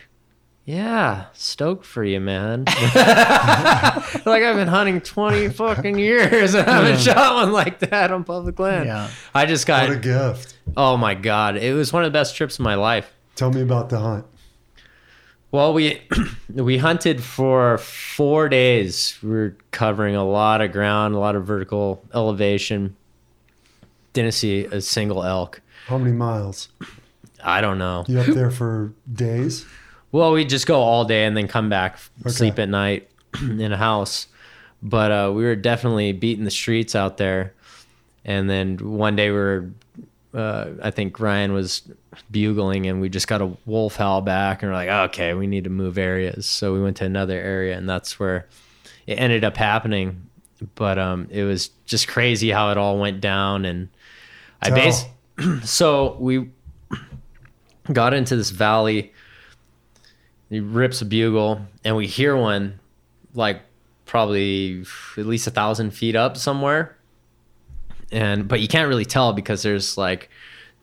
yeah 0.64 1.27
stoked 1.35 1.85
for 1.85 2.03
you 2.03 2.19
man 2.19 2.64
like 2.64 4.43
i've 4.43 4.57
been 4.57 4.69
hunting 4.69 5.03
20 5.03 5.51
fucking 5.51 5.99
years 5.99 6.55
and 6.55 6.66
i 6.66 6.77
haven't 6.77 6.99
shot 7.01 7.35
one 7.35 7.53
like 7.53 7.79
that 7.81 8.11
on 8.11 8.25
public 8.25 8.59
land 8.59 8.87
Yeah. 8.87 9.11
i 9.35 9.45
just 9.45 9.66
got 9.66 9.88
What 9.88 9.99
a 9.99 10.01
gift! 10.01 10.55
Oh 10.79 10.97
my 10.97 11.14
god, 11.14 11.57
it 11.59 11.75
was 11.75 11.93
one 11.93 12.05
of 12.05 12.11
the 12.11 12.16
best 12.19 12.37
trips 12.37 12.59
of 12.59 12.62
my 12.62 12.77
life. 12.77 13.12
Tell 13.35 13.53
me 13.53 13.61
about 13.61 13.88
the 13.90 13.99
hunt. 13.99 14.25
Well, 15.51 15.75
we 15.75 16.01
we 16.55 16.79
hunted 16.79 17.23
for 17.25 17.77
4 17.79 18.49
days. 18.49 19.19
We 19.23 19.29
were 19.31 19.57
covering 19.73 20.14
a 20.14 20.25
lot 20.25 20.61
of 20.61 20.71
ground, 20.71 21.16
a 21.16 21.19
lot 21.19 21.35
of 21.35 21.45
vertical 21.45 22.05
elevation. 22.14 22.95
Didn't 24.12 24.33
see 24.33 24.64
a 24.64 24.81
single 24.81 25.23
elk. 25.23 25.61
How 25.87 25.99
many 25.99 26.12
miles? 26.12 26.68
I 27.42 27.61
don't 27.61 27.79
know. 27.79 28.05
You 28.09 28.20
up 28.20 28.27
there 28.27 28.51
for 28.51 28.92
days? 29.12 29.64
Well, 30.12 30.33
we 30.33 30.44
just 30.44 30.66
go 30.66 30.81
all 30.81 31.05
day 31.05 31.25
and 31.25 31.37
then 31.37 31.46
come 31.49 31.68
back, 31.68 31.99
Okay. 32.23 32.31
sleep 32.31 32.59
at 32.59 32.68
night 32.68 33.09
in 33.40 33.73
a 33.73 33.77
house. 33.77 34.27
But 34.82 35.12
uh, 35.12 35.32
we 35.35 35.45
were 35.45 35.57
definitely 35.57 36.12
beating 36.12 36.45
the 36.45 36.51
streets 36.51 36.95
out 36.95 37.16
there. 37.16 37.53
And 38.24 38.51
then 38.51 38.76
one 38.78 39.14
day 39.16 39.30
we 39.30 39.37
were, 39.37 39.70
uh, 40.35 40.70
I 40.82 40.91
think 40.91 41.20
Ryan 41.20 41.53
was 41.53 41.82
bugling 42.30 42.87
and 42.87 43.01
we 43.01 43.09
just 43.09 43.28
got 43.28 43.41
a 43.41 43.53
wolf 43.66 43.97
howl 43.97 44.20
back 44.20 44.62
and 44.62 44.70
we're 44.70 44.76
like, 44.76 44.89
okay, 45.11 45.32
we 45.35 45.47
need 45.47 45.64
to 45.64 45.70
move 45.70 45.97
areas. 45.97 46.47
So 46.47 46.72
we 46.74 46.82
went 46.82 46.97
to 46.99 47.05
another 47.05 47.39
area 47.39 47.76
and 47.76 47.89
that's 47.89 48.18
where 48.18 48.47
it 49.07 49.14
ended 49.14 49.45
up 49.45 49.57
happening. 49.57 50.26
But 50.74 50.99
um, 50.99 51.28
it 51.30 51.45
was 51.45 51.70
just 51.87 52.09
crazy 52.09 52.51
how 52.51 52.70
it 52.70 52.76
all 52.76 52.99
went 52.99 53.20
down. 53.20 53.64
And 53.64 53.89
I 54.63 54.71
base 54.71 55.05
so 55.65 56.17
we 56.21 56.51
got 57.93 58.15
into 58.15 58.37
this 58.37 58.51
valley. 58.51 59.13
He 60.49 60.61
rips 60.61 61.01
a 61.01 61.05
bugle 61.05 61.63
and 61.85 61.97
we 61.97 62.07
hear 62.07 62.37
one 62.37 62.81
like 63.35 63.63
probably 64.05 64.85
at 65.17 65.27
least 65.27 65.47
a 65.47 65.51
thousand 65.51 65.93
feet 65.93 66.17
up 66.17 66.37
somewhere. 66.37 66.97
And 68.13 68.49
but 68.49 68.61
you 68.61 68.69
can't 68.69 68.89
really 68.89 69.05
tell 69.05 69.33
because 69.33 69.63
there's 69.63 69.97
like 69.97 70.31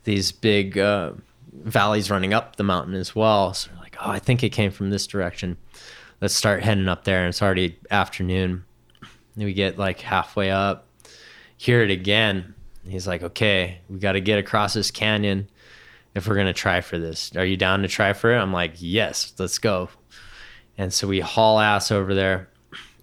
these 0.06 0.32
big 0.32 0.78
uh, 0.78 1.12
valleys 1.52 2.10
running 2.10 2.34
up 2.34 2.56
the 2.56 2.64
mountain 2.64 2.94
as 2.94 3.14
well. 3.16 3.54
So 3.54 3.70
we're 3.74 3.82
like 3.82 3.98
oh 4.00 4.10
i 4.10 4.20
think 4.20 4.44
it 4.44 4.50
came 4.50 4.72
from 4.72 4.90
this 4.90 5.06
direction. 5.06 5.58
Let's 6.22 6.34
start 6.34 6.64
heading 6.64 6.88
up 6.88 7.04
there 7.04 7.20
and 7.20 7.30
it's 7.30 7.42
already 7.42 7.78
afternoon. 7.92 8.64
And 9.36 9.44
we 9.44 9.54
get 9.54 9.78
like 9.78 10.00
halfway 10.00 10.50
up. 10.50 10.88
Hear 11.58 11.84
it 11.84 11.92
again. 11.92 12.56
He's 12.92 13.08
like, 13.08 13.24
okay, 13.24 13.80
we 13.90 14.00
got 14.00 14.14
to 14.14 14.22
get 14.22 14.40
across 14.40 14.74
this 14.74 14.92
canyon 14.92 15.48
if 16.16 16.28
we're 16.28 16.36
going 16.36 16.48
to 16.48 16.54
try 16.54 16.82
for 16.82 16.98
this. 16.98 17.36
Are 17.36 17.46
you 17.46 17.58
down 17.58 17.82
to 17.82 17.88
try 17.88 18.14
for 18.14 18.34
it? 18.34 18.38
I'm 18.38 18.54
like, 18.54 18.74
yes, 18.78 19.34
let's 19.38 19.60
go. 19.60 19.90
And 20.78 20.94
so 20.94 21.08
we 21.08 21.20
haul 21.20 21.60
ass 21.60 21.92
over 21.92 22.14
there, 22.14 22.50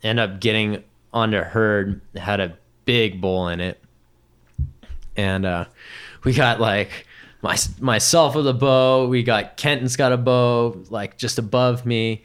end 0.02 0.20
up 0.20 0.40
getting 0.40 0.82
onto 1.12 1.38
herd, 1.38 2.00
had 2.16 2.40
a 2.40 2.56
big 2.84 3.20
bull 3.20 3.48
in 3.48 3.60
it. 3.60 3.80
And 5.16 5.46
uh, 5.46 5.66
we 6.24 6.32
got 6.32 6.60
like 6.60 7.06
my, 7.42 7.56
myself 7.80 8.34
with 8.34 8.48
a 8.48 8.54
bow. 8.54 9.06
We 9.06 9.22
got 9.22 9.56
Kenton's 9.56 9.96
got 9.96 10.12
a 10.12 10.16
bow, 10.16 10.84
like 10.90 11.18
just 11.18 11.38
above 11.38 11.86
me. 11.86 12.24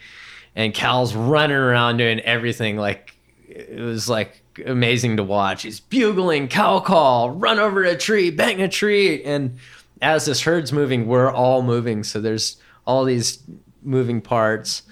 And 0.56 0.74
Cal's 0.74 1.16
running 1.16 1.56
around 1.56 1.98
doing 1.98 2.20
everything. 2.22 2.78
Like 2.78 3.16
it 3.48 3.80
was 3.80 4.10
like 4.10 4.42
amazing 4.66 5.18
to 5.18 5.24
watch. 5.24 5.64
He's 5.64 5.80
bugling, 5.80 6.48
cow 6.48 6.80
call, 6.80 7.32
run 7.32 7.60
over 7.60 7.84
a 7.84 7.98
tree, 7.98 8.32
bang 8.32 8.62
a 8.62 8.68
tree. 8.68 9.24
And 9.24 9.58
as 10.02 10.26
this 10.26 10.42
herd's 10.42 10.72
moving, 10.72 11.08
we're 11.08 11.32
all 11.32 11.62
moving. 11.62 12.04
So 12.04 12.22
there's 12.22 12.58
all 12.86 13.06
these 13.06 13.40
moving 13.82 14.22
parts. 14.22 14.84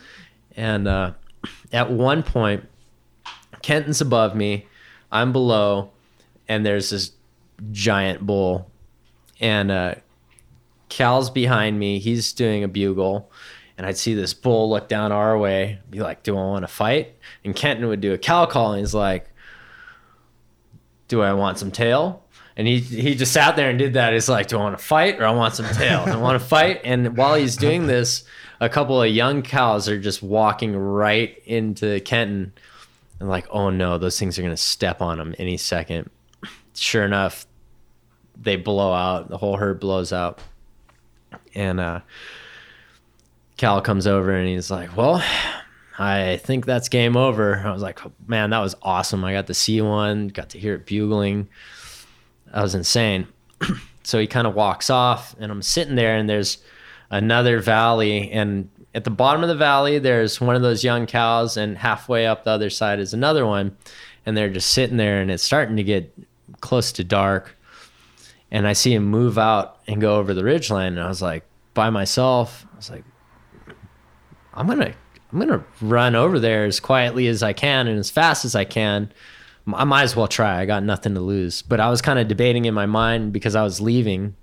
And 0.56 0.88
uh, 0.88 1.14
at 1.72 1.92
one 1.92 2.24
point, 2.24 2.68
Kenton's 3.62 4.02
above 4.02 4.36
me, 4.36 4.68
I'm 5.12 5.32
below, 5.32 5.92
and 6.48 6.66
there's 6.66 6.90
this 6.90 7.12
giant 7.72 8.26
bull. 8.26 8.70
And 9.40 9.72
uh, 9.72 9.96
Cal's 10.90 11.30
behind 11.30 11.80
me. 11.80 12.00
He's 12.00 12.34
doing 12.34 12.64
a 12.64 12.68
bugle. 12.68 13.32
And 13.78 13.86
I'd 13.86 13.98
see 13.98 14.16
this 14.16 14.34
bull 14.34 14.70
look 14.70 14.88
down 14.88 15.12
our 15.12 15.38
way, 15.38 15.80
be 15.90 16.00
like, 16.00 16.24
Do 16.24 16.36
I 16.36 16.42
want 16.42 16.64
to 16.64 16.68
fight? 16.68 17.16
And 17.44 17.56
Kenton 17.56 17.88
would 17.88 18.02
do 18.02 18.14
a 18.14 18.18
cow 18.18 18.48
call, 18.48 18.72
and 18.72 18.80
he's 18.80 18.96
like, 18.96 19.30
Do 21.08 21.22
I 21.22 21.34
want 21.34 21.58
some 21.58 21.72
tail? 21.72 22.24
And 22.56 22.68
he, 22.68 22.80
he 22.80 23.14
just 23.16 23.32
sat 23.32 23.56
there 23.56 23.70
and 23.70 23.78
did 23.78 23.94
that. 23.94 24.14
He's 24.14 24.28
like, 24.28 24.48
Do 24.48 24.58
I 24.58 24.62
want 24.62 24.78
to 24.78 24.84
fight 24.84 25.20
or 25.20 25.26
I 25.26 25.32
want 25.32 25.54
some 25.54 25.68
tail? 25.68 26.04
I 26.08 26.18
want 26.18 26.42
to 26.42 26.48
fight. 26.48 26.82
And 26.84 27.16
while 27.16 27.36
he's 27.36 27.56
doing 27.56 27.88
this, 27.88 28.24
a 28.60 28.70
couple 28.70 29.02
of 29.02 29.10
young 29.12 29.44
cows 29.44 29.88
are 29.88 30.00
just 30.00 30.24
walking 30.24 30.76
right 30.76 31.38
into 31.46 32.00
Kenton. 32.02 32.54
And 33.20 33.30
like, 33.30 33.48
oh 33.52 33.70
no, 33.70 33.98
those 33.98 34.20
things 34.20 34.38
are 34.38 34.42
going 34.42 34.54
to 34.54 34.62
step 34.62 35.02
on 35.02 35.20
him 35.20 35.36
any 35.38 35.58
second. 35.58 36.10
Sure 36.76 37.04
enough, 37.04 37.48
they 38.40 38.56
blow 38.56 38.94
out. 38.94 39.30
The 39.30 39.38
whole 39.38 39.58
herd 39.58 39.80
blows 39.80 40.14
out. 40.14 40.40
And 41.56 41.80
uh, 41.80 42.02
Cal 43.58 43.82
comes 43.82 44.06
over 44.06 44.32
and 44.32 44.48
he's 44.48 44.70
like, 44.70 44.96
well, 44.96 45.24
I 45.98 46.38
think 46.38 46.66
that's 46.66 46.90
game 46.90 47.18
over. 47.18 47.58
I 47.58 47.72
was 47.72 47.82
like, 47.82 48.00
man, 48.28 48.52
that 48.52 48.60
was 48.60 48.76
awesome. 48.84 49.24
I 49.24 49.34
got 49.34 49.48
to 49.48 49.54
see 49.54 49.82
one, 49.82 50.28
got 50.28 50.50
to 50.50 50.60
hear 50.60 50.76
it 50.76 50.86
bugling. 50.86 51.50
That 52.54 52.62
was 52.62 52.76
insane. 52.76 53.28
so 54.04 54.20
he 54.20 54.28
kind 54.28 54.46
of 54.46 54.54
walks 54.54 54.90
off, 54.90 55.36
and 55.40 55.52
I'm 55.52 55.64
sitting 55.64 55.96
there, 55.96 56.16
and 56.16 56.30
there's 56.30 56.60
another 57.10 57.60
valley. 57.60 58.32
And 58.32 58.70
at 58.94 59.06
the 59.06 59.10
bottom 59.10 59.42
of 59.42 59.50
the 59.50 59.56
valley, 59.56 59.98
there's 59.98 60.40
one 60.40 60.56
of 60.56 60.62
those 60.62 60.84
young 60.84 61.08
cows, 61.08 61.58
and 61.58 61.78
halfway 61.78 62.28
up 62.28 62.44
the 62.44 62.52
other 62.52 62.70
side 62.70 63.00
is 63.00 63.14
another 63.14 63.46
one. 63.46 63.76
And 64.26 64.38
they're 64.38 64.50
just 64.50 64.72
sitting 64.72 64.98
there, 64.98 65.20
and 65.20 65.32
it's 65.32 65.44
starting 65.44 65.78
to 65.78 65.84
get 65.84 66.14
close 66.62 66.92
to 66.94 67.04
dark. 67.04 67.58
And 68.52 68.68
I 68.68 68.74
see 68.74 68.94
him 68.94 69.06
move 69.06 69.38
out 69.38 69.80
and 69.88 70.00
go 70.00 70.18
over 70.18 70.34
the 70.34 70.44
ridgeline, 70.44 70.90
and 70.90 71.00
I 71.00 71.08
was 71.08 71.24
like, 71.24 71.44
by 71.74 71.90
myself, 71.90 72.66
I 72.72 72.76
was 72.76 72.90
like, 72.90 73.04
I'm 74.54 74.68
gonna 74.68 74.94
I'm 75.38 75.48
gonna 75.48 75.64
run 75.82 76.16
over 76.16 76.40
there 76.40 76.66
as 76.66 76.80
quietly 76.80 77.28
as 77.28 77.44
I 77.44 77.54
can 77.54 77.88
and 77.88 78.00
as 78.00 78.10
fast 78.10 78.44
as 78.44 78.56
I 78.56 78.66
can. 78.66 79.12
I 79.72 79.84
might 79.84 80.04
as 80.04 80.16
well 80.16 80.28
try. 80.28 80.60
I 80.60 80.66
got 80.66 80.82
nothing 80.82 81.14
to 81.14 81.20
lose. 81.20 81.62
But 81.62 81.80
I 81.80 81.92
was 81.92 82.02
kind 82.02 82.18
of 82.18 82.28
debating 82.28 82.66
in 82.66 82.74
my 82.74 82.88
mind 82.88 83.34
because 83.34 83.56
I 83.56 83.62
was 83.62 83.80
leaving 83.80 84.36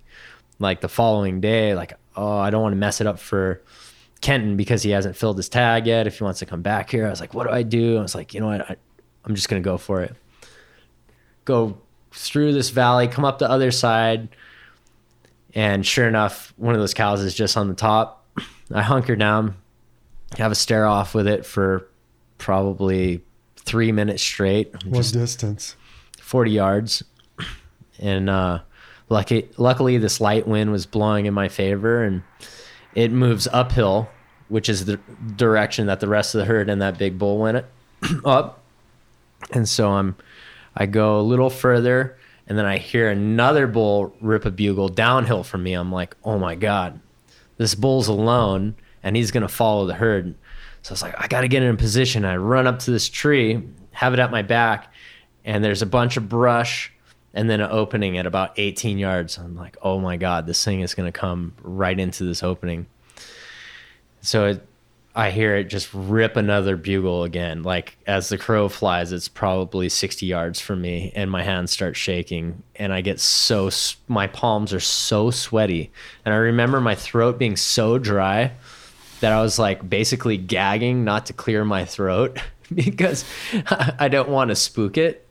like 0.60 0.82
the 0.82 0.88
following 0.88 1.40
day, 1.40 1.74
like, 1.74 1.94
oh, 2.14 2.38
I 2.38 2.50
don't 2.50 2.62
want 2.62 2.74
to 2.74 2.78
mess 2.78 3.00
it 3.00 3.08
up 3.08 3.18
for 3.18 3.60
Kenton 4.20 4.56
because 4.56 4.84
he 4.84 4.90
hasn't 4.90 5.16
filled 5.16 5.36
his 5.36 5.48
tag 5.48 5.88
yet. 5.88 6.06
If 6.06 6.18
he 6.18 6.24
wants 6.24 6.38
to 6.38 6.46
come 6.46 6.62
back 6.62 6.90
here, 6.90 7.06
I 7.06 7.10
was 7.10 7.20
like, 7.20 7.34
what 7.34 7.48
do 7.48 7.52
I 7.52 7.64
do? 7.64 7.98
I 7.98 8.02
was 8.02 8.14
like, 8.14 8.32
you 8.32 8.38
know 8.38 8.46
what? 8.46 8.70
I, 8.70 8.76
I'm 9.24 9.34
just 9.34 9.48
gonna 9.48 9.62
go 9.62 9.78
for 9.78 10.02
it. 10.02 10.14
Go 11.44 11.78
through 12.12 12.52
this 12.52 12.70
valley, 12.70 13.08
come 13.08 13.24
up 13.24 13.40
the 13.40 13.50
other 13.50 13.72
side, 13.72 14.28
and 15.54 15.84
sure 15.84 16.06
enough, 16.06 16.54
one 16.56 16.74
of 16.74 16.80
those 16.80 16.94
cows 16.94 17.20
is 17.20 17.34
just 17.34 17.56
on 17.56 17.66
the 17.66 17.74
top. 17.74 18.24
I 18.72 18.82
hunker 18.82 19.16
down, 19.16 19.56
have 20.38 20.52
a 20.52 20.54
stare 20.56 20.86
off 20.86 21.14
with 21.14 21.26
it 21.26 21.44
for 21.46 21.86
probably 22.38 23.22
three 23.56 23.92
minutes 23.92 24.22
straight. 24.22 24.72
What 24.84 25.10
distance? 25.12 25.76
40 26.20 26.50
yards. 26.50 27.02
And 27.98 28.28
uh, 28.28 28.60
lucky, 29.08 29.48
luckily, 29.56 29.98
this 29.98 30.20
light 30.20 30.46
wind 30.46 30.72
was 30.72 30.86
blowing 30.86 31.26
in 31.26 31.34
my 31.34 31.48
favor 31.48 32.02
and 32.02 32.22
it 32.94 33.10
moves 33.10 33.48
uphill, 33.52 34.08
which 34.48 34.68
is 34.68 34.84
the 34.84 34.98
direction 35.36 35.86
that 35.86 36.00
the 36.00 36.08
rest 36.08 36.34
of 36.34 36.40
the 36.40 36.44
herd 36.44 36.68
and 36.68 36.82
that 36.82 36.98
big 36.98 37.18
bull 37.18 37.38
went 37.38 37.64
up. 38.24 38.62
And 39.52 39.68
so 39.68 39.90
I'm, 39.92 40.16
I 40.74 40.86
go 40.86 41.20
a 41.20 41.22
little 41.22 41.50
further 41.50 42.16
and 42.46 42.58
then 42.58 42.66
I 42.66 42.78
hear 42.78 43.08
another 43.08 43.66
bull 43.66 44.14
rip 44.20 44.44
a 44.44 44.50
bugle 44.50 44.88
downhill 44.88 45.44
from 45.44 45.62
me. 45.62 45.74
I'm 45.74 45.92
like, 45.92 46.16
oh 46.24 46.38
my 46.38 46.54
God, 46.54 47.00
this 47.56 47.74
bull's 47.74 48.08
alone 48.08 48.74
and 49.04 49.14
he's 49.14 49.30
to 49.42 49.48
follow 49.48 49.86
the 49.86 49.94
herd. 49.94 50.34
So 50.82 50.90
I 50.90 50.94
was 50.94 51.02
like, 51.02 51.14
I 51.16 51.28
got 51.28 51.42
to 51.42 51.48
get 51.48 51.62
in 51.62 51.72
a 51.72 51.76
position. 51.76 52.24
I 52.24 52.36
run 52.36 52.66
up 52.66 52.80
to 52.80 52.90
this 52.90 53.08
tree, 53.08 53.62
have 53.92 54.14
it 54.14 54.18
at 54.18 54.32
my 54.32 54.42
back, 54.42 54.92
and 55.44 55.62
there's 55.62 55.82
a 55.82 55.86
bunch 55.86 56.16
of 56.16 56.28
brush 56.28 56.90
and 57.34 57.48
then 57.48 57.60
an 57.60 57.70
opening 57.70 58.16
at 58.16 58.26
about 58.26 58.54
18 58.56 58.98
yards. 58.98 59.38
I'm 59.38 59.56
like, 59.56 59.76
oh 59.82 60.00
my 60.00 60.16
God, 60.16 60.46
this 60.46 60.64
thing 60.64 60.80
is 60.80 60.94
to 60.94 61.12
come 61.12 61.52
right 61.62 61.98
into 61.98 62.24
this 62.24 62.42
opening. 62.42 62.86
So 64.22 64.46
it, 64.46 64.66
I 65.14 65.30
hear 65.30 65.56
it 65.56 65.64
just 65.64 65.90
rip 65.92 66.36
another 66.36 66.76
bugle 66.76 67.24
again. 67.24 67.62
Like 67.62 67.98
as 68.06 68.30
the 68.30 68.38
crow 68.38 68.68
flies, 68.68 69.12
it's 69.12 69.28
probably 69.28 69.88
60 69.88 70.24
yards 70.24 70.60
from 70.60 70.80
me, 70.80 71.12
and 71.14 71.30
my 71.30 71.42
hands 71.42 71.72
start 71.72 71.96
shaking. 71.96 72.62
And 72.76 72.92
I 72.92 73.00
get 73.00 73.20
so, 73.20 73.68
my 74.08 74.28
palms 74.28 74.72
are 74.72 74.80
so 74.80 75.30
sweaty. 75.30 75.90
And 76.24 76.32
I 76.32 76.38
remember 76.38 76.80
my 76.80 76.94
throat 76.94 77.38
being 77.38 77.56
so 77.56 77.98
dry 77.98 78.52
that 79.24 79.32
I 79.32 79.40
was 79.40 79.58
like 79.58 79.88
basically 79.88 80.36
gagging 80.36 81.02
not 81.02 81.24
to 81.26 81.32
clear 81.32 81.64
my 81.64 81.86
throat 81.86 82.38
because 82.74 83.24
I 83.98 84.08
don't 84.08 84.28
want 84.28 84.50
to 84.50 84.54
spook 84.54 84.98
it. 84.98 85.26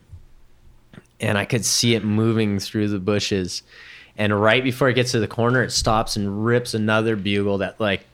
And 1.20 1.38
I 1.38 1.46
could 1.46 1.64
see 1.64 1.94
it 1.94 2.04
moving 2.04 2.58
through 2.58 2.88
the 2.88 2.98
bushes. 2.98 3.62
And 4.18 4.42
right 4.42 4.64
before 4.64 4.90
it 4.90 4.96
gets 4.96 5.12
to 5.12 5.20
the 5.20 5.28
corner, 5.28 5.62
it 5.62 5.70
stops 5.72 6.16
and 6.16 6.44
rips 6.44 6.74
another 6.74 7.16
bugle 7.16 7.60
that 7.60 7.80
like 7.80 8.08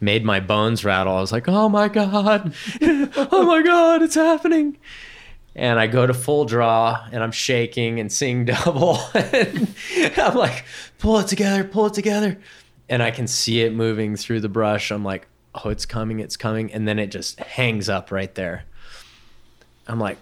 made 0.00 0.24
my 0.24 0.38
bones 0.38 0.84
rattle. 0.84 1.16
I 1.16 1.20
was 1.20 1.32
like, 1.32 1.48
oh 1.48 1.68
my 1.68 1.88
God, 1.88 2.54
oh 2.80 3.44
my 3.44 3.60
God, 3.60 4.02
it's 4.02 4.14
happening. 4.14 4.78
And 5.56 5.80
I 5.80 5.88
go 5.88 6.06
to 6.06 6.14
full 6.14 6.44
draw 6.44 7.04
and 7.10 7.24
I'm 7.24 7.32
shaking 7.32 7.98
and 7.98 8.12
seeing 8.12 8.44
double. 8.44 9.00
and 9.14 9.74
I'm 10.16 10.36
like, 10.36 10.64
pull 11.00 11.18
it 11.18 11.26
together, 11.26 11.64
pull 11.64 11.86
it 11.86 11.94
together 11.94 12.38
and 12.88 13.02
I 13.02 13.10
can 13.10 13.26
see 13.26 13.60
it 13.62 13.72
moving 13.72 14.16
through 14.16 14.40
the 14.40 14.48
brush. 14.48 14.90
I'm 14.90 15.04
like, 15.04 15.26
oh, 15.54 15.70
it's 15.70 15.86
coming, 15.86 16.20
it's 16.20 16.36
coming. 16.36 16.72
And 16.72 16.86
then 16.86 16.98
it 16.98 17.08
just 17.08 17.38
hangs 17.40 17.88
up 17.88 18.10
right 18.10 18.34
there. 18.34 18.64
I'm 19.86 19.98
like, 19.98 20.18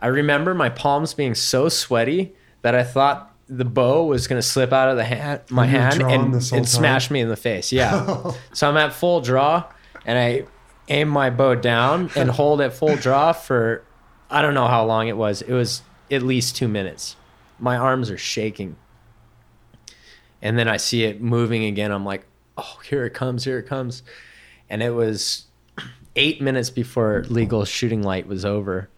I 0.00 0.08
remember 0.08 0.54
my 0.54 0.68
palms 0.68 1.14
being 1.14 1.34
so 1.34 1.68
sweaty 1.68 2.32
that 2.62 2.74
I 2.74 2.84
thought 2.84 3.34
the 3.48 3.64
bow 3.64 4.04
was 4.04 4.26
going 4.26 4.40
to 4.40 4.46
slip 4.46 4.72
out 4.72 4.90
of 4.90 4.96
the 4.96 5.04
hand, 5.04 5.40
my 5.50 5.66
hand 5.66 6.02
and, 6.02 6.34
and 6.52 6.68
smash 6.68 7.10
me 7.10 7.20
in 7.20 7.28
the 7.28 7.36
face. 7.36 7.72
Yeah. 7.72 8.32
so 8.52 8.68
I'm 8.68 8.76
at 8.76 8.92
full 8.92 9.20
draw 9.20 9.64
and 10.04 10.18
I 10.18 10.44
aim 10.88 11.08
my 11.08 11.30
bow 11.30 11.54
down 11.54 12.10
and 12.14 12.30
hold 12.30 12.60
it 12.60 12.72
full 12.72 12.96
draw 12.96 13.32
for, 13.32 13.82
I 14.30 14.42
don't 14.42 14.54
know 14.54 14.66
how 14.66 14.84
long 14.84 15.08
it 15.08 15.16
was. 15.16 15.42
It 15.42 15.52
was 15.52 15.82
at 16.10 16.22
least 16.22 16.56
two 16.56 16.68
minutes. 16.68 17.16
My 17.58 17.76
arms 17.76 18.10
are 18.10 18.18
shaking 18.18 18.76
and 20.42 20.58
then 20.58 20.68
I 20.68 20.76
see 20.76 21.04
it 21.04 21.20
moving 21.20 21.64
again. 21.64 21.90
I'm 21.90 22.04
like, 22.04 22.24
oh, 22.56 22.78
here 22.88 23.04
it 23.04 23.14
comes, 23.14 23.44
here 23.44 23.58
it 23.58 23.66
comes. 23.66 24.02
And 24.70 24.82
it 24.82 24.90
was 24.90 25.46
eight 26.16 26.40
minutes 26.40 26.70
before 26.70 27.24
legal 27.28 27.64
shooting 27.64 28.02
light 28.02 28.26
was 28.26 28.44
over. 28.44 28.88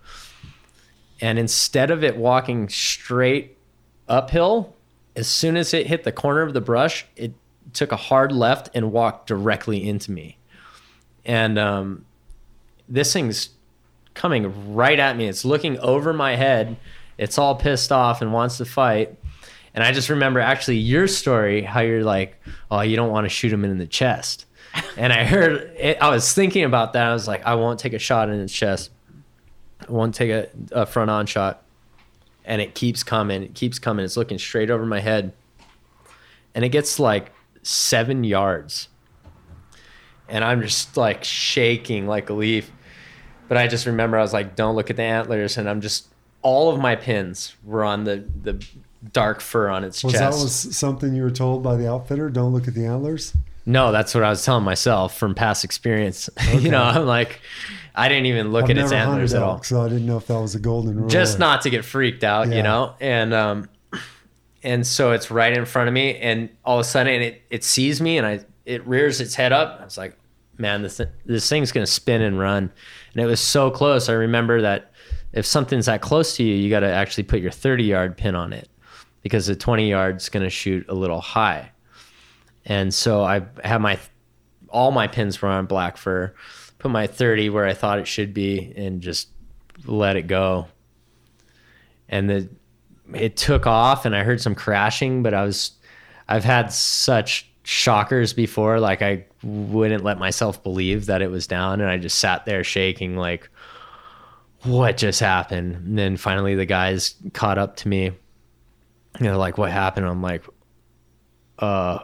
And 1.20 1.38
instead 1.38 1.90
of 1.90 2.02
it 2.02 2.16
walking 2.16 2.68
straight 2.68 3.56
uphill, 4.08 4.74
as 5.14 5.28
soon 5.28 5.56
as 5.56 5.74
it 5.74 5.86
hit 5.86 6.04
the 6.04 6.12
corner 6.12 6.42
of 6.42 6.54
the 6.54 6.60
brush, 6.60 7.06
it 7.16 7.34
took 7.72 7.92
a 7.92 7.96
hard 7.96 8.32
left 8.32 8.70
and 8.74 8.90
walked 8.90 9.26
directly 9.26 9.86
into 9.86 10.10
me. 10.10 10.38
And 11.24 11.58
um, 11.58 12.06
this 12.88 13.12
thing's 13.12 13.50
coming 14.14 14.74
right 14.74 14.98
at 14.98 15.16
me. 15.16 15.28
It's 15.28 15.44
looking 15.44 15.78
over 15.78 16.12
my 16.12 16.36
head. 16.36 16.76
It's 17.18 17.38
all 17.38 17.54
pissed 17.54 17.92
off 17.92 18.22
and 18.22 18.32
wants 18.32 18.56
to 18.58 18.64
fight. 18.64 19.16
And 19.74 19.84
I 19.84 19.92
just 19.92 20.08
remember 20.08 20.40
actually 20.40 20.78
your 20.78 21.06
story, 21.06 21.62
how 21.62 21.80
you're 21.80 22.02
like, 22.02 22.40
oh, 22.70 22.80
you 22.80 22.96
don't 22.96 23.10
want 23.10 23.24
to 23.24 23.28
shoot 23.28 23.52
him 23.52 23.64
in 23.64 23.78
the 23.78 23.86
chest. 23.86 24.46
And 24.96 25.12
I 25.12 25.24
heard, 25.24 25.72
it, 25.78 25.98
I 26.00 26.10
was 26.10 26.32
thinking 26.32 26.64
about 26.64 26.92
that. 26.92 27.06
I 27.06 27.12
was 27.12 27.28
like, 27.28 27.44
I 27.44 27.54
won't 27.54 27.78
take 27.78 27.92
a 27.92 27.98
shot 27.98 28.28
in 28.28 28.38
his 28.38 28.52
chest. 28.52 28.90
I 29.80 29.90
won't 29.90 30.14
take 30.14 30.30
a, 30.30 30.48
a 30.72 30.86
front 30.86 31.10
on 31.10 31.26
shot. 31.26 31.62
and 32.44 32.60
it 32.60 32.74
keeps 32.74 33.02
coming, 33.02 33.42
it 33.42 33.54
keeps 33.54 33.78
coming. 33.78 34.04
It's 34.04 34.16
looking 34.16 34.38
straight 34.38 34.70
over 34.70 34.84
my 34.86 35.00
head, 35.00 35.32
and 36.54 36.64
it 36.64 36.70
gets 36.70 36.98
like 36.98 37.32
seven 37.62 38.24
yards, 38.24 38.88
and 40.28 40.44
I'm 40.44 40.60
just 40.62 40.96
like 40.96 41.22
shaking 41.24 42.06
like 42.06 42.30
a 42.30 42.32
leaf. 42.32 42.70
But 43.48 43.56
I 43.56 43.66
just 43.66 43.86
remember 43.86 44.18
I 44.18 44.22
was 44.22 44.32
like, 44.32 44.56
"Don't 44.56 44.74
look 44.74 44.90
at 44.90 44.96
the 44.96 45.02
antlers," 45.02 45.58
and 45.58 45.68
I'm 45.68 45.80
just 45.80 46.08
all 46.42 46.72
of 46.72 46.80
my 46.80 46.96
pins 46.96 47.54
were 47.64 47.84
on 47.84 48.04
the 48.04 48.24
the 48.42 48.64
dark 49.12 49.40
fur 49.40 49.68
on 49.68 49.84
its 49.84 49.96
chest. 50.00 50.04
Was 50.04 50.12
chest. 50.14 50.36
that 50.38 50.42
was 50.42 50.76
something 50.76 51.14
you 51.14 51.22
were 51.22 51.30
told 51.30 51.62
by 51.62 51.76
the 51.76 51.90
outfitter? 51.90 52.28
Don't 52.30 52.52
look 52.52 52.68
at 52.68 52.74
the 52.74 52.86
antlers. 52.86 53.34
No, 53.66 53.92
that's 53.92 54.14
what 54.14 54.24
I 54.24 54.30
was 54.30 54.44
telling 54.44 54.64
myself 54.64 55.16
from 55.16 55.34
past 55.34 55.64
experience. 55.64 56.28
you 56.54 56.70
know, 56.70 56.82
I'm 56.82 57.06
like, 57.06 57.40
I 57.94 58.08
didn't 58.08 58.26
even 58.26 58.52
look 58.52 58.64
I've 58.64 58.70
at 58.70 58.78
its 58.78 58.92
antlers 58.92 59.34
at 59.34 59.42
elk, 59.42 59.48
all. 59.58 59.62
so 59.62 59.80
I 59.82 59.88
didn't 59.88 60.06
know 60.06 60.16
if 60.16 60.26
that 60.28 60.40
was 60.40 60.54
a 60.54 60.58
golden 60.58 60.98
rule. 61.00 61.08
Just 61.08 61.36
or- 61.36 61.40
not 61.40 61.62
to 61.62 61.70
get 61.70 61.84
freaked 61.84 62.24
out, 62.24 62.48
Yeah. 62.48 62.54
you 62.56 62.62
know? 62.62 62.94
And 63.00 63.34
um 63.34 63.68
and 64.62 64.86
so 64.86 65.12
it's 65.12 65.30
right 65.30 65.56
in 65.56 65.64
front 65.66 65.88
of 65.88 65.94
me 65.94 66.16
and 66.16 66.48
all 66.64 66.78
of 66.78 66.80
a 66.80 66.88
sudden 66.88 67.20
it 67.22 67.42
it 67.50 67.64
sees 67.64 68.00
me 68.00 68.18
and 68.18 68.26
I 68.26 68.40
it 68.64 68.86
rears 68.86 69.20
its 69.20 69.34
head 69.34 69.52
up. 69.52 69.78
I 69.80 69.84
was 69.84 69.98
like, 69.98 70.16
man, 70.58 70.82
this 70.82 71.00
this 71.26 71.48
thing's 71.48 71.72
going 71.72 71.84
to 71.86 71.90
spin 71.90 72.22
and 72.22 72.38
run. 72.38 72.70
And 73.14 73.22
it 73.22 73.26
was 73.26 73.40
so 73.40 73.70
close. 73.70 74.08
I 74.08 74.12
remember 74.14 74.62
that 74.62 74.92
if 75.32 75.44
something's 75.46 75.86
that 75.86 76.00
close 76.00 76.36
to 76.36 76.42
you, 76.42 76.54
you 76.54 76.70
got 76.70 76.80
to 76.80 76.92
actually 76.92 77.24
put 77.24 77.40
your 77.40 77.50
30 77.52 77.84
yard 77.84 78.16
pin 78.16 78.34
on 78.34 78.52
it 78.52 78.68
because 79.22 79.46
the 79.46 79.56
20 79.56 79.88
yard's 79.88 80.28
going 80.28 80.44
to 80.44 80.50
shoot 80.50 80.86
a 80.88 80.94
little 80.94 81.20
high. 81.20 81.70
And 82.64 82.92
so 82.92 83.22
I 83.22 83.42
had 83.64 83.78
my 83.78 83.98
all 84.68 84.92
my 84.92 85.06
pins 85.06 85.40
were 85.42 85.48
on 85.48 85.66
black 85.66 85.96
fur, 85.96 86.32
put 86.78 86.90
my 86.90 87.06
30 87.06 87.50
where 87.50 87.66
I 87.66 87.74
thought 87.74 87.98
it 87.98 88.06
should 88.06 88.32
be, 88.32 88.72
and 88.76 89.00
just 89.00 89.28
let 89.84 90.16
it 90.16 90.26
go. 90.26 90.68
And 92.08 92.30
the 92.30 92.48
it 93.14 93.36
took 93.36 93.66
off, 93.66 94.04
and 94.04 94.14
I 94.14 94.22
heard 94.22 94.40
some 94.40 94.54
crashing, 94.54 95.22
but 95.22 95.34
I 95.34 95.44
was 95.44 95.72
I've 96.28 96.44
had 96.44 96.72
such 96.72 97.50
shockers 97.62 98.32
before, 98.32 98.80
like 98.80 99.02
I 99.02 99.26
wouldn't 99.42 100.04
let 100.04 100.18
myself 100.18 100.62
believe 100.62 101.06
that 101.06 101.22
it 101.22 101.30
was 101.30 101.46
down, 101.46 101.80
and 101.80 101.90
I 101.90 101.96
just 101.96 102.18
sat 102.18 102.44
there 102.44 102.64
shaking, 102.64 103.16
like 103.16 103.48
what 104.62 104.96
just 104.96 105.20
happened. 105.20 105.76
And 105.76 105.98
then 105.98 106.16
finally, 106.16 106.54
the 106.54 106.66
guys 106.66 107.14
caught 107.32 107.58
up 107.58 107.76
to 107.76 107.88
me. 107.88 108.12
You 109.18 109.26
know, 109.26 109.38
like 109.38 109.58
what 109.58 109.70
happened? 109.70 110.06
I'm 110.06 110.22
like, 110.22 110.44
uh, 111.58 112.00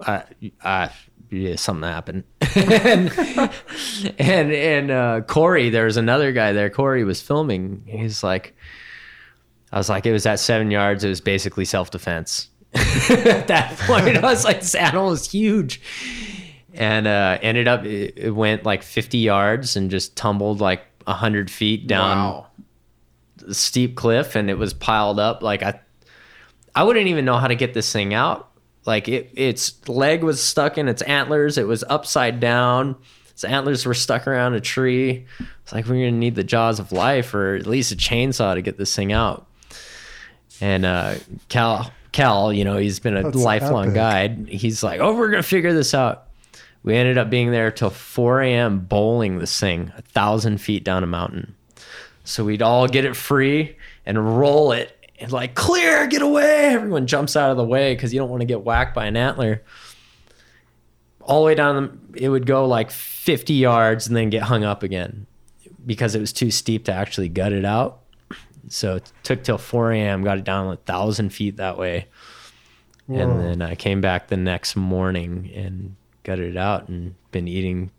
I, 0.00 0.24
I, 0.62 0.90
yeah, 1.30 1.56
something 1.56 1.88
happened. 1.88 2.24
and 2.56 3.10
and 4.18 4.52
and 4.52 4.90
uh, 4.90 5.20
Corey, 5.22 5.70
there 5.70 5.84
was 5.84 5.96
another 5.96 6.32
guy 6.32 6.52
there. 6.52 6.70
Corey 6.70 7.04
was 7.04 7.20
filming. 7.22 7.82
He's 7.86 8.22
like, 8.24 8.56
I 9.72 9.78
was 9.78 9.88
like, 9.88 10.06
it 10.06 10.12
was 10.12 10.26
at 10.26 10.40
seven 10.40 10.70
yards. 10.70 11.04
It 11.04 11.08
was 11.08 11.20
basically 11.20 11.64
self 11.64 11.90
defense. 11.90 12.48
at 12.74 13.48
that 13.48 13.76
point, 13.80 14.16
I 14.16 14.20
was 14.22 14.44
like, 14.44 14.60
this 14.60 14.74
animal 14.74 15.12
is 15.12 15.30
huge. 15.30 15.80
And 16.74 17.06
uh, 17.08 17.38
ended 17.42 17.66
up, 17.66 17.84
it, 17.84 18.14
it 18.16 18.30
went 18.30 18.64
like 18.64 18.82
50 18.84 19.18
yards 19.18 19.76
and 19.76 19.90
just 19.90 20.16
tumbled 20.16 20.60
like 20.60 20.82
100 21.04 21.50
feet 21.50 21.86
down 21.88 22.16
Wow. 22.16 22.46
a 23.48 23.54
steep 23.54 23.96
cliff 23.96 24.36
and 24.36 24.48
it 24.48 24.56
was 24.58 24.72
piled 24.72 25.18
up 25.18 25.42
like 25.42 25.62
i 25.64 25.80
i 26.74 26.82
wouldn't 26.84 27.06
even 27.08 27.24
know 27.24 27.36
how 27.38 27.48
to 27.48 27.54
get 27.54 27.74
this 27.74 27.92
thing 27.92 28.14
out. 28.14 28.48
Like 28.86 29.08
it 29.08 29.30
its 29.34 29.86
leg 29.88 30.22
was 30.24 30.42
stuck 30.42 30.78
in 30.78 30.88
its 30.88 31.02
antlers. 31.02 31.58
It 31.58 31.66
was 31.66 31.84
upside 31.84 32.40
down. 32.40 32.96
Its 33.30 33.44
antlers 33.44 33.84
were 33.84 33.94
stuck 33.94 34.26
around 34.26 34.54
a 34.54 34.60
tree. 34.60 35.26
It's 35.62 35.72
like 35.72 35.86
we're 35.86 36.06
gonna 36.06 36.12
need 36.12 36.34
the 36.34 36.44
jaws 36.44 36.78
of 36.80 36.90
life 36.90 37.34
or 37.34 37.54
at 37.56 37.66
least 37.66 37.92
a 37.92 37.96
chainsaw 37.96 38.54
to 38.54 38.62
get 38.62 38.78
this 38.78 38.94
thing 38.96 39.12
out. 39.12 39.46
And 40.60 40.84
uh 40.84 41.14
cal 41.48 41.92
cal 42.12 42.52
you 42.52 42.64
know 42.64 42.76
he's 42.78 43.00
been 43.00 43.16
a 43.16 43.24
That's 43.24 43.36
lifelong 43.36 43.84
epic. 43.88 43.94
guide. 43.94 44.48
He's 44.48 44.82
like 44.82 45.00
oh 45.00 45.14
we're 45.14 45.30
gonna 45.30 45.42
figure 45.42 45.72
this 45.74 45.92
out. 45.94 46.28
We 46.82 46.96
ended 46.96 47.18
up 47.18 47.28
being 47.28 47.50
there 47.50 47.70
till 47.70 47.90
4 47.90 48.40
a.m 48.42 48.80
bowling 48.80 49.38
this 49.40 49.58
thing 49.60 49.92
a 49.98 50.02
thousand 50.02 50.58
feet 50.58 50.84
down 50.84 51.04
a 51.04 51.06
mountain. 51.06 51.54
So 52.24 52.44
we'd 52.44 52.62
all 52.62 52.88
get 52.88 53.04
it 53.04 53.14
free 53.16 53.76
and 54.06 54.38
roll 54.38 54.72
it 54.72 54.96
and 55.20 55.30
like 55.30 55.54
clear, 55.54 56.06
get 56.06 56.22
away. 56.22 56.66
Everyone 56.66 57.06
jumps 57.06 57.36
out 57.36 57.50
of 57.50 57.56
the 57.56 57.64
way 57.64 57.94
because 57.94 58.12
you 58.12 58.18
don't 58.18 58.30
want 58.30 58.40
to 58.40 58.46
get 58.46 58.62
whacked 58.62 58.94
by 58.94 59.06
an 59.06 59.16
antler. 59.16 59.62
All 61.20 61.40
the 61.42 61.46
way 61.46 61.54
down, 61.54 62.00
the, 62.12 62.24
it 62.24 62.28
would 62.28 62.46
go 62.46 62.66
like 62.66 62.90
50 62.90 63.52
yards 63.54 64.06
and 64.06 64.16
then 64.16 64.30
get 64.30 64.42
hung 64.44 64.64
up 64.64 64.82
again 64.82 65.26
because 65.86 66.14
it 66.14 66.20
was 66.20 66.32
too 66.32 66.50
steep 66.50 66.86
to 66.86 66.92
actually 66.92 67.28
gut 67.28 67.52
it 67.52 67.64
out. 67.64 68.00
So 68.68 68.96
it 68.96 69.12
took 69.22 69.44
till 69.44 69.58
4 69.58 69.92
a.m. 69.92 70.22
Got 70.24 70.38
it 70.38 70.44
down 70.44 70.72
a 70.72 70.76
thousand 70.76 71.30
feet 71.30 71.56
that 71.56 71.78
way, 71.78 72.06
Whoa. 73.06 73.18
and 73.20 73.40
then 73.40 73.62
I 73.62 73.74
came 73.74 74.00
back 74.00 74.28
the 74.28 74.36
next 74.36 74.76
morning 74.76 75.50
and 75.54 75.96
gutted 76.24 76.50
it 76.50 76.56
out 76.56 76.88
and 76.88 77.14
been 77.32 77.48
eating 77.48 77.90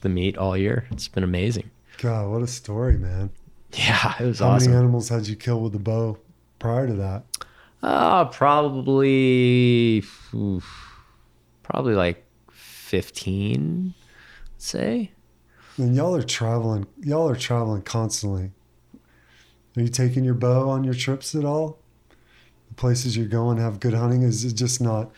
the 0.00 0.08
meat 0.08 0.36
all 0.36 0.56
year. 0.56 0.86
It's 0.90 1.08
been 1.08 1.24
amazing. 1.24 1.70
God, 1.98 2.30
what 2.30 2.42
a 2.42 2.46
story, 2.46 2.96
man. 2.96 3.30
Yeah, 3.74 4.14
it 4.20 4.26
was 4.26 4.38
How 4.40 4.50
awesome. 4.50 4.68
How 4.72 4.74
many 4.76 4.84
animals 4.84 5.08
had 5.08 5.26
you 5.26 5.36
kill 5.36 5.60
with 5.60 5.72
the 5.72 5.78
bow 5.78 6.18
prior 6.62 6.86
to 6.86 6.94
that? 6.94 7.24
Uh, 7.82 8.24
probably, 8.26 9.98
oof, 10.32 11.02
probably 11.64 11.94
like 11.94 12.24
15, 12.52 13.92
let's 14.54 14.64
say. 14.64 15.10
And 15.76 15.96
y'all 15.96 16.14
are 16.14 16.22
traveling. 16.22 16.86
Y'all 17.02 17.28
are 17.28 17.34
traveling 17.36 17.82
constantly. 17.82 18.52
Are 19.76 19.82
you 19.82 19.88
taking 19.88 20.22
your 20.22 20.34
bow 20.34 20.68
on 20.68 20.84
your 20.84 20.94
trips 20.94 21.34
at 21.34 21.44
all? 21.44 21.78
The 22.68 22.74
places 22.74 23.16
you're 23.16 23.26
going 23.26 23.58
have 23.58 23.80
good 23.80 23.94
hunting. 23.94 24.22
Is 24.22 24.44
it 24.44 24.52
just 24.54 24.80
not? 24.80 25.10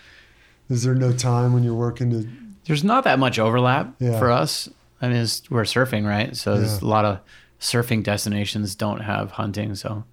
Is 0.71 0.83
there 0.85 0.95
no 0.95 1.13
time 1.13 1.53
when 1.53 1.63
you're 1.65 1.75
working 1.75 2.11
to? 2.11 2.27
There's 2.65 2.83
not 2.85 3.05
that 3.05 3.19
much 3.19 3.39
overlap 3.39 3.95
Yeah. 3.99 4.19
for 4.19 4.31
us. 4.31 4.69
I 5.03 5.09
mean, 5.09 5.19
it's, 5.19 5.51
we're 5.51 5.65
surfing, 5.65 6.07
right? 6.07 6.35
So 6.35 6.57
there's 6.57 6.81
Yeah. 6.81 6.87
a 6.87 6.89
lot 6.89 7.05
of 7.05 7.19
surfing 7.61 8.03
destinations 8.03 8.75
don't 8.75 9.01
have 9.01 9.33
hunting. 9.33 9.75
So, 9.75 10.05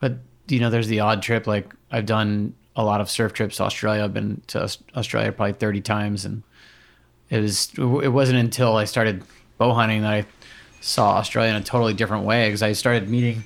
but 0.00 0.18
you 0.48 0.60
know, 0.60 0.70
there's 0.70 0.88
the 0.88 1.00
odd 1.00 1.22
trip. 1.22 1.46
Like 1.46 1.72
I've 1.90 2.06
done 2.06 2.54
a 2.76 2.84
lot 2.84 3.00
of 3.00 3.10
surf 3.10 3.32
trips 3.32 3.56
to 3.56 3.64
Australia. 3.64 4.04
I've 4.04 4.14
been 4.14 4.42
to 4.48 4.68
Australia 4.96 5.32
probably 5.32 5.54
30 5.54 5.80
times, 5.80 6.24
and 6.24 6.42
it 7.30 7.40
was 7.40 7.72
it 7.78 8.12
wasn't 8.12 8.38
until 8.38 8.76
I 8.76 8.84
started 8.84 9.22
bow 9.58 9.72
hunting 9.72 10.02
that 10.02 10.12
I 10.12 10.26
saw 10.80 11.16
Australia 11.16 11.50
in 11.50 11.56
a 11.56 11.64
totally 11.64 11.94
different 11.94 12.24
way 12.24 12.48
because 12.48 12.62
I 12.62 12.72
started 12.72 13.08
meeting 13.08 13.44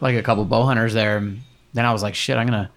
like 0.00 0.14
a 0.14 0.22
couple 0.22 0.44
bow 0.44 0.64
hunters 0.64 0.94
there. 0.94 1.16
And 1.16 1.40
then 1.72 1.84
I 1.84 1.92
was 1.92 2.02
like, 2.02 2.14
shit, 2.14 2.36
I'm 2.36 2.46
gonna. 2.46 2.70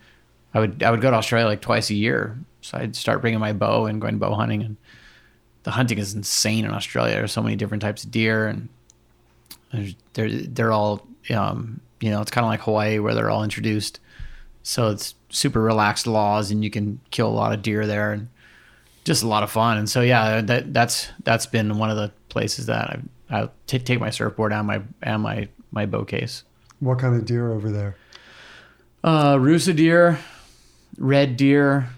I 0.53 0.59
would 0.59 0.82
I 0.82 0.89
would 0.89 1.01
go 1.01 1.11
to 1.11 1.17
Australia 1.17 1.47
like 1.47 1.61
twice 1.61 1.91
a 1.91 1.95
year, 1.95 2.38
so 2.61 2.78
I'd 2.78 2.95
start 2.95 3.22
bringing 3.22 3.39
my 3.39 3.53
bow 3.53 3.86
and 3.86 4.01
going 4.01 4.17
bow 4.17 4.34
hunting, 4.34 4.63
and 4.63 4.78
the 5.63 5.72
hunting 5.72 5.99
is 5.99 6.15
insane 6.15 6.65
in 6.65 6.72
Australia. 6.72 7.13
There's 7.13 7.32
so 7.32 7.43
many 7.43 7.55
different 7.55 7.82
types 7.82 8.03
of 8.03 8.09
deer, 8.09 8.47
and 8.47 8.70
they're 10.13 10.32
they're 10.32 10.72
all 10.72 11.05
um, 11.30 11.82
you 12.02 12.10
know 12.10 12.22
it's 12.22 12.32
kind 12.32 12.45
of 12.45 12.50
like 12.50 12.62
Hawaii 12.62 13.00
where 13.00 13.14
they're 13.14 13.30
all 13.30 13.43
introduced, 13.43 14.00
so 14.64 14.89
it's 14.89 15.16
super 15.30 15.62
relaxed 15.62 16.08
laws, 16.08 16.52
and 16.52 16.64
you 16.64 16.70
can 16.70 17.00
kill 17.12 17.28
a 17.28 17.34
lot 17.34 17.54
of 17.54 17.62
deer 17.62 17.86
there, 17.86 18.12
and 18.12 18.30
just 19.04 19.24
a 19.24 19.28
lot 19.28 19.43
of 19.43 19.52
fun. 19.52 19.78
And 19.78 19.89
so 19.89 20.02
yeah, 20.02 20.41
that 20.41 20.74
that's 20.74 21.10
that's 21.24 21.45
been 21.45 21.78
one 21.78 21.89
of 21.89 21.97
the 21.97 22.12
places 22.30 22.66
that 22.68 23.00
I 23.30 23.41
I 23.41 23.50
t- 23.68 23.80
take 23.80 24.00
my 24.00 24.10
surfboard 24.10 24.54
and 24.54 24.68
my 24.68 24.82
and 25.02 25.24
my 25.24 25.47
my 25.72 25.86
bow 25.86 26.06
case. 26.06 26.43
What 26.80 27.00
kind 27.00 27.16
of 27.16 27.26
deer 27.26 27.52
over 27.52 27.72
there? 27.72 27.95
Uh, 29.04 29.36
Rusa 29.36 29.76
deer, 29.76 30.20
red 30.97 31.38
deer, 31.38 31.89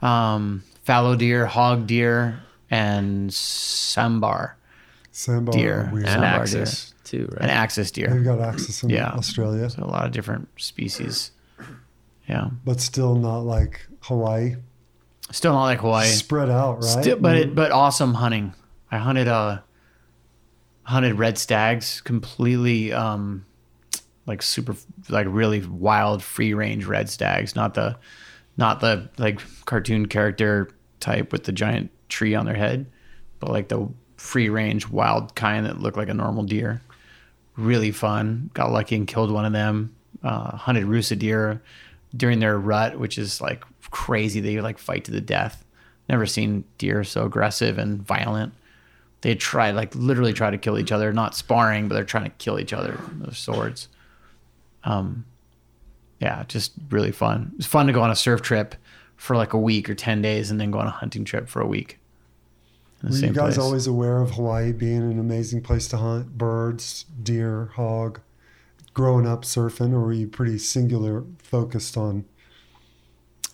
um, 0.00 0.62
fallow 0.84 1.16
deer, 1.16 1.46
hog 1.46 1.86
deer, 1.86 2.40
and 2.70 3.30
sambar 3.30 4.52
Sambar 5.12 5.52
Deer. 5.52 5.90
Weird. 5.92 6.06
And 6.06 6.22
Sambar 6.22 6.40
axis 6.40 6.91
too, 7.12 7.28
right? 7.32 7.42
and 7.42 7.50
axis 7.50 7.90
They've 7.90 8.08
deer. 8.08 8.20
got 8.22 8.40
axis 8.40 8.82
in 8.82 8.90
Yeah. 8.90 9.10
Australia, 9.12 9.68
So 9.70 9.82
a 9.82 9.86
lot 9.86 10.06
of 10.06 10.12
different 10.12 10.48
species. 10.56 11.30
Yeah, 12.28 12.50
but 12.64 12.80
still 12.80 13.14
not 13.16 13.40
like 13.40 13.86
Hawaii. 14.02 14.56
still 15.30 15.52
not 15.52 15.64
like 15.64 15.80
Hawaii. 15.80 16.06
Spread 16.08 16.48
out, 16.50 16.82
right? 16.82 17.02
Still, 17.02 17.18
but 17.18 17.36
it, 17.36 17.54
but 17.54 17.70
awesome 17.72 18.14
hunting. 18.14 18.54
I 18.90 18.98
hunted 18.98 19.28
uh 19.28 19.60
hunted 20.84 21.14
red 21.14 21.38
stags 21.38 22.00
completely 22.00 22.92
um 22.92 23.44
like 24.26 24.40
super 24.42 24.74
like 25.08 25.26
really 25.28 25.60
wild 25.66 26.22
free 26.22 26.54
range 26.54 26.84
red 26.86 27.08
stags, 27.10 27.54
not 27.56 27.74
the 27.74 27.96
not 28.56 28.80
the 28.80 29.08
like 29.18 29.40
cartoon 29.64 30.06
character 30.06 30.68
type 31.00 31.32
with 31.32 31.44
the 31.44 31.52
giant 31.52 31.90
tree 32.08 32.34
on 32.34 32.46
their 32.46 32.54
head, 32.54 32.86
but 33.40 33.50
like 33.50 33.68
the 33.68 33.88
free 34.16 34.48
range 34.48 34.88
wild 34.88 35.34
kind 35.34 35.66
that 35.66 35.80
look 35.80 35.96
like 35.96 36.08
a 36.08 36.14
normal 36.14 36.44
deer. 36.44 36.80
Really 37.56 37.90
fun. 37.90 38.50
Got 38.54 38.72
lucky 38.72 38.96
and 38.96 39.06
killed 39.06 39.30
one 39.30 39.44
of 39.44 39.52
them. 39.52 39.94
Uh, 40.22 40.56
hunted 40.56 40.84
rusa 40.84 41.18
deer 41.18 41.60
during 42.16 42.38
their 42.38 42.58
rut, 42.58 42.98
which 42.98 43.18
is 43.18 43.40
like 43.40 43.64
crazy. 43.90 44.40
They 44.40 44.60
like 44.60 44.78
fight 44.78 45.04
to 45.04 45.10
the 45.10 45.20
death. 45.20 45.64
Never 46.08 46.26
seen 46.26 46.64
deer 46.78 47.04
so 47.04 47.24
aggressive 47.24 47.78
and 47.78 48.00
violent. 48.00 48.54
They 49.20 49.34
try 49.34 49.70
like 49.70 49.94
literally 49.94 50.32
try 50.32 50.50
to 50.50 50.58
kill 50.58 50.78
each 50.78 50.92
other, 50.92 51.12
not 51.12 51.34
sparring, 51.34 51.88
but 51.88 51.94
they're 51.94 52.04
trying 52.04 52.24
to 52.24 52.30
kill 52.30 52.58
each 52.58 52.72
other 52.72 52.98
with 53.20 53.36
swords. 53.36 53.88
Um, 54.84 55.24
yeah, 56.20 56.44
just 56.48 56.72
really 56.90 57.12
fun. 57.12 57.52
It's 57.56 57.66
fun 57.66 57.86
to 57.86 57.92
go 57.92 58.02
on 58.02 58.10
a 58.10 58.16
surf 58.16 58.42
trip 58.42 58.74
for 59.16 59.36
like 59.36 59.52
a 59.52 59.58
week 59.58 59.88
or 59.88 59.94
ten 59.94 60.22
days, 60.22 60.50
and 60.50 60.60
then 60.60 60.70
go 60.70 60.78
on 60.78 60.86
a 60.86 60.90
hunting 60.90 61.24
trip 61.24 61.48
for 61.48 61.60
a 61.60 61.66
week. 61.66 61.98
Were 63.02 63.10
you 63.10 63.28
guys 63.28 63.54
place. 63.54 63.58
always 63.58 63.86
aware 63.86 64.20
of 64.20 64.32
Hawaii 64.32 64.72
being 64.72 64.98
an 64.98 65.18
amazing 65.18 65.62
place 65.62 65.88
to 65.88 65.96
hunt 65.96 66.38
birds, 66.38 67.04
deer, 67.22 67.70
hog? 67.74 68.20
Growing 68.94 69.26
up 69.26 69.42
surfing, 69.42 69.92
or 69.92 70.00
were 70.00 70.12
you 70.12 70.28
pretty 70.28 70.58
singular 70.58 71.24
focused 71.38 71.96
on? 71.96 72.26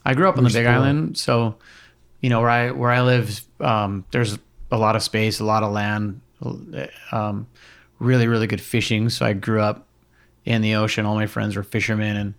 I 0.05 0.15
grew 0.15 0.29
up 0.29 0.37
on 0.37 0.45
the 0.45 0.49
Big 0.49 0.65
sport. 0.65 0.75
Island, 0.75 1.17
so 1.17 1.57
you 2.21 2.29
know 2.29 2.41
where 2.41 2.51
I 2.51 2.71
where 2.73 2.91
I 2.91 3.03
live. 3.03 3.41
Um, 3.61 4.05
there's 4.11 4.37
a 4.71 4.77
lot 4.77 4.97
of 4.97 5.03
space, 5.03 5.39
a 5.41 5.45
lot 5.45 5.63
of 5.63 5.73
land, 5.73 6.21
um, 7.13 7.47
really 8.01 8.27
really 8.27 8.47
good 8.47 8.61
fishing. 8.61 9.09
So 9.11 9.25
I 9.25 9.33
grew 9.33 9.61
up 9.61 9.87
in 10.45 10.61
the 10.61 10.75
ocean. 10.75 11.07
All 11.07 11.15
my 11.15 11.27
friends 11.27 11.57
were 11.57 11.63
fishermen, 11.63 12.17
and 12.17 12.35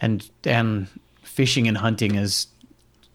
and 0.00 0.30
and 0.44 0.88
fishing 1.22 1.66
and 1.66 1.76
hunting 1.76 2.14
is 2.14 2.46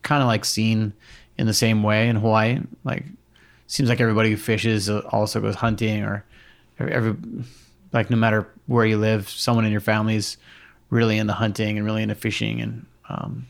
kind 0.02 0.22
of 0.22 0.28
like 0.28 0.44
seen 0.44 0.94
in 1.38 1.48
the 1.48 1.54
same 1.54 1.82
way 1.82 2.10
in 2.10 2.18
Hawaii. 2.18 2.60
Like 2.84 3.06
seems 3.68 3.89
like 3.89 3.99
everybody 3.99 4.30
who 4.32 4.38
fishes 4.38 4.89
also 4.89 5.41
goes 5.41 5.55
hunting, 5.55 6.03
or 6.03 6.26
every 6.80 7.16
like 7.91 8.09
no 8.09 8.18
matter 8.18 8.47
where 8.68 8.86
you 8.86 8.97
live, 8.97 9.30
someone 9.30 9.66
in 9.66 9.72
your 9.72 9.82
family 9.82 10.16
is 10.16 10.38
really 10.89 11.18
into 11.18 11.34
hunting 11.34 11.78
and 11.78 11.86
really 11.86 12.03
into 12.03 12.16
fishing 12.16 12.61
and. 12.61 12.86
Um, 13.09 13.47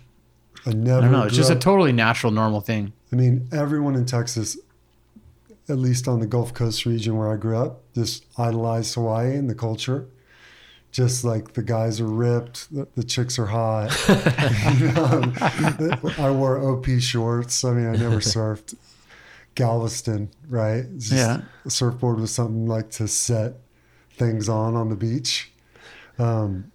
I 0.66 0.72
never. 0.72 1.00
I 1.00 1.02
don't 1.02 1.12
know. 1.12 1.24
It's 1.24 1.36
just 1.36 1.50
a 1.50 1.56
totally 1.56 1.92
natural, 1.92 2.32
normal 2.32 2.62
thing. 2.62 2.94
I 3.12 3.16
mean, 3.16 3.48
everyone 3.52 3.96
in 3.96 4.06
Texas, 4.06 4.58
at 5.68 5.78
least 5.78 6.08
on 6.08 6.20
the 6.20 6.28
Gulf 6.28 6.54
Coast 6.54 6.86
region 6.86 7.18
where 7.18 7.32
I 7.32 7.36
grew 7.36 7.58
up, 7.58 7.82
just 7.94 8.26
idolized 8.38 8.96
Hawaii 8.96 9.36
and 9.36 9.50
the 9.50 9.56
culture. 9.56 10.08
Just 10.92 11.24
like 11.24 11.54
the 11.54 11.64
guys 11.64 12.00
are 12.00 12.08
ripped, 12.08 12.74
the, 12.74 12.88
the 12.96 13.04
chicks 13.04 13.40
are 13.40 13.48
hot. 13.48 13.90
You 14.80 14.88
know, 14.94 16.14
I 16.18 16.32
wore 16.32 16.60
OP 16.60 16.86
shorts. 17.00 17.64
I 17.64 17.74
mean, 17.74 17.88
I 17.88 17.96
never 17.96 18.18
surfed 18.18 18.76
Galveston, 19.56 20.30
right? 20.50 20.86
Just- 20.98 21.12
Yeah. 21.14 21.42
A 21.66 21.70
surfboard 21.70 22.20
was 22.20 22.32
something 22.32 22.66
like 22.68 22.90
to 22.92 23.08
set 23.08 23.56
things 24.12 24.48
on 24.50 24.76
on 24.76 24.90
the 24.90 24.96
beach. 24.96 25.52
Um, 26.20 26.72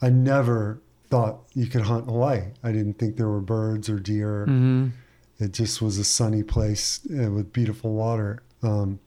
I 0.00 0.10
never 0.10 0.80
thought 1.08 1.40
you 1.54 1.66
could 1.66 1.82
hunt 1.82 2.06
Hawaii. 2.06 2.42
I 2.62 2.72
didn't 2.72 2.98
think 2.98 3.16
there 3.16 3.28
were 3.28 3.40
birds 3.40 3.88
or 3.88 3.98
deer. 3.98 4.46
Mm-hmm. 4.48 4.88
It 5.38 5.52
just 5.52 5.82
was 5.82 5.98
a 5.98 6.04
sunny 6.04 6.42
place 6.42 7.00
uh, 7.10 7.30
with 7.30 7.52
beautiful 7.52 7.92
water. 7.94 8.42
Um, 8.62 9.00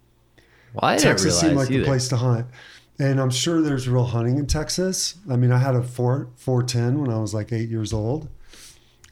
Well, 0.73 0.97
Texas 0.99 1.39
seemed 1.39 1.55
like 1.55 1.69
either. 1.71 1.79
the 1.81 1.85
place 1.85 2.07
to 2.09 2.17
hunt. 2.17 2.47
And 2.99 3.21
I'm 3.21 3.29
sure 3.29 3.61
there's 3.61 3.87
real 3.87 4.05
hunting 4.05 4.37
in 4.37 4.47
Texas. 4.47 5.15
I 5.29 5.35
mean, 5.35 5.51
I 5.51 5.59
had 5.59 5.75
a 5.75 5.83
four, 5.83 6.29
410 6.35 6.99
when 6.99 7.11
I 7.11 7.19
was 7.19 7.33
like 7.33 7.53
eight 7.53 7.69
years 7.69 7.93
old, 7.93 8.27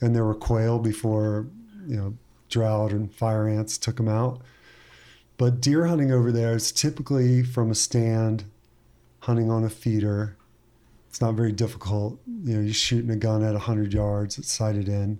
and 0.01 0.15
there 0.15 0.25
were 0.25 0.33
quail 0.35 0.79
before, 0.79 1.47
you 1.87 1.95
know, 1.95 2.13
drought 2.49 2.91
and 2.91 3.13
fire 3.13 3.47
ants 3.47 3.77
took 3.77 3.97
them 3.97 4.07
out. 4.07 4.41
But 5.37 5.59
deer 5.61 5.85
hunting 5.87 6.11
over 6.11 6.31
there 6.31 6.55
is 6.55 6.71
typically 6.71 7.43
from 7.43 7.69
a 7.71 7.75
stand, 7.75 8.45
hunting 9.19 9.49
on 9.51 9.63
a 9.63 9.69
feeder. 9.69 10.37
It's 11.09 11.19
not 11.19 11.33
very 11.35 11.51
difficult. 11.51 12.19
You 12.43 12.55
know, 12.55 12.61
you're 12.61 12.73
shooting 12.73 13.09
a 13.09 13.15
gun 13.15 13.43
at 13.43 13.53
100 13.53 13.93
yards, 13.93 14.37
it's 14.37 14.51
sighted 14.51 14.87
in. 14.87 15.19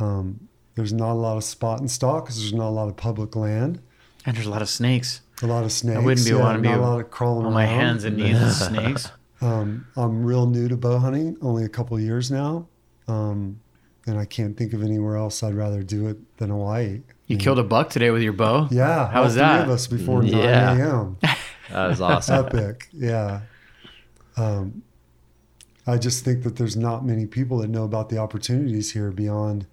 Um, 0.00 0.48
there's 0.74 0.92
not 0.92 1.12
a 1.12 1.14
lot 1.14 1.36
of 1.36 1.44
spot 1.44 1.80
and 1.80 1.90
stalk 1.90 2.24
because 2.24 2.38
there's 2.38 2.52
not 2.54 2.68
a 2.68 2.70
lot 2.70 2.88
of 2.88 2.96
public 2.96 3.36
land. 3.36 3.80
And 4.24 4.36
there's 4.36 4.46
a 4.46 4.50
lot 4.50 4.62
of 4.62 4.68
snakes. 4.68 5.20
A 5.42 5.46
lot 5.46 5.64
of 5.64 5.72
snakes. 5.72 5.98
I 5.98 6.00
wouldn't 6.00 6.26
be 6.26 6.32
yeah, 6.32 6.40
wanting 6.40 6.62
to 6.62 6.68
be 6.68 6.74
a 6.74 6.80
lot 6.80 7.00
of 7.00 7.10
crawling 7.10 7.46
On 7.46 7.52
my 7.52 7.64
around. 7.64 7.78
hands 7.80 8.04
and 8.04 8.16
knees 8.16 8.38
with 8.40 8.54
snakes. 8.54 9.10
Um, 9.42 9.88
I'm 9.96 10.24
real 10.24 10.46
new 10.46 10.68
to 10.68 10.76
bow 10.76 10.98
hunting, 10.98 11.36
only 11.42 11.64
a 11.64 11.68
couple 11.68 11.96
of 11.96 12.02
years 12.04 12.30
now, 12.30 12.68
um, 13.08 13.58
and 14.06 14.18
I 14.18 14.24
can't 14.24 14.56
think 14.56 14.72
of 14.72 14.82
anywhere 14.82 15.16
else 15.16 15.42
I'd 15.42 15.54
rather 15.54 15.82
do 15.82 16.08
it 16.08 16.36
than 16.38 16.50
Hawaii. 16.50 17.02
You 17.26 17.36
killed 17.36 17.58
a 17.58 17.62
buck 17.64 17.88
today 17.90 18.10
with 18.10 18.22
your 18.22 18.32
bow. 18.32 18.68
Yeah, 18.70 19.08
How 19.10 19.18
all 19.20 19.24
was 19.24 19.34
three 19.34 19.40
that? 19.42 19.62
of 19.64 19.70
us 19.70 19.86
before 19.86 20.22
9 20.22 20.32
Yeah. 20.32 20.76
a.m. 20.76 21.16
That 21.70 21.86
was 21.88 22.00
awesome. 22.02 22.46
Epic, 22.46 22.88
yeah. 22.92 23.40
Um, 24.36 24.82
I 25.86 25.96
just 25.98 26.24
think 26.24 26.42
that 26.42 26.56
there's 26.56 26.76
not 26.76 27.04
many 27.04 27.26
people 27.26 27.58
that 27.58 27.68
know 27.68 27.84
about 27.84 28.08
the 28.10 28.18
opportunities 28.18 28.92
here 28.92 29.10
beyond 29.10 29.66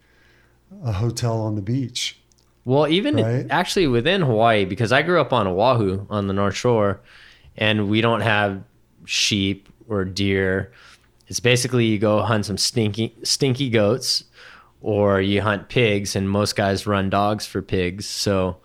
a 0.83 0.93
hotel 0.93 1.41
on 1.41 1.55
the 1.55 1.61
beach. 1.61 2.19
Well, 2.65 2.87
even 2.87 3.15
Right? 3.17 3.47
actually 3.49 3.87
within 3.87 4.21
Hawaii, 4.21 4.63
because 4.65 4.91
I 4.91 5.01
grew 5.01 5.19
up 5.19 5.33
on 5.33 5.45
Oahu 5.47 6.05
on 6.09 6.27
the 6.27 6.33
North 6.33 6.55
Shore, 6.55 7.01
and 7.57 7.89
we 7.89 7.99
don't 8.01 8.21
have 8.21 8.63
sheep 9.05 9.67
or 9.89 10.05
deer. 10.05 10.71
It's 11.29 11.39
basically 11.39 11.85
you 11.85 11.99
go 11.99 12.21
hunt 12.21 12.45
some 12.45 12.57
stinky 12.57 13.15
stinky 13.23 13.69
goats, 13.69 14.25
or 14.81 15.21
you 15.21 15.41
hunt 15.41 15.69
pigs, 15.69 16.15
and 16.15 16.29
most 16.29 16.55
guys 16.55 16.87
run 16.87 17.09
dogs 17.09 17.45
for 17.45 17.61
pigs. 17.61 18.05
So 18.07 18.57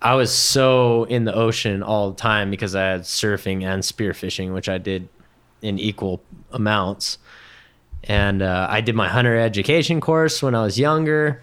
I 0.00 0.14
was 0.14 0.32
so 0.32 1.04
in 1.04 1.24
the 1.24 1.34
ocean 1.34 1.82
all 1.82 2.10
the 2.10 2.16
time 2.16 2.50
because 2.50 2.74
I 2.74 2.82
had 2.82 3.00
surfing 3.02 3.64
and 3.64 3.82
spearfishing, 3.82 4.54
which 4.54 4.68
I 4.68 4.78
did 4.78 5.08
in 5.62 5.78
equal 5.78 6.22
amounts. 6.52 7.18
And 8.04 8.42
uh, 8.42 8.66
I 8.70 8.80
did 8.80 8.94
my 8.94 9.08
hunter 9.08 9.36
education 9.36 10.00
course 10.00 10.42
when 10.42 10.54
I 10.54 10.62
was 10.62 10.78
younger 10.78 11.42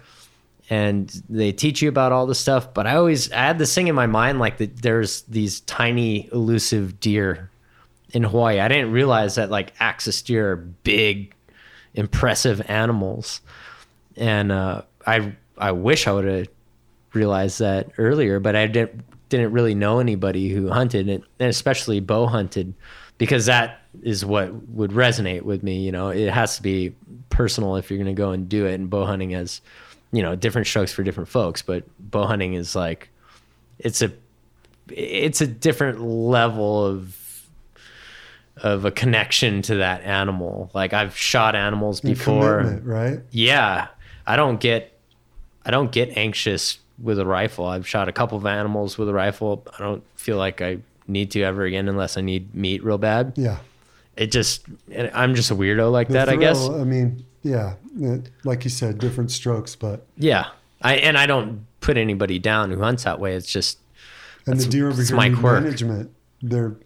and 0.70 1.10
they 1.28 1.52
teach 1.52 1.82
you 1.82 1.88
about 1.88 2.12
all 2.12 2.24
this 2.26 2.38
stuff. 2.38 2.72
But 2.72 2.86
I 2.86 2.94
always 2.96 3.30
I 3.32 3.40
had 3.40 3.58
this 3.58 3.74
thing 3.74 3.88
in 3.88 3.94
my 3.94 4.06
mind 4.06 4.38
like 4.38 4.58
that 4.58 4.80
there's 4.80 5.22
these 5.22 5.60
tiny 5.60 6.30
elusive 6.32 7.00
deer 7.00 7.50
in 8.12 8.22
Hawaii. 8.22 8.60
I 8.60 8.68
didn't 8.68 8.92
realize 8.92 9.34
that 9.34 9.50
like 9.50 9.72
axis 9.80 10.22
deer 10.22 10.52
are 10.52 10.56
big, 10.56 11.34
impressive 11.94 12.62
animals, 12.68 13.40
and 14.16 14.52
uh, 14.52 14.82
I 15.06 15.34
I 15.58 15.72
wish 15.72 16.06
I 16.06 16.12
would 16.12 16.24
have 16.24 16.48
realized 17.12 17.58
that 17.58 17.90
earlier, 17.98 18.40
but 18.40 18.56
I 18.56 18.66
didn't 18.66 19.02
didn't 19.28 19.52
really 19.52 19.74
know 19.74 19.98
anybody 19.98 20.50
who 20.50 20.68
hunted 20.68 21.08
it, 21.08 21.22
and 21.38 21.48
especially 21.48 22.00
bow 22.00 22.26
hunted, 22.26 22.74
because 23.18 23.46
that 23.46 23.80
is 24.02 24.24
what 24.24 24.52
would 24.68 24.90
resonate 24.90 25.42
with 25.42 25.62
me. 25.62 25.80
You 25.80 25.92
know, 25.92 26.08
it 26.08 26.30
has 26.30 26.56
to 26.56 26.62
be 26.62 26.94
personal 27.30 27.76
if 27.76 27.90
you're 27.90 27.98
going 27.98 28.14
to 28.14 28.20
go 28.22 28.32
and 28.32 28.48
do 28.48 28.66
it, 28.66 28.74
and 28.74 28.90
bow 28.90 29.06
hunting 29.06 29.30
has, 29.30 29.62
you 30.12 30.22
know, 30.22 30.36
different 30.36 30.66
strokes 30.66 30.92
for 30.92 31.02
different 31.02 31.30
folks, 31.30 31.62
but 31.62 31.84
bow 31.98 32.26
hunting 32.26 32.52
is 32.52 32.76
like, 32.76 33.08
it's 33.78 34.02
a, 34.02 34.12
it's 34.90 35.40
a 35.40 35.46
different 35.46 36.02
level 36.02 36.84
of 36.84 37.16
of 38.58 38.84
a 38.84 38.90
connection 38.90 39.62
to 39.62 39.76
that 39.76 40.02
animal. 40.02 40.70
Like 40.74 40.92
I've 40.92 41.16
shot 41.16 41.54
animals 41.54 42.00
before 42.00 42.80
right? 42.84 43.20
yeah 43.30 43.88
i 44.26 44.36
don't 44.36 44.60
get 44.60 44.92
i 45.66 45.70
don't 45.70 45.90
get 45.90 46.16
anxious 46.16 46.78
with 47.02 47.18
a 47.18 47.26
rifle 47.26 47.64
i've 47.66 47.88
shot 47.88 48.08
a 48.08 48.12
couple 48.12 48.38
of 48.38 48.46
animals 48.46 48.96
with 48.98 49.08
a 49.08 49.12
rifle 49.12 49.64
i 49.76 49.82
don't 49.82 50.04
feel 50.14 50.36
like 50.36 50.60
i 50.62 50.78
need 51.08 51.30
to 51.32 51.42
ever 51.42 51.64
again 51.64 51.88
unless 51.88 52.16
i 52.16 52.20
need 52.20 52.54
meat 52.54 52.84
real 52.84 52.98
bad 52.98 53.32
Yeah. 53.36 53.58
it 54.16 54.30
just 54.30 54.64
i'm 55.12 55.34
just 55.34 55.50
a 55.50 55.56
weirdo 55.56 55.90
like 55.90 56.06
The 56.06 56.14
that 56.14 56.28
i 56.28 56.36
guess 56.36 56.68
I 56.68 56.84
mean, 56.84 57.24
yeah, 57.42 57.74
like 58.44 58.62
you 58.62 58.70
said, 58.70 58.98
different 58.98 59.32
strokes, 59.32 59.74
but 59.74 60.06
yeah 60.16 60.46
i 60.80 60.94
and 60.96 61.18
i 61.18 61.26
don't 61.26 61.66
put 61.80 61.96
anybody 61.96 62.38
down 62.38 62.70
who 62.70 62.80
hunts 62.80 63.02
that 63.02 63.18
way 63.18 63.34
it's 63.34 63.50
just 63.50 63.78
and 64.46 64.60
the 64.60 64.66
deer 64.66 64.88
over 64.88 65.02
here 65.02 65.16
my 65.16 65.30
quirk. 65.30 65.64
management. 65.64 66.10
They're 66.42 66.76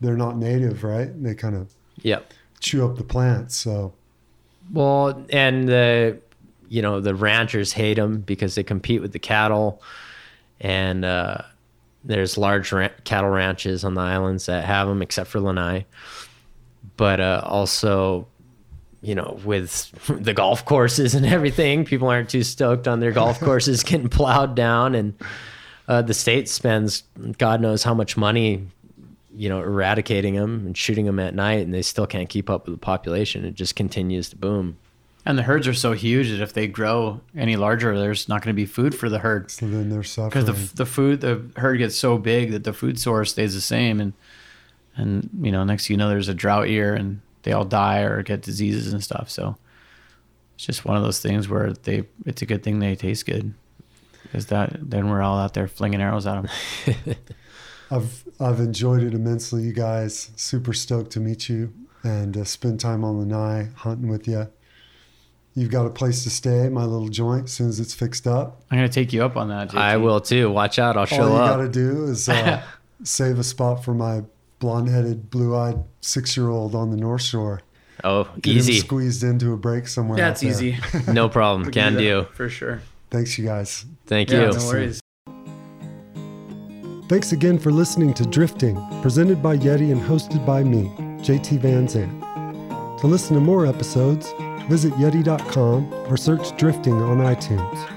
they're 0.00 0.16
not 0.16 0.36
native, 0.36 0.84
right? 0.84 1.08
And 1.08 1.24
They 1.24 1.34
kind 1.34 1.56
of 1.56 1.72
yep 2.02 2.32
chew 2.60 2.84
up 2.84 2.96
the 2.96 3.04
plants. 3.04 3.56
So 3.56 3.92
Well, 4.72 5.24
and 5.30 5.68
the 5.68 6.18
you 6.68 6.82
know 6.82 7.00
the 7.00 7.14
ranchers 7.14 7.72
hate 7.72 7.94
them 7.94 8.20
because 8.20 8.54
they 8.54 8.62
compete 8.62 9.00
with 9.00 9.12
the 9.12 9.18
cattle, 9.18 9.82
and 10.60 11.04
uh, 11.04 11.38
there's 12.04 12.36
large 12.38 12.72
ran- 12.72 12.92
cattle 13.04 13.30
ranches 13.30 13.84
on 13.84 13.94
the 13.94 14.00
islands 14.00 14.46
that 14.46 14.64
have 14.64 14.88
them, 14.88 15.02
except 15.02 15.30
for 15.30 15.40
Lanai. 15.40 15.86
But 16.96 17.20
uh, 17.20 17.42
also, 17.44 18.26
you 19.02 19.14
know, 19.14 19.38
with 19.44 19.90
the 20.08 20.32
golf 20.32 20.64
courses 20.64 21.14
and 21.14 21.26
everything, 21.26 21.84
people 21.84 22.08
aren't 22.08 22.30
too 22.30 22.42
stoked 22.42 22.88
on 22.88 23.00
their 23.00 23.12
golf 23.12 23.40
courses 23.48 23.82
getting 23.82 24.08
plowed 24.08 24.54
down, 24.54 24.94
and 24.94 25.14
uh, 25.88 26.02
the 26.02 26.14
state 26.14 26.48
spends 26.48 27.04
God 27.38 27.60
knows 27.60 27.82
how 27.82 27.94
much 27.94 28.16
money 28.16 28.66
you 29.36 29.48
know, 29.48 29.60
eradicating 29.60 30.34
them 30.34 30.66
and 30.66 30.76
shooting 30.76 31.06
them 31.06 31.18
at 31.18 31.34
night, 31.34 31.60
and 31.60 31.74
they 31.74 31.82
still 31.82 32.06
can't 32.06 32.28
keep 32.28 32.48
up 32.48 32.66
with 32.66 32.74
the 32.74 32.80
population. 32.80 33.44
It 33.44 33.54
just 33.54 33.76
continues 33.76 34.30
to 34.30 34.36
boom. 34.36 34.78
And 35.26 35.36
the 35.36 35.42
herds 35.42 35.66
are 35.66 35.74
so 35.74 35.92
huge 35.92 36.30
that 36.30 36.40
if 36.40 36.52
they 36.52 36.68
grow 36.68 37.20
any 37.36 37.56
larger, 37.56 37.98
there's 37.98 38.28
not 38.28 38.42
going 38.42 38.54
to 38.54 38.56
be 38.56 38.64
food 38.64 38.94
for 38.94 39.08
the 39.08 39.18
herd 39.18 39.50
so 39.50 39.66
then 39.66 39.90
they're 39.90 40.04
suffering. 40.04 40.44
because 40.44 40.70
the 40.70 40.76
the 40.76 40.86
food 40.86 41.20
the 41.20 41.42
herd 41.56 41.78
gets 41.78 41.96
so 41.96 42.16
big 42.16 42.52
that 42.52 42.62
the 42.62 42.72
food 42.72 42.98
source 42.98 43.32
stays 43.32 43.52
the 43.52 43.60
same 43.60 44.00
and 44.00 44.12
and 44.96 45.28
you 45.40 45.50
know 45.50 45.64
next 45.64 45.90
you 45.90 45.96
know 45.96 46.08
there's 46.08 46.28
a 46.28 46.34
drought 46.34 46.68
year 46.68 46.94
and 46.94 47.20
they 47.42 47.50
all 47.50 47.64
die 47.64 48.02
or 48.02 48.22
get 48.22 48.42
diseases 48.42 48.92
and 48.92 49.02
stuff. 49.02 49.28
So 49.28 49.56
it's 50.54 50.64
just 50.64 50.84
one 50.84 50.96
of 50.96 51.02
those 51.02 51.18
things 51.18 51.48
where 51.48 51.72
they 51.72 52.04
it's 52.24 52.42
a 52.42 52.46
good 52.46 52.62
thing 52.62 52.78
they 52.78 52.94
taste 52.94 53.26
good 53.26 53.52
because 54.22 54.46
that 54.46 54.76
then 54.80 55.10
we're 55.10 55.22
all 55.22 55.38
out 55.38 55.54
there 55.54 55.66
flinging 55.66 56.00
arrows 56.00 56.26
at 56.26 56.40
them. 56.40 57.16
I've 57.90 58.24
I've 58.38 58.60
enjoyed 58.60 59.02
it 59.02 59.14
immensely, 59.14 59.62
you 59.62 59.72
guys. 59.72 60.30
Super 60.36 60.72
stoked 60.72 61.10
to 61.12 61.20
meet 61.20 61.48
you. 61.48 61.72
and 62.04 62.36
uh, 62.36 62.44
spend 62.44 62.78
time 62.78 63.02
on 63.04 63.14
the 63.28 63.34
Lanai 63.36 63.68
hunting 63.76 64.08
with 64.08 64.28
you. 64.28 64.46
You've 65.54 65.70
got 65.70 65.86
a 65.86 65.90
place 65.90 66.22
to 66.24 66.30
stay, 66.30 66.68
my 66.68 66.84
little 66.84 67.08
joint, 67.08 67.44
as 67.44 67.52
soon 67.52 67.68
as 67.70 67.80
it's 67.80 67.94
fixed 67.94 68.26
up. 68.26 68.60
I'm 68.70 68.76
gonna 68.78 68.88
take 68.90 69.12
you 69.14 69.24
up 69.24 69.36
on 69.38 69.48
that. 69.48 69.70
JT. 69.70 69.78
I 69.78 69.96
will 69.96 70.20
too. 70.20 70.50
Watch 70.50 70.78
out. 70.78 70.96
I'll 70.98 71.06
show 71.06 71.16
up. 71.16 71.20
All 71.22 71.28
show 71.28 71.34
you 71.34 71.40
up. 71.42 71.56
got 71.56 71.62
to 71.62 71.68
do 71.70 72.04
is 72.04 72.28
uh, 72.28 72.62
save 73.04 73.38
a 73.38 73.44
spot 73.44 73.82
for 73.82 73.94
my 73.94 74.22
blonde-headed, 74.58 75.30
blue-eyed 75.30 75.82
six-year-old 76.02 76.74
on 76.74 76.90
the 76.90 76.96
North 76.96 77.22
Shore. 77.22 77.62
Oh, 78.04 78.24
Get 78.42 78.52
him 78.52 78.58
easy. 78.58 78.74
squeezed 78.80 79.22
into 79.24 79.52
a 79.54 79.56
break 79.56 79.88
somewhere. 79.88 80.18
That's 80.18 80.44
out 80.44 80.52
there. 80.60 80.74
easy. 80.74 80.78
No 81.12 81.28
problem. 81.30 81.70
Can 81.72 81.96
do. 81.96 82.26
for 82.34 82.48
sure. 82.50 82.82
Thanks, 83.10 83.38
you 83.38 83.46
guys. 83.46 83.86
Thank 84.06 84.30
Yeah, 84.30 84.50
you. 84.50 84.58
no 84.58 84.66
worries. 84.66 85.00
Thanks 87.08 87.30
again 87.30 87.56
for 87.56 87.70
listening 87.70 88.14
to 88.14 88.26
Drifting, 88.26 88.74
presented 89.00 89.40
by 89.40 89.56
Yeti 89.56 89.92
and 89.92 90.02
hosted 90.02 90.44
by 90.44 90.64
me, 90.64 90.92
JT 91.22 91.60
Van 91.60 91.86
Zandt. 91.86 92.20
To 93.00 93.06
listen 93.06 93.36
to 93.36 93.40
more 93.40 93.64
episodes, 93.64 94.32
visit 94.68 94.92
Yeti.com 94.94 95.94
or 96.10 96.16
search 96.16 96.56
Drifting 96.56 96.94
on 96.94 97.18
iTunes. 97.18 97.95